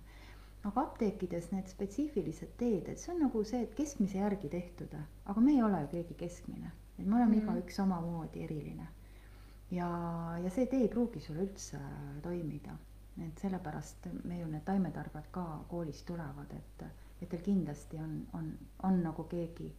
aga 0.63 0.83
apteekides 0.83 1.49
need 1.55 1.69
spetsiifilised 1.71 2.51
teed, 2.57 2.89
et 2.91 2.99
see 3.01 3.13
on 3.15 3.23
nagu 3.25 3.43
see, 3.47 3.63
et 3.65 3.75
keskmise 3.77 4.19
järgi 4.19 4.49
tehtud, 4.51 4.93
aga 5.25 5.41
me 5.41 5.55
ei 5.55 5.63
ole 5.65 5.79
ju 5.85 5.91
keegi 5.95 6.17
keskmine, 6.19 6.71
et 6.99 7.05
me 7.05 7.15
oleme 7.15 7.35
mm. 7.35 7.41
igaüks 7.41 7.79
omamoodi 7.81 8.43
eriline. 8.45 8.87
ja, 9.71 9.89
ja 10.43 10.53
see 10.53 10.67
tee 10.69 10.83
ei 10.85 10.91
pruugi 10.91 11.23
sulle 11.23 11.47
üldse 11.47 11.79
toimida, 12.21 12.75
et 13.25 13.41
sellepärast 13.41 14.11
me 14.23 14.39
ju 14.39 14.51
need 14.51 14.67
taimetarbijad 14.67 15.31
ka 15.31 15.45
koolist 15.71 16.05
tulevad, 16.05 16.53
et 16.53 16.85
et 17.21 17.29
teil 17.29 17.43
kindlasti 17.45 17.99
on, 18.01 18.17
on, 18.37 18.51
on 18.87 18.99
nagu 19.03 19.23
keegi, 19.29 19.69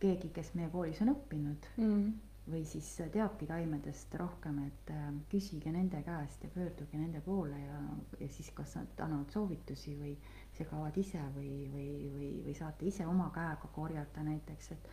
keegi, 0.00 0.30
kes 0.36 0.54
meie 0.58 0.68
koolis 0.72 1.00
on 1.04 1.14
õppinud 1.14 1.68
mm. 1.80 2.08
või 2.52 2.64
siis 2.68 2.90
teabki 3.12 3.48
taimedest 3.48 4.14
rohkem, 4.20 4.58
et 4.66 4.92
äh, 4.92 5.06
küsige 5.32 5.72
nende 5.72 6.02
käest 6.04 6.44
ja 6.44 6.50
pöörduge 6.52 7.00
nende 7.00 7.22
poole 7.24 7.60
ja, 7.62 7.80
ja 8.20 8.28
siis 8.28 8.50
kas 8.56 8.76
nad 8.76 9.00
annavad 9.06 9.32
soovitusi 9.32 9.96
või 10.00 10.12
segavad 10.58 10.96
ise 11.00 11.22
või, 11.36 11.54
või, 11.72 11.88
või, 12.12 12.30
või 12.48 12.58
saate 12.58 12.86
ise 12.90 13.08
oma 13.08 13.30
käega 13.34 13.72
korjata 13.74 14.26
näiteks, 14.26 14.70
et 14.76 14.92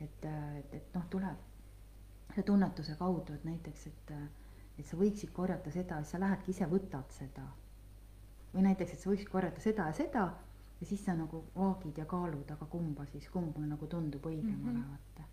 et, 0.00 0.24
et, 0.24 0.74
et 0.74 0.94
noh, 0.94 1.06
tuleb 1.12 1.48
selle 2.30 2.46
tunnetuse 2.46 2.94
kaudu, 2.98 3.34
et 3.36 3.44
näiteks, 3.44 3.86
et, 3.90 4.12
et 4.78 4.86
sa 4.86 4.96
võiksid 4.96 5.32
korjata 5.36 5.72
seda, 5.74 5.98
siis 6.00 6.14
sa 6.14 6.20
lähedki 6.22 6.54
ise 6.54 6.68
võtad 6.70 7.10
seda. 7.12 7.44
või 8.54 8.64
näiteks, 8.66 8.94
et 8.94 9.02
sa 9.02 9.10
võiksid 9.10 9.28
korjata 9.30 9.60
seda 9.62 9.90
ja 9.90 9.94
seda 9.94 10.22
ja 10.80 10.86
siis 10.86 11.04
sa 11.04 11.14
nagu 11.14 11.44
vaagid 11.56 11.98
ja 11.98 12.04
kaalud, 12.04 12.50
aga 12.50 12.66
kumba 12.66 13.06
siis, 13.06 13.28
kumb 13.28 13.56
mulle 13.56 13.68
nagu 13.74 13.86
tundub 13.86 14.26
õigem 14.26 14.56
mm 14.56 14.66
-hmm. 14.66 14.78
olevat. 14.78 15.28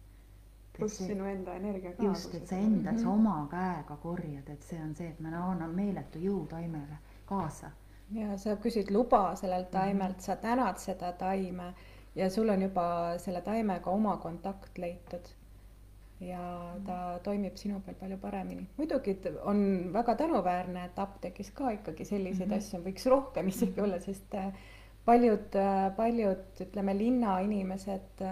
pluss 0.78 0.98
sinu 0.98 1.26
enda 1.26 1.54
energia 1.54 1.94
ka. 1.94 2.04
just, 2.04 2.36
et 2.36 2.48
sa 2.48 2.56
enda 2.56 2.92
mm, 2.92 2.98
-hmm. 2.98 3.02
sa 3.02 3.10
oma 3.10 3.48
käega 3.52 3.96
korjad, 3.96 4.50
et 4.50 4.64
see 4.64 4.84
on 4.84 4.96
see, 4.96 5.08
et 5.08 5.20
me 5.20 5.36
anname 5.36 5.74
meeletu 5.74 6.20
jõu 6.20 6.48
taimele 6.48 6.98
kaasa. 7.26 7.72
ja 8.12 8.38
sa 8.38 8.56
küsid 8.56 8.92
luba 8.92 9.36
sellelt 9.36 9.72
mhm. 9.72 9.72
taimelt 9.72 10.12
mm, 10.12 10.18
-hmm. 10.18 10.26
sa 10.26 10.36
tänad 10.36 10.78
seda 10.78 11.12
taime 11.12 11.74
ja 12.16 12.30
sul 12.30 12.50
on 12.50 12.62
juba 12.62 13.18
selle 13.18 13.42
taimega 13.42 13.90
oma 13.90 14.18
kontakt 14.18 14.78
leitud 14.78 15.28
ja 16.20 16.74
ta 16.86 16.94
mm. 16.94 17.20
toimib 17.24 17.56
sinu 17.56 17.82
peal 17.86 17.96
palju 18.00 18.18
paremini. 18.18 18.68
muidugi 18.78 19.18
on 19.42 19.90
väga 19.94 20.16
tänuväärne, 20.16 20.86
et 20.86 21.00
apteegis 21.00 21.52
ka 21.52 21.70
ikkagi 21.70 22.06
selliseid 22.06 22.50
mm 22.50 22.54
-hmm. 22.54 22.58
asju 22.58 22.80
võiks 22.80 23.10
rohkem 23.10 23.48
isegi 23.48 23.82
olla, 23.82 24.00
sest 24.00 24.36
äh, 24.36 24.54
paljud, 25.08 25.56
paljud 25.96 26.66
ütleme 26.68 26.98
linnainimesed 26.98 28.24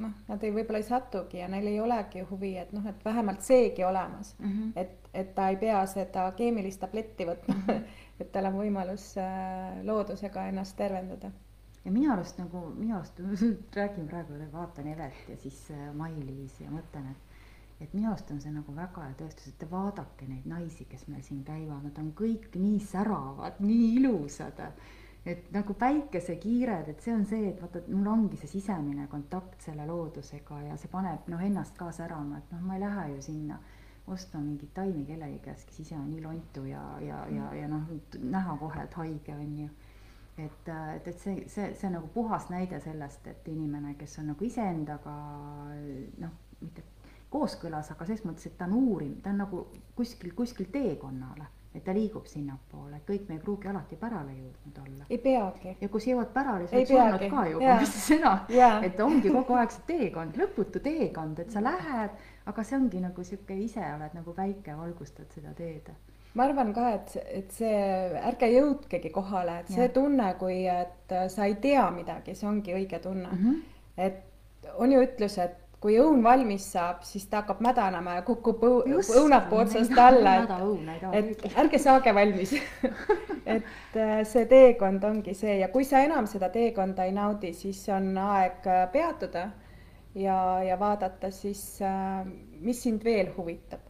noh, 0.00 0.12
nad 0.28 0.44
ei, 0.44 0.52
võib-olla 0.54 0.80
ei 0.80 0.86
satugi 0.86 1.40
ja 1.42 1.48
neil 1.52 1.68
ei 1.68 1.80
olegi 1.82 2.24
huvi, 2.30 2.54
et 2.60 2.72
noh, 2.76 2.84
et 2.88 3.04
vähemalt 3.04 3.42
seegi 3.44 3.84
olemas 3.84 4.34
mm, 4.38 4.50
-hmm. 4.50 4.72
et, 4.76 5.10
et 5.14 5.34
ta 5.34 5.48
ei 5.52 5.56
pea 5.60 5.84
seda 5.86 6.30
keemilist 6.36 6.80
tabletti 6.80 7.26
võtma 7.28 7.54
-hmm. 7.54 7.82
et 8.20 8.32
tal 8.32 8.48
on 8.50 8.58
võimalus 8.58 9.12
äh, 9.20 9.82
loodusega 9.84 10.46
ennast 10.48 10.76
tervendada 10.76 11.32
ja 11.84 11.92
minu 11.92 12.12
arust 12.12 12.38
nagu, 12.38 12.64
minu 12.78 12.96
arust 12.96 13.20
räägin 13.76 14.08
praegu, 14.08 14.32
vaatan 14.52 14.86
Evet 14.86 15.28
ja 15.28 15.36
siis 15.36 15.70
äh, 15.70 15.94
Mailis 15.94 16.60
ja 16.60 16.70
mõtlen, 16.70 17.10
et 17.10 17.30
et 17.80 17.94
minu 17.94 18.08
arust 18.08 18.30
on 18.30 18.40
see 18.40 18.52
nagu 18.52 18.74
väga 18.76 19.02
hea 19.02 19.14
tõestus, 19.18 19.48
et 19.48 19.70
vaadake 19.70 20.26
neid 20.28 20.44
naisi, 20.46 20.84
kes 20.84 21.08
meil 21.08 21.22
siin 21.22 21.44
käivad, 21.44 21.82
nad 21.82 21.98
on 21.98 22.12
kõik 22.14 22.54
nii 22.54 22.78
säravad, 22.78 23.58
nii 23.58 23.96
ilusad 23.96 24.60
et 25.26 25.52
nagu 25.54 25.74
päikesekiired, 25.78 26.88
et 26.90 27.04
see 27.04 27.14
on 27.14 27.22
see, 27.28 27.52
et 27.52 27.60
vaata, 27.62 27.84
mul 27.92 28.08
ongi 28.10 28.38
see 28.40 28.50
sisemine 28.56 29.06
kontakt 29.10 29.62
selle 29.62 29.86
loodusega 29.86 30.58
ja 30.66 30.78
see 30.80 30.90
paneb 30.90 31.28
noh, 31.30 31.42
ennast 31.46 31.78
ka 31.78 31.92
särama, 31.94 32.40
et 32.42 32.50
noh, 32.54 32.64
ma 32.66 32.78
ei 32.78 32.82
lähe 32.82 33.06
ju 33.14 33.22
sinna 33.28 33.60
ostma 34.10 34.40
mingeid 34.42 34.72
taimi 34.74 35.04
kellegi 35.06 35.38
käest, 35.44 35.68
kes 35.68 35.78
ise 35.84 35.94
on 35.94 36.08
nii 36.10 36.24
lontu 36.24 36.64
ja, 36.66 36.82
ja, 37.06 37.22
ja, 37.30 37.52
ja 37.54 37.70
noh, 37.70 37.86
näha 38.18 38.56
kohe, 38.58 38.82
et 38.82 38.98
haige 38.98 39.36
on 39.36 39.58
ju. 39.62 39.68
et, 40.42 40.68
et, 40.96 41.06
et 41.06 41.18
see, 41.20 41.46
see, 41.46 41.70
see 41.78 41.86
on 41.86 41.98
nagu 42.00 42.10
puhas 42.10 42.48
näide 42.50 42.80
sellest, 42.82 43.26
et 43.30 43.48
inimene, 43.52 43.94
kes 44.00 44.18
on 44.18 44.32
nagu 44.32 44.44
iseendaga 44.44 45.14
noh, 46.24 46.34
mitte 46.60 46.82
kooskõlas, 47.30 47.94
aga 47.94 48.08
selles 48.08 48.26
mõttes, 48.26 48.50
et 48.50 48.58
ta 48.58 48.66
on 48.66 48.74
uurinud, 48.80 49.22
ta 49.22 49.30
on 49.30 49.44
nagu 49.44 49.66
kuskil, 49.94 50.34
kuskil 50.34 50.66
teekonnale 50.72 51.46
et 51.74 51.84
ta 51.84 51.92
liigub 51.96 52.26
sinnapoole, 52.28 52.98
et 52.98 53.04
kõik 53.08 53.28
me 53.28 53.38
ei 53.38 53.42
pruugi 53.42 53.68
alati 53.70 53.96
pärale 53.96 54.34
jõudnud 54.34 54.78
olla. 54.82 55.06
ei 55.08 55.18
peagi. 55.18 55.76
ja 55.80 55.88
kus 55.88 56.06
jõuad 56.06 56.32
pärale, 56.34 56.66
siis 56.68 56.90
oled 56.92 56.92
surnud 56.92 57.34
ka 57.34 57.44
juba, 57.48 57.76
mis 57.80 57.94
sõna, 58.04 58.32
et 58.84 59.00
ongi 59.00 59.32
kogu 59.32 59.56
aeg 59.56 59.72
see 59.74 59.86
teekond, 59.88 60.40
lõputu 60.42 60.82
teekond, 60.84 61.40
et 61.44 61.52
sa 61.54 61.62
lähed, 61.64 62.18
aga 62.52 62.64
see 62.68 62.78
ongi 62.78 63.00
nagu 63.00 63.24
sihuke 63.24 63.56
ise 63.56 63.84
oled 63.84 64.18
nagu 64.18 64.34
päike, 64.36 64.76
valgustad 64.76 65.32
seda 65.32 65.54
teed. 65.56 65.88
ma 66.34 66.44
arvan 66.48 66.74
ka, 66.76 66.90
et, 66.98 67.16
et 67.40 67.56
see, 67.56 67.80
ärge 68.20 68.52
jõudkegi 68.52 69.12
kohale, 69.12 69.58
et 69.62 69.72
see 69.72 69.88
ja. 69.88 69.94
tunne, 69.96 70.28
kui, 70.40 70.62
et 70.68 71.16
sa 71.32 71.48
ei 71.48 71.56
tea 71.60 71.88
midagi, 71.94 72.36
see 72.36 72.48
ongi 72.48 72.76
õige 72.76 73.00
tunne 73.00 73.28
mm. 73.32 73.42
-hmm. 73.42 73.62
et 73.96 74.76
on 74.76 74.92
ju 74.92 75.00
ütlus, 75.02 75.38
et 75.38 75.56
kui 75.82 75.96
õun 75.98 76.22
valmis 76.22 76.64
saab, 76.76 77.02
siis 77.06 77.24
ta 77.30 77.40
hakkab 77.40 77.62
mädanema 77.64 78.18
ja 78.20 78.22
kukub 78.26 78.62
õunapuu 78.62 79.62
otsast 79.64 79.98
alla, 79.98 80.36
et, 81.10 81.42
et 81.48 81.58
ärge 81.58 81.80
saage 81.82 82.14
valmis. 82.14 82.54
Et 83.52 83.96
äh, 83.98 84.20
see 84.22 84.44
teekond 84.46 85.02
ongi 85.02 85.32
see 85.34 85.56
ja 85.58 85.66
kui 85.72 85.82
sa 85.84 85.98
enam 86.06 86.28
seda 86.30 86.46
teekonda 86.54 87.08
ei 87.08 87.10
naudi, 87.16 87.50
siis 87.58 87.80
on 87.90 88.12
aeg 88.22 88.68
äh, 88.70 88.84
peatuda 88.92 89.48
ja, 90.14 90.36
ja 90.62 90.76
vaadata 90.78 91.32
siis, 91.34 91.64
äh, 91.82 92.22
mis 92.62 92.84
sind 92.86 93.02
veel 93.04 93.32
huvitab. 93.36 93.82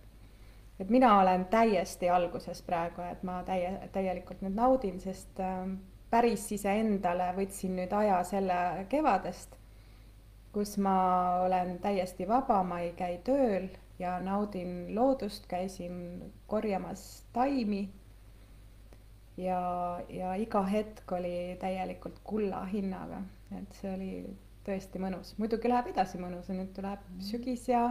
et 0.81 0.89
mina 0.91 1.13
olen 1.21 1.45
täiesti 1.53 2.09
alguses 2.11 2.63
praegu, 2.65 3.05
et 3.13 3.21
ma 3.23 3.43
täie, 3.47 3.75
täielikult 3.93 4.41
nüüd 4.43 4.57
naudin, 4.57 4.97
sest 5.05 5.45
päris 6.11 6.49
iseendale 6.57 7.29
võtsin 7.37 7.77
nüüd 7.77 7.93
aja 7.93 8.23
selle 8.25 8.87
kevadest 8.89 9.61
kus 10.53 10.77
ma 10.79 10.97
olen 11.47 11.79
täiesti 11.81 12.29
vaba, 12.29 12.63
ma 12.63 12.83
ei 12.85 12.93
käi 12.97 13.19
tööl 13.25 13.71
ja 13.99 14.19
naudin 14.21 14.95
loodust, 14.95 15.47
käisin 15.49 16.33
korjamas 16.47 17.25
taimi. 17.33 17.91
ja, 19.37 20.01
ja 20.09 20.35
iga 20.35 20.63
hetk 20.63 21.13
oli 21.13 21.57
täielikult 21.61 22.19
kulla 22.25 22.65
hinnaga, 22.65 23.23
et 23.59 23.79
see 23.81 23.95
oli 23.95 24.13
tõesti 24.67 25.01
mõnus, 25.03 25.35
muidugi 25.39 25.71
läheb 25.73 25.89
edasi 25.95 26.21
mõnus 26.21 26.51
ja 26.51 26.55
nüüd 26.55 26.73
tuleb 26.77 27.01
mm. 27.01 27.23
sügis 27.27 27.65
ja, 27.69 27.87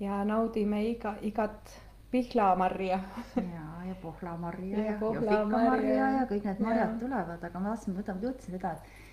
ja 0.00 0.24
naudime 0.24 0.82
iga, 0.90 1.14
igat 1.22 1.72
pihlamarja. 2.10 3.00
ja, 3.36 3.66
ja 3.86 3.94
pohlamarja 4.02 4.78
ja, 4.78 4.84
ja, 4.84 4.92
ja 4.92 4.98
fikamarja 4.98 6.10
ja 6.18 6.28
kõik 6.28 6.50
need 6.50 6.62
marjad 6.66 6.90
ja. 6.90 7.00
tulevad, 7.00 7.50
aga 7.50 7.62
ma 7.62 7.74
tahtsin, 7.74 7.94
ma 7.94 8.02
mõtlesin 8.02 8.58
seda, 8.58 8.74
et 8.74 9.05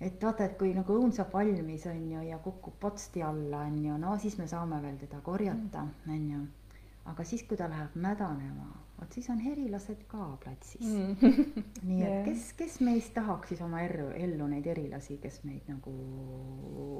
et 0.00 0.22
vaata, 0.22 0.44
et 0.44 0.56
kui 0.60 0.74
nagu 0.76 0.98
õun 0.98 1.12
saab 1.16 1.32
valmis, 1.32 1.86
on 1.90 2.02
ju, 2.12 2.22
ja 2.28 2.38
kukub 2.44 2.76
potsti 2.80 3.22
alla, 3.24 3.64
on 3.64 3.78
ju, 3.84 3.98
no 4.00 4.16
siis 4.20 4.36
me 4.40 4.48
saame 4.50 4.80
veel 4.84 4.98
teda 5.00 5.22
korjata, 5.24 5.84
mm. 5.86 6.16
on 6.16 6.26
ju. 6.34 6.46
aga 7.12 7.24
siis, 7.24 7.46
kui 7.48 7.56
ta 7.56 7.68
läheb 7.70 7.94
mädanema, 8.02 8.66
vot 8.96 9.12
siis 9.12 9.28
on 9.30 9.38
herilased 9.40 10.02
ka 10.10 10.24
platsis 10.42 10.86
mm. 10.88 11.36
nii 11.88 12.00
et 12.02 12.24
kes, 12.26 12.48
kes 12.58 12.80
meist 12.84 13.12
tahaks 13.14 13.52
siis 13.52 13.62
oma 13.64 13.84
ellu, 13.86 14.08
ellu 14.16 14.48
neid 14.50 14.66
erilasi, 14.72 15.20
kes 15.22 15.42
meid 15.46 15.68
nagu 15.70 15.94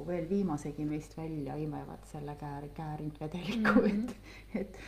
veel 0.07 0.29
viimasegi 0.29 0.85
meist 0.87 1.17
välja 1.17 1.57
imevad 1.59 2.05
selle 2.11 2.37
käär, 2.39 2.69
käärinud 2.77 3.19
vedeliku 3.19 3.81
mm, 3.81 3.91
-hmm. 3.91 4.15
et, 4.61 4.63
et, 4.63 4.81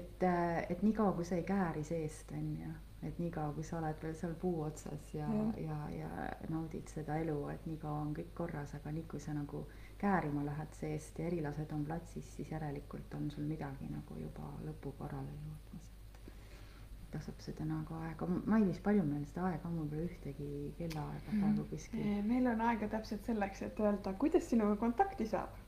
et, 0.00 0.24
et 0.68 0.82
niikaua, 0.82 1.12
kui 1.12 1.24
sa 1.24 1.36
ei 1.40 1.44
kääri 1.48 1.84
seest, 1.84 2.32
on 2.32 2.56
ju 2.60 2.72
et 3.02 3.18
niikaua, 3.18 3.52
kui 3.56 3.64
sa 3.66 3.78
oled 3.80 4.02
veel 4.02 4.14
seal 4.18 4.34
puu 4.38 4.62
otsas 4.62 5.08
ja, 5.14 5.26
ja, 5.58 5.78
ja, 5.90 6.08
ja 6.30 6.50
naudid 6.52 6.90
seda 6.92 7.16
elu, 7.22 7.36
et 7.50 7.64
niikaua 7.66 8.02
on 8.04 8.12
kõik 8.14 8.34
korras, 8.38 8.74
aga 8.78 8.92
nii 8.94 9.06
kui 9.10 9.20
sa 9.22 9.34
nagu 9.34 9.64
käärima 9.98 10.44
lähed 10.46 10.76
seest 10.78 11.18
ja 11.18 11.26
erilased 11.26 11.72
on 11.74 11.84
platsis, 11.86 12.28
siis 12.36 12.52
järelikult 12.54 13.14
on 13.18 13.30
sul 13.30 13.46
midagi 13.48 13.88
nagu 13.90 14.18
juba 14.18 14.52
lõpukorrale 14.66 15.34
jõudmas, 15.34 15.88
et 16.26 17.08
tasub 17.16 17.42
seda 17.44 17.66
nagu 17.66 17.98
aega, 18.06 18.28
Mailis, 18.50 18.78
palju 18.84 19.06
meil 19.06 19.24
seda 19.30 19.48
aega 19.50 19.68
on, 19.70 19.80
mul 19.80 19.90
pole 19.90 20.06
ühtegi 20.06 20.50
kellaaega 20.78 21.32
mm. 21.32 21.40
praegu 21.42 21.66
kuskil. 21.72 22.06
meil 22.28 22.46
on 22.52 22.62
aega 22.68 22.90
täpselt 22.94 23.26
selleks, 23.30 23.64
et 23.66 23.82
öelda, 23.82 24.14
kuidas 24.22 24.46
sinuga 24.50 24.78
kontakti 24.84 25.26
saab 25.32 25.58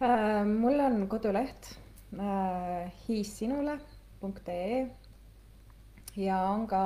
äh,. 0.00 0.40
mul 0.48 0.80
on 0.86 1.04
koduleht 1.12 1.74
äh, 2.16 2.88
hiissinule.ee 3.04 4.72
ja 6.18 6.38
on 6.50 6.66
ka 6.66 6.82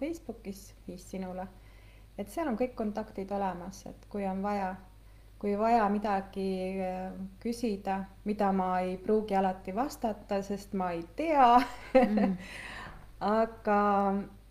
Facebookis 0.00 0.74
Viis 0.88 1.10
sinule. 1.10 1.46
et 2.18 2.28
seal 2.32 2.48
on 2.48 2.56
kõik 2.56 2.72
kontaktid 2.74 3.32
olemas, 3.36 3.82
et 3.86 4.06
kui 4.08 4.24
on 4.24 4.40
vaja, 4.42 4.70
kui 5.38 5.52
vaja 5.58 5.88
midagi 5.92 6.48
äh, 6.80 7.10
küsida, 7.42 7.98
mida 8.24 8.48
ma 8.56 8.70
ei 8.80 8.96
pruugi 8.96 9.36
alati 9.36 9.74
vastata, 9.76 10.40
sest 10.42 10.72
ma 10.72 10.90
ei 10.96 11.04
tea 11.16 11.50
mm. 11.58 12.38
aga, 13.40 13.80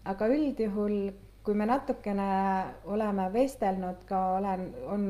aga 0.06 0.28
üldjuhul, 0.30 1.00
kui 1.44 1.58
me 1.58 1.66
natukene 1.66 2.30
oleme 2.86 3.26
vestelnud 3.34 4.06
ka, 4.06 4.22
olen, 4.38 4.70
on 4.86 5.10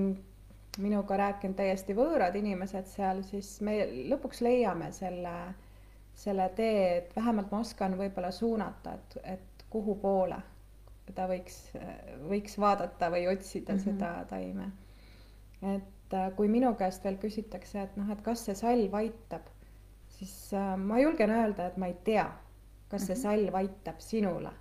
minuga 0.80 1.20
rääkinud 1.20 1.60
täiesti 1.60 1.96
võõrad 1.96 2.36
inimesed 2.36 2.88
seal, 2.92 3.22
siis 3.28 3.58
me 3.64 3.82
lõpuks 4.12 4.42
leiame 4.44 4.92
selle 4.96 5.36
selle 6.16 6.50
tee, 6.56 6.98
et 6.98 7.16
vähemalt 7.16 7.52
ma 7.52 7.60
oskan 7.60 7.98
võib-olla 8.00 8.32
suunata, 8.32 8.94
et, 8.94 9.18
et 9.24 9.66
kuhu 9.70 9.96
poole 10.00 10.42
ta 11.14 11.28
võiks, 11.30 11.58
võiks 12.30 12.58
vaadata 12.58 13.12
või 13.14 13.28
otsida 13.30 13.74
mm 13.74 13.80
-hmm. 13.80 13.84
seda 13.84 14.26
taime. 14.30 14.72
et 15.62 16.14
äh, 16.14 16.32
kui 16.36 16.48
minu 16.48 16.74
käest 16.76 17.04
veel 17.04 17.18
küsitakse, 17.18 17.82
et 17.82 17.98
noh, 17.98 18.10
et 18.12 18.22
kas 18.22 18.46
see 18.46 18.56
salv 18.56 18.94
aitab, 18.94 19.42
siis 20.10 20.54
äh, 20.54 20.78
ma 20.78 21.00
julgen 21.00 21.30
öelda, 21.30 21.68
et 21.68 21.78
ma 21.78 21.88
ei 21.88 21.98
tea, 22.04 22.32
kas 22.90 23.06
see 23.08 23.16
mhm. 23.16 23.22
salv 23.22 23.56
aitab 23.56 24.00
sinule. 24.00 24.52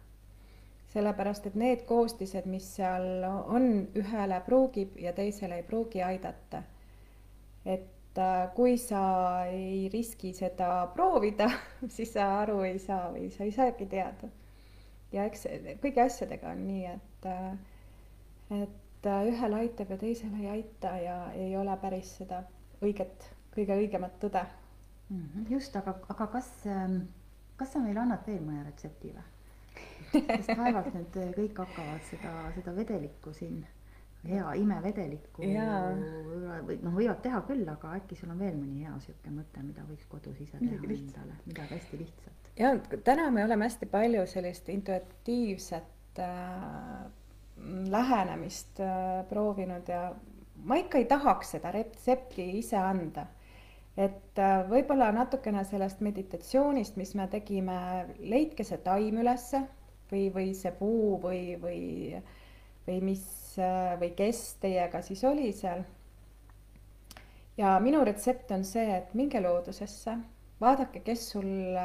sellepärast, 0.94 1.46
et 1.46 1.54
need 1.54 1.80
koostised, 1.84 2.46
mis 2.46 2.66
seal 2.76 3.24
on, 3.46 3.88
ühele 3.98 4.40
pruugib 4.46 4.96
ja 4.96 5.12
teisele 5.12 5.56
ei 5.56 5.62
pruugi 5.62 6.02
aidata. 6.02 6.62
et 7.64 7.93
kui 8.54 8.76
sa 8.78 9.02
ei 9.50 9.88
riski 9.92 10.32
seda 10.36 10.86
proovida, 10.94 11.48
siis 11.96 12.14
sa 12.14 12.28
aru 12.42 12.60
ei 12.68 12.78
saa 12.78 13.10
või 13.14 13.30
sa 13.34 13.44
ei 13.44 13.52
saagi 13.54 13.86
teada. 13.90 14.30
ja 15.12 15.24
eks 15.30 15.46
kõigi 15.82 16.02
asjadega 16.02 16.50
on 16.50 16.64
nii, 16.66 16.86
et, 16.90 17.26
äh, 17.30 18.62
et 18.62 19.06
äh, 19.06 19.28
ühele 19.30 19.60
aitab 19.62 19.90
ja 19.90 19.98
teisele 19.98 20.40
ei 20.42 20.48
aita 20.58 20.96
ja 20.98 21.18
ei 21.32 21.56
ole 21.56 21.76
päris 21.82 22.16
seda 22.18 22.42
õiget, 22.82 23.28
kõige 23.54 23.76
õigemat 23.82 24.18
tõde. 24.20 24.46
-hmm. 25.10 25.50
just, 25.50 25.76
aga, 25.76 25.98
aga 26.08 26.26
kas, 26.26 26.50
ähm, 26.66 27.00
kas 27.56 27.72
sa 27.72 27.78
meile 27.78 28.00
annad 28.00 28.26
veel 28.26 28.42
mõne 28.42 28.64
retsepti 28.64 29.14
või? 29.14 29.30
sest 30.36 30.56
vaevalt 30.58 30.94
nüüd 30.94 31.16
kõik 31.34 31.58
hakkavad 31.58 32.02
seda, 32.10 32.34
seda 32.54 32.74
vedelikku 32.76 33.32
siin 33.34 33.64
hea 34.28 34.52
imevedelikku 34.60 35.44
või 35.44 36.78
noh, 36.82 36.94
võivad 36.94 37.20
teha 37.24 37.40
küll, 37.48 37.66
aga 37.68 37.94
äkki 37.98 38.16
sul 38.18 38.32
on 38.32 38.40
veel 38.40 38.54
mõni 38.56 38.84
hea 38.84 38.94
sihuke 39.04 39.32
mõte, 39.32 39.64
mida 39.64 39.84
võiks 39.88 40.06
kodus 40.10 40.40
ise 40.40 40.60
teha 40.60 40.78
endale, 40.80 41.36
midagi 41.46 41.78
hästi 41.78 42.00
lihtsat. 42.00 42.50
ja 42.58 42.72
täna 43.06 43.30
me 43.34 43.44
oleme 43.44 43.68
hästi 43.68 43.90
palju 43.92 44.24
sellist 44.30 44.68
intuitiivset 44.72 46.22
äh, 46.24 47.04
lähenemist 47.90 48.80
äh, 48.80 49.24
proovinud 49.28 49.88
ja 49.88 50.08
ma 50.64 50.78
ikka 50.80 50.98
ei 50.98 51.08
tahaks 51.10 51.56
seda 51.56 51.72
retsepti 51.74 52.48
ise 52.58 52.76
anda. 52.80 53.26
et 53.96 54.38
äh, 54.42 54.64
võib-olla 54.70 55.12
natukene 55.14 55.62
sellest 55.64 56.00
meditatsioonist, 56.02 56.96
mis 56.96 57.14
me 57.14 57.28
tegime, 57.30 57.76
leidke 58.18 58.64
see 58.66 58.80
taim 58.82 59.20
ülesse 59.22 59.60
või, 60.10 60.30
või 60.34 60.48
see 60.58 60.72
puu 60.74 61.20
või, 61.22 61.54
või 61.60 62.22
või 62.86 63.00
mis 63.12 63.24
või 64.00 64.10
kes 64.18 64.56
teiega 64.62 65.02
siis 65.02 65.22
oli 65.24 65.52
seal. 65.52 65.84
ja 67.56 67.78
minu 67.80 68.04
retsept 68.04 68.50
on 68.50 68.64
see, 68.64 68.86
et 68.96 69.14
minge 69.14 69.40
loodusesse, 69.40 70.16
vaadake, 70.60 71.00
kes 71.06 71.28
sul 71.30 71.76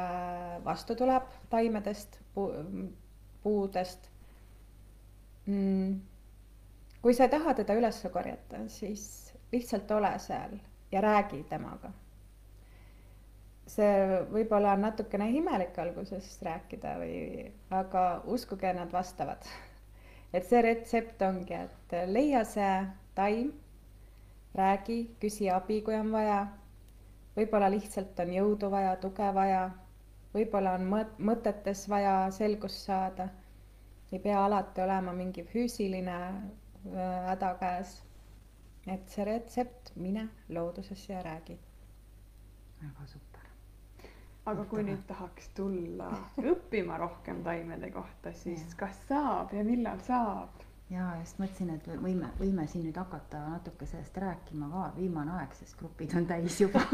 vastu 0.64 0.96
tuleb 0.98 1.28
taimedest 1.50 2.18
pu, 2.34 2.48
puudest 3.42 4.10
mm.. 5.46 6.00
kui 7.02 7.14
sa 7.14 7.26
ei 7.26 7.34
taha 7.36 7.54
teda 7.54 7.76
üles 7.78 8.02
korjata, 8.12 8.64
siis 8.68 9.32
lihtsalt 9.52 9.90
ole 9.90 10.12
seal 10.18 10.58
ja 10.92 11.00
räägi 11.00 11.42
temaga. 11.48 11.92
see 13.70 13.90
võib-olla 14.32 14.72
on 14.74 14.80
natukene 14.82 15.28
imelik 15.30 15.76
alguses 15.78 16.32
rääkida 16.42 16.96
või, 16.98 17.18
aga 17.70 18.22
uskuge, 18.26 18.72
nad 18.74 18.90
vastavad. 18.92 19.46
et 20.32 20.46
see 20.46 20.62
retsept 20.62 21.22
ongi, 21.22 21.54
et 21.54 21.94
leia 22.06 22.44
see 22.44 22.72
taim, 23.14 23.52
räägi, 24.54 24.98
küsi 25.20 25.50
abi, 25.50 25.80
kui 25.82 25.94
on 25.94 26.12
vaja. 26.12 26.40
võib-olla 27.36 27.70
lihtsalt 27.70 28.18
on 28.20 28.32
jõudu 28.34 28.70
vaja, 28.70 28.96
tuge 29.00 29.30
vaja, 29.34 29.62
võib-olla 30.34 30.74
on 30.78 30.86
mõt-, 30.90 31.18
mõtetes 31.18 31.88
vaja 31.88 32.30
selgust 32.30 32.86
saada. 32.86 33.28
ei 34.12 34.18
pea 34.18 34.44
alati 34.44 34.82
olema 34.82 35.12
mingi 35.12 35.42
füüsiline 35.46 36.16
äh, 36.20 37.26
häda 37.30 37.54
käes 37.60 38.00
et 38.86 39.10
see 39.12 39.24
retsept, 39.24 39.92
mine 39.96 40.28
loodusesse 40.48 41.12
ja 41.12 41.22
räägi. 41.22 41.58
väga 42.82 43.06
super. 43.06 43.29
Aga 44.50 44.64
kui 44.70 44.82
nüüd 44.86 45.04
tahaks 45.08 45.52
tulla 45.56 46.10
õppima 46.42 46.98
rohkem 47.00 47.44
taimede 47.46 47.92
kohta, 47.94 48.32
siis 48.32 48.64
ja. 48.66 48.80
kas 48.84 49.06
saab 49.08 49.54
ja 49.56 49.64
millal 49.66 50.02
saab? 50.06 50.66
ja 50.90 51.06
just 51.20 51.38
mõtlesin, 51.38 51.70
et 51.76 51.86
võime, 52.02 52.28
võime 52.40 52.64
siin 52.70 52.82
nüüd 52.88 52.96
hakata 52.98 53.44
natuke 53.52 53.86
sellest 53.86 54.16
rääkima 54.18 54.66
ka, 54.72 54.86
viimane 54.96 55.36
aeg, 55.38 55.52
sest 55.54 55.78
grupid 55.78 56.16
on 56.18 56.26
täis 56.30 56.60
juba. 56.60 56.82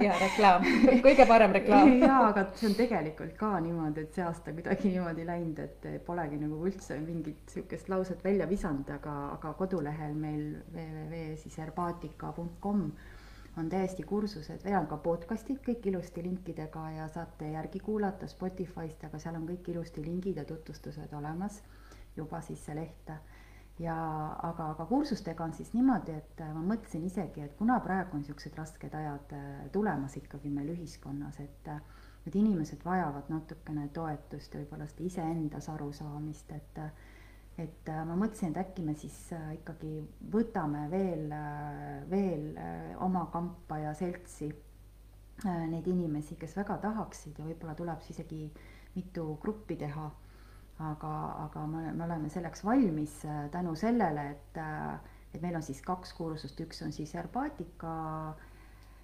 Ja 0.00 0.14
reklaam, 0.16 0.64
kõige 1.04 1.26
parem 1.28 1.52
reklaam. 1.54 1.90
Ja, 2.00 2.14
aga 2.30 2.46
see 2.56 2.70
on 2.70 2.74
tegelikult 2.78 3.34
ka 3.38 3.50
niimoodi, 3.62 4.06
et 4.06 4.16
see 4.16 4.24
aasta 4.24 4.54
kuidagi 4.56 4.94
niimoodi 4.94 5.26
läinud, 5.28 5.60
et 5.62 5.86
polegi 6.06 6.38
nagu 6.40 6.58
üldse 6.66 6.96
mingit 7.04 7.52
sihukest 7.52 7.90
lauset 7.92 8.24
välja 8.24 8.48
visanud, 8.50 8.88
aga, 8.96 9.14
aga 9.36 9.52
kodulehel 9.60 10.16
meil 10.16 10.42
www 10.72 11.36
siis 11.42 11.58
herbaatika.com 11.60 12.86
on 13.58 13.68
täiesti 13.68 14.02
kursused, 14.02 14.64
veel 14.64 14.78
on 14.78 14.86
ka 14.86 14.96
podcast'id 15.02 15.58
kõik 15.66 15.86
ilusti 15.90 16.22
linkidega 16.22 16.84
ja 16.96 17.08
saate 17.08 17.50
järgi 17.50 17.80
kuulata 17.82 18.28
Spotify'st, 18.30 19.04
aga 19.08 19.18
seal 19.18 19.38
on 19.40 19.48
kõik 19.48 19.72
ilusti 19.72 20.04
lingid 20.04 20.38
ja 20.38 20.44
tutvustused 20.44 21.12
olemas 21.18 21.62
juba 22.16 22.40
siis 22.40 22.64
see 22.64 22.76
leht. 22.76 23.10
ja 23.80 23.96
aga, 24.42 24.70
aga 24.74 24.84
kursustega 24.86 25.44
on 25.44 25.52
siis 25.56 25.72
niimoodi, 25.72 26.12
et 26.12 26.42
ma 26.52 26.62
mõtlesin 26.74 27.04
isegi, 27.06 27.40
et 27.40 27.54
kuna 27.56 27.78
praegu 27.80 28.16
on 28.16 28.20
niisugused 28.20 28.58
rasked 28.58 28.94
ajad 28.94 29.32
äh, 29.32 29.70
tulemas 29.72 30.16
ikkagi 30.20 30.50
meil 30.50 30.74
ühiskonnas, 30.76 31.40
et 31.40 31.70
et 32.26 32.34
inimesed 32.36 32.84
vajavad 32.84 33.30
natukene 33.32 33.86
toetust 33.96 34.54
ja 34.54 34.60
võib-olla 34.60 34.86
seda 34.90 35.06
iseendas 35.06 35.68
arusaamist, 35.72 36.52
et 36.52 36.80
et 37.60 37.88
äh, 37.92 38.02
ma 38.08 38.16
mõtlesin, 38.16 38.54
et 38.54 38.62
äkki 38.64 38.84
me 38.86 38.96
siis 38.98 39.16
äh, 39.36 39.54
ikkagi 39.58 40.00
võtame 40.32 40.86
veel, 40.92 41.30
veel 42.10 42.50
oma 43.04 43.26
kampa 43.32 43.78
ja 43.84 43.94
seltsi 43.94 44.50
neid 45.40 45.86
inimesi, 45.88 46.36
kes 46.36 46.52
väga 46.58 46.76
tahaksid 46.82 47.38
ja 47.40 47.46
võib-olla 47.46 47.72
tuleb 47.78 48.02
siis 48.04 48.18
isegi 48.18 48.42
mitu 48.96 49.36
gruppi 49.42 49.76
teha. 49.80 50.10
Aga, 50.80 51.12
aga 51.44 51.66
me, 51.68 51.90
me 51.92 52.04
oleme 52.06 52.30
selleks 52.32 52.62
valmis 52.64 53.18
äh, 53.28 53.42
tänu 53.52 53.74
sellele, 53.76 54.22
et, 54.32 54.56
äh, 54.56 55.18
et 55.34 55.42
meil 55.42 55.58
on 55.58 55.64
siis 55.64 55.82
kaks 55.84 56.14
kursust, 56.16 56.60
üks 56.64 56.80
on 56.86 56.94
siis 56.96 57.12
herbaatika 57.18 57.90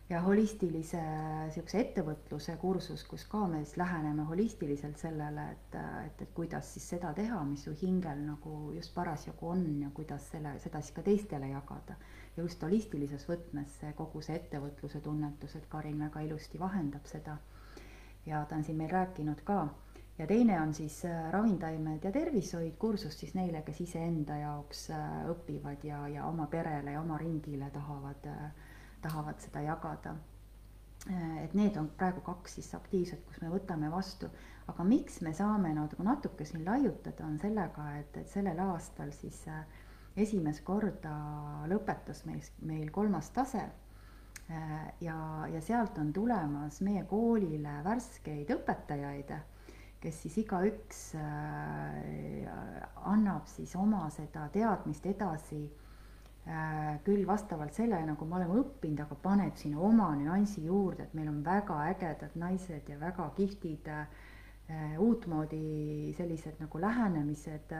ja 0.08 0.20
holistilise 0.22 1.00
niisuguse 1.00 1.80
ettevõtluse 1.80 2.54
kursus, 2.62 3.02
kus 3.10 3.24
ka 3.30 3.42
me 3.50 3.62
siis 3.64 3.76
läheneme 3.80 4.26
holistiliselt 4.28 5.00
sellele, 5.02 5.46
et, 5.56 5.78
et, 6.06 6.22
et 6.22 6.34
kuidas 6.34 6.68
siis 6.74 6.86
seda 6.94 7.10
teha, 7.14 7.40
mis 7.48 7.64
su 7.66 7.74
hingel 7.80 8.22
nagu 8.26 8.72
just 8.76 8.94
parasjagu 8.94 9.50
on 9.50 9.64
ja 9.82 9.90
kuidas 9.94 10.28
selle, 10.30 10.54
seda 10.62 10.82
siis 10.82 10.94
ka 10.94 11.02
teistele 11.06 11.50
jagada. 11.50 11.98
ja 12.36 12.42
just 12.42 12.62
holistilises 12.62 13.26
võtmes 13.28 13.80
see 13.80 13.92
kogu 13.98 14.22
see 14.22 14.36
ettevõtluse 14.36 15.00
tunnetus, 15.00 15.56
et 15.56 15.66
Karin 15.68 15.98
väga 16.04 16.22
ilusti 16.28 16.60
vahendab 16.60 17.06
seda. 17.06 17.38
ja 18.26 18.44
ta 18.44 18.56
on 18.56 18.64
siin 18.64 18.78
meil 18.78 18.90
rääkinud 18.90 19.42
ka 19.44 19.66
ja 20.18 20.26
teine 20.26 20.60
on 20.60 20.74
siis 20.74 21.04
äh, 21.04 21.32
ravintaimed 21.32 22.04
ja 22.04 22.12
tervishoid 22.12 22.76
kursus 22.78 23.18
siis 23.20 23.34
neile, 23.34 23.62
kes 23.62 23.80
iseenda 23.80 24.38
jaoks 24.40 24.88
äh, 24.90 25.26
õpivad 25.32 25.84
ja, 25.84 26.06
ja 26.08 26.26
oma 26.26 26.46
perele 26.46 26.94
ja 26.94 27.00
oma 27.00 27.18
ringile 27.18 27.70
tahavad, 27.74 28.30
äh, 28.30 28.65
tahavad 29.06 29.40
seda 29.42 29.62
jagada. 29.66 30.16
et 31.40 31.52
need 31.54 31.76
on 31.78 31.86
praegu 31.94 32.20
kaks 32.26 32.56
siis 32.56 32.72
aktiivset, 32.74 33.20
kus 33.28 33.38
me 33.38 33.50
võtame 33.52 33.86
vastu, 33.92 34.26
aga 34.66 34.84
miks 34.84 35.20
me 35.22 35.30
saame 35.36 35.70
nagu 35.76 36.02
natuke 36.02 36.44
siin 36.44 36.64
laiutada, 36.66 37.26
on 37.28 37.36
sellega, 37.38 37.84
et, 38.00 38.16
et 38.16 38.32
sellel 38.32 38.58
aastal 38.64 39.12
siis 39.14 39.44
esimest 40.18 40.64
korda 40.66 41.12
lõpetas 41.70 42.24
meil, 42.26 42.42
meil 42.66 42.90
kolmas 42.90 43.30
tase 43.36 43.62
ja, 45.04 45.18
ja 45.52 45.62
sealt 45.62 46.00
on 46.02 46.10
tulemas 46.16 46.80
meie 46.82 47.04
koolile 47.06 47.78
värskeid 47.86 48.50
õpetajaid 48.56 49.30
kes 50.02 50.22
siis 50.26 50.42
igaüks 50.42 51.00
äh, 51.18 52.82
annab 53.06 53.46
siis 53.50 53.72
oma 53.78 54.08
seda 54.14 54.48
teadmist 54.54 55.06
edasi 55.06 55.62
äh, 55.62 55.85
küll 57.02 57.24
vastavalt 57.26 57.74
sellele, 57.74 58.06
nagu 58.06 58.26
me 58.28 58.36
oleme 58.38 58.60
õppinud, 58.60 59.00
aga 59.02 59.16
paneb 59.18 59.56
sinna 59.58 59.80
oma 59.82 60.12
nüansi 60.14 60.62
juurde, 60.62 61.08
et 61.08 61.14
meil 61.18 61.26
on 61.32 61.40
väga 61.44 61.80
ägedad 61.88 62.36
naised 62.38 62.86
ja 62.86 62.98
väga 63.00 63.26
kihvtid 63.34 63.90
äh, 63.90 64.06
uutmoodi 65.02 66.12
sellised 66.18 66.62
nagu 66.62 66.80
lähenemised 66.80 67.74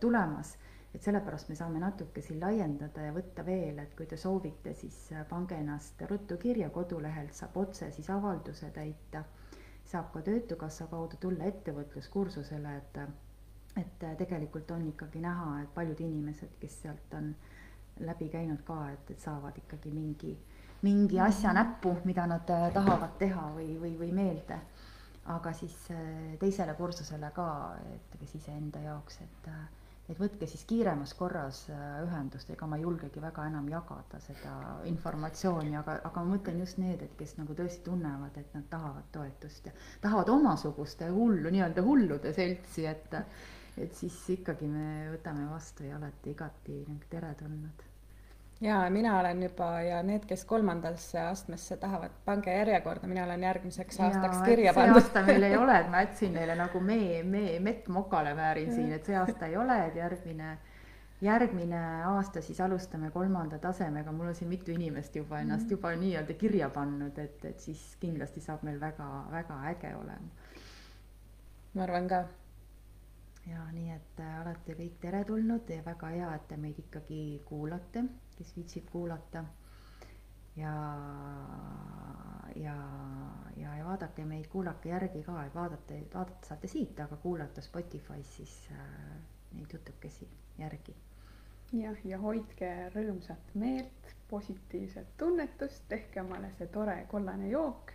tulemas. 0.00 0.56
et 0.94 1.02
sellepärast 1.02 1.48
me 1.48 1.54
saame 1.56 1.78
natuke 1.80 2.20
siin 2.20 2.40
laiendada 2.40 3.00
ja 3.00 3.12
võtta 3.16 3.42
veel, 3.46 3.78
et 3.80 3.94
kui 3.96 4.06
te 4.06 4.16
soovite, 4.20 4.74
siis 4.76 4.96
pange 5.28 5.56
ennast 5.56 6.02
ruttu 6.10 6.36
kirja, 6.36 6.68
kodulehelt 6.70 7.32
saab 7.34 7.56
otse 7.56 7.90
siis 7.90 8.10
avalduse 8.12 8.68
täita 8.70 9.24
saab 9.92 10.12
ka 10.12 10.22
Töötukassa 10.26 10.86
kaudu 10.90 11.18
tulla 11.20 11.48
ettevõtluskursusele, 11.50 12.76
et 12.76 13.02
et 13.80 14.04
tegelikult 14.18 14.70
on 14.70 14.82
ikkagi 14.90 15.20
näha, 15.24 15.62
et 15.62 15.70
paljud 15.74 16.00
inimesed, 16.04 16.58
kes 16.60 16.74
sealt 16.82 17.14
on 17.16 17.30
läbi 18.06 18.28
käinud 18.32 18.62
ka, 18.66 18.78
et, 18.92 19.10
et 19.10 19.20
saavad 19.20 19.58
ikkagi 19.58 19.92
mingi, 19.94 20.32
mingi 20.82 21.20
asja 21.20 21.52
näppu, 21.56 21.96
mida 22.04 22.26
nad 22.26 22.46
tahavad 22.46 23.18
teha 23.18 23.50
või, 23.56 23.76
või, 23.80 23.94
või 23.98 24.12
meelde. 24.12 24.60
aga 25.32 25.52
siis 25.54 25.74
teisele 26.40 26.74
kursusele 26.74 27.30
ka, 27.34 27.46
et 27.94 28.16
kes 28.18 28.34
iseenda 28.40 28.80
jaoks, 28.82 29.20
et 29.22 29.50
et 30.10 30.18
võtke 30.20 30.46
siis 30.50 30.64
kiiremas 30.68 31.14
korras 31.18 31.62
äh, 31.70 31.82
ühendust, 32.04 32.50
ega 32.50 32.66
ma 32.68 32.78
ei 32.78 32.84
julgegi 32.84 33.22
väga 33.22 33.46
enam 33.48 33.68
jagada 33.70 34.20
seda 34.24 34.54
informatsiooni, 34.90 35.76
aga, 35.78 35.98
aga 36.08 36.24
ma 36.24 36.34
mõtlen 36.34 36.60
just 36.62 36.80
need, 36.82 37.04
et 37.06 37.14
kes 37.18 37.36
nagu 37.38 37.56
tõesti 37.58 37.86
tunnevad, 37.86 38.36
et 38.40 38.56
nad 38.56 38.66
tahavad 38.72 39.08
toetust 39.14 39.70
ja 39.70 39.74
tahavad 40.02 40.32
omasuguste 40.34 41.08
hullu, 41.14 41.52
nii-öelda 41.54 41.86
hullude 41.86 42.34
seltsi, 42.36 42.86
et 42.90 43.20
et 43.80 43.94
siis 43.96 44.16
ikkagi 44.34 44.66
me 44.68 45.08
võtame 45.14 45.46
vastu 45.48 45.86
ja 45.86 45.96
olete 45.96 46.34
igati 46.34 46.82
nagu 46.84 47.08
teretulnud 47.08 47.86
ja 48.62 48.90
mina 48.90 49.18
olen 49.20 49.42
juba 49.42 49.68
ja 49.82 50.02
need, 50.02 50.24
kes 50.26 50.44
kolmandasse 50.44 51.20
astmesse 51.20 51.76
tahavad, 51.76 52.10
pange 52.24 52.54
järjekorda, 52.54 53.06
mina 53.10 53.24
olen 53.24 53.42
järgmiseks 53.42 54.00
aastaks 54.00 54.38
ja, 54.38 54.44
kirja 54.44 54.74
pandud. 54.74 55.00
see 55.00 55.02
aasta 55.02 55.22
meil 55.26 55.46
ei 55.48 55.56
ole, 55.56 55.78
et 55.80 55.88
ma 55.90 56.02
jätsin 56.04 56.36
neile 56.38 56.54
nagu 56.58 56.80
mee, 56.92 57.22
mee, 57.22 57.56
mett 57.60 57.88
mokale 57.88 58.36
väärin 58.36 58.70
siin, 58.74 58.92
et 58.92 59.08
see 59.10 59.16
aasta 59.18 59.50
ei 59.50 59.56
ole, 59.56 59.78
et 59.86 59.96
järgmine, 59.98 60.52
järgmine 61.20 61.80
aasta 62.10 62.42
siis 62.42 62.60
alustame 62.60 63.10
kolmanda 63.10 63.58
tasemega, 63.58 64.12
mul 64.12 64.30
on 64.30 64.38
siin 64.38 64.50
mitu 64.50 64.70
inimest 64.70 65.16
juba 65.16 65.40
ennast 65.42 65.66
mm. 65.66 65.76
juba 65.76 65.94
nii-öelda 66.04 66.38
kirja 66.38 66.70
pannud, 66.70 67.18
et, 67.18 67.44
et 67.44 67.66
siis 67.66 67.82
kindlasti 68.00 68.40
saab 68.40 68.62
meil 68.68 68.78
väga-väga 68.80 69.58
äge 69.74 69.96
olema. 69.96 70.30
ma 71.74 71.82
arvan 71.82 72.08
ka 72.08 72.24
ja 73.46 73.64
nii, 73.72 73.90
et 73.90 74.20
äh, 74.22 74.36
olete 74.42 74.76
kõik 74.78 74.98
teretulnud 75.02 75.70
ja 75.74 75.82
väga 75.86 76.10
hea, 76.14 76.30
et 76.36 76.46
te 76.50 76.58
meid 76.60 76.78
ikkagi 76.78 77.22
kuulate, 77.48 78.04
kes 78.36 78.54
viitsib 78.56 78.90
kuulata. 78.92 79.44
ja, 80.56 80.72
ja, 82.56 82.74
ja, 83.56 83.76
ja 83.78 83.84
vaadake 83.86 84.24
meid, 84.28 84.46
kuulake 84.52 84.92
järgi 84.92 85.22
ka, 85.26 85.38
et 85.46 85.54
vaadata, 85.54 85.98
vaadata 86.14 86.50
saate 86.52 86.68
siit, 86.68 87.00
aga 87.00 87.16
kuulata 87.16 87.64
Spotify's 87.64 88.36
siis 88.36 88.54
äh, 88.72 89.16
neid 89.56 89.72
jutukesi 89.72 90.28
järgi. 90.58 90.94
jah, 91.72 91.98
ja 92.04 92.20
hoidke 92.20 92.70
rõõmsat 92.94 93.54
meelt, 93.54 94.14
positiivset 94.30 95.16
tunnetust, 95.18 95.82
tehke 95.88 96.20
omale 96.22 96.52
see 96.58 96.68
tore 96.72 97.00
kollane 97.10 97.48
jook 97.48 97.92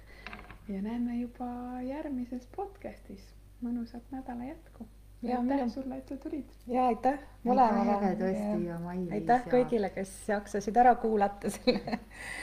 ja 0.68 0.82
näeme 0.82 1.22
juba 1.22 1.48
järgmises 1.88 2.50
podcastis. 2.56 3.34
mõnusat 3.62 4.12
nädala 4.12 4.46
jätku 4.46 4.86
aitäh 5.24 5.70
sulle, 5.74 5.98
et 5.98 6.08
sa 6.08 6.18
tulid. 6.18 6.52
ja 6.68 6.86
aitäh 6.92 7.20
mõlemale 7.46 8.12
tõesti. 8.20 8.66
ja 8.68 8.80
Mailis 8.80 9.16
aitäh 9.18 9.46
ja 9.46 9.52
kõigile, 9.52 9.90
kes 9.96 10.12
jaksasid 10.30 10.78
ära 10.78 10.96
kuulata 11.02 11.50
selle. 11.50 12.00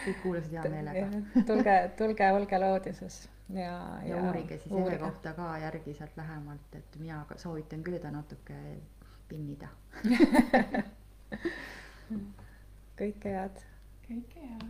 kõik 0.06 0.18
kuulasid 0.22 0.58
hea 0.58 0.72
meelega. 0.72 1.22
tulge, 1.46 1.76
tulge, 1.98 2.32
olge 2.40 2.58
looduses 2.58 3.20
ja, 3.52 3.78
ja 4.06 4.22
uurige 4.22 4.58
siis 4.58 4.74
Eve 4.74 4.98
kohta 4.98 5.32
ka 5.32 5.58
järgi 5.58 5.94
sealt 5.94 6.16
lähemalt, 6.16 6.74
et 6.74 6.96
mina 6.98 7.24
ka 7.28 7.38
soovitan 7.38 7.82
küll 7.86 7.98
ta 8.02 8.10
natuke 8.10 8.54
pinnida. 9.28 9.68
kõike 13.00 13.36
head. 13.36 13.66
kõike 14.08 14.48
head. 14.48 14.64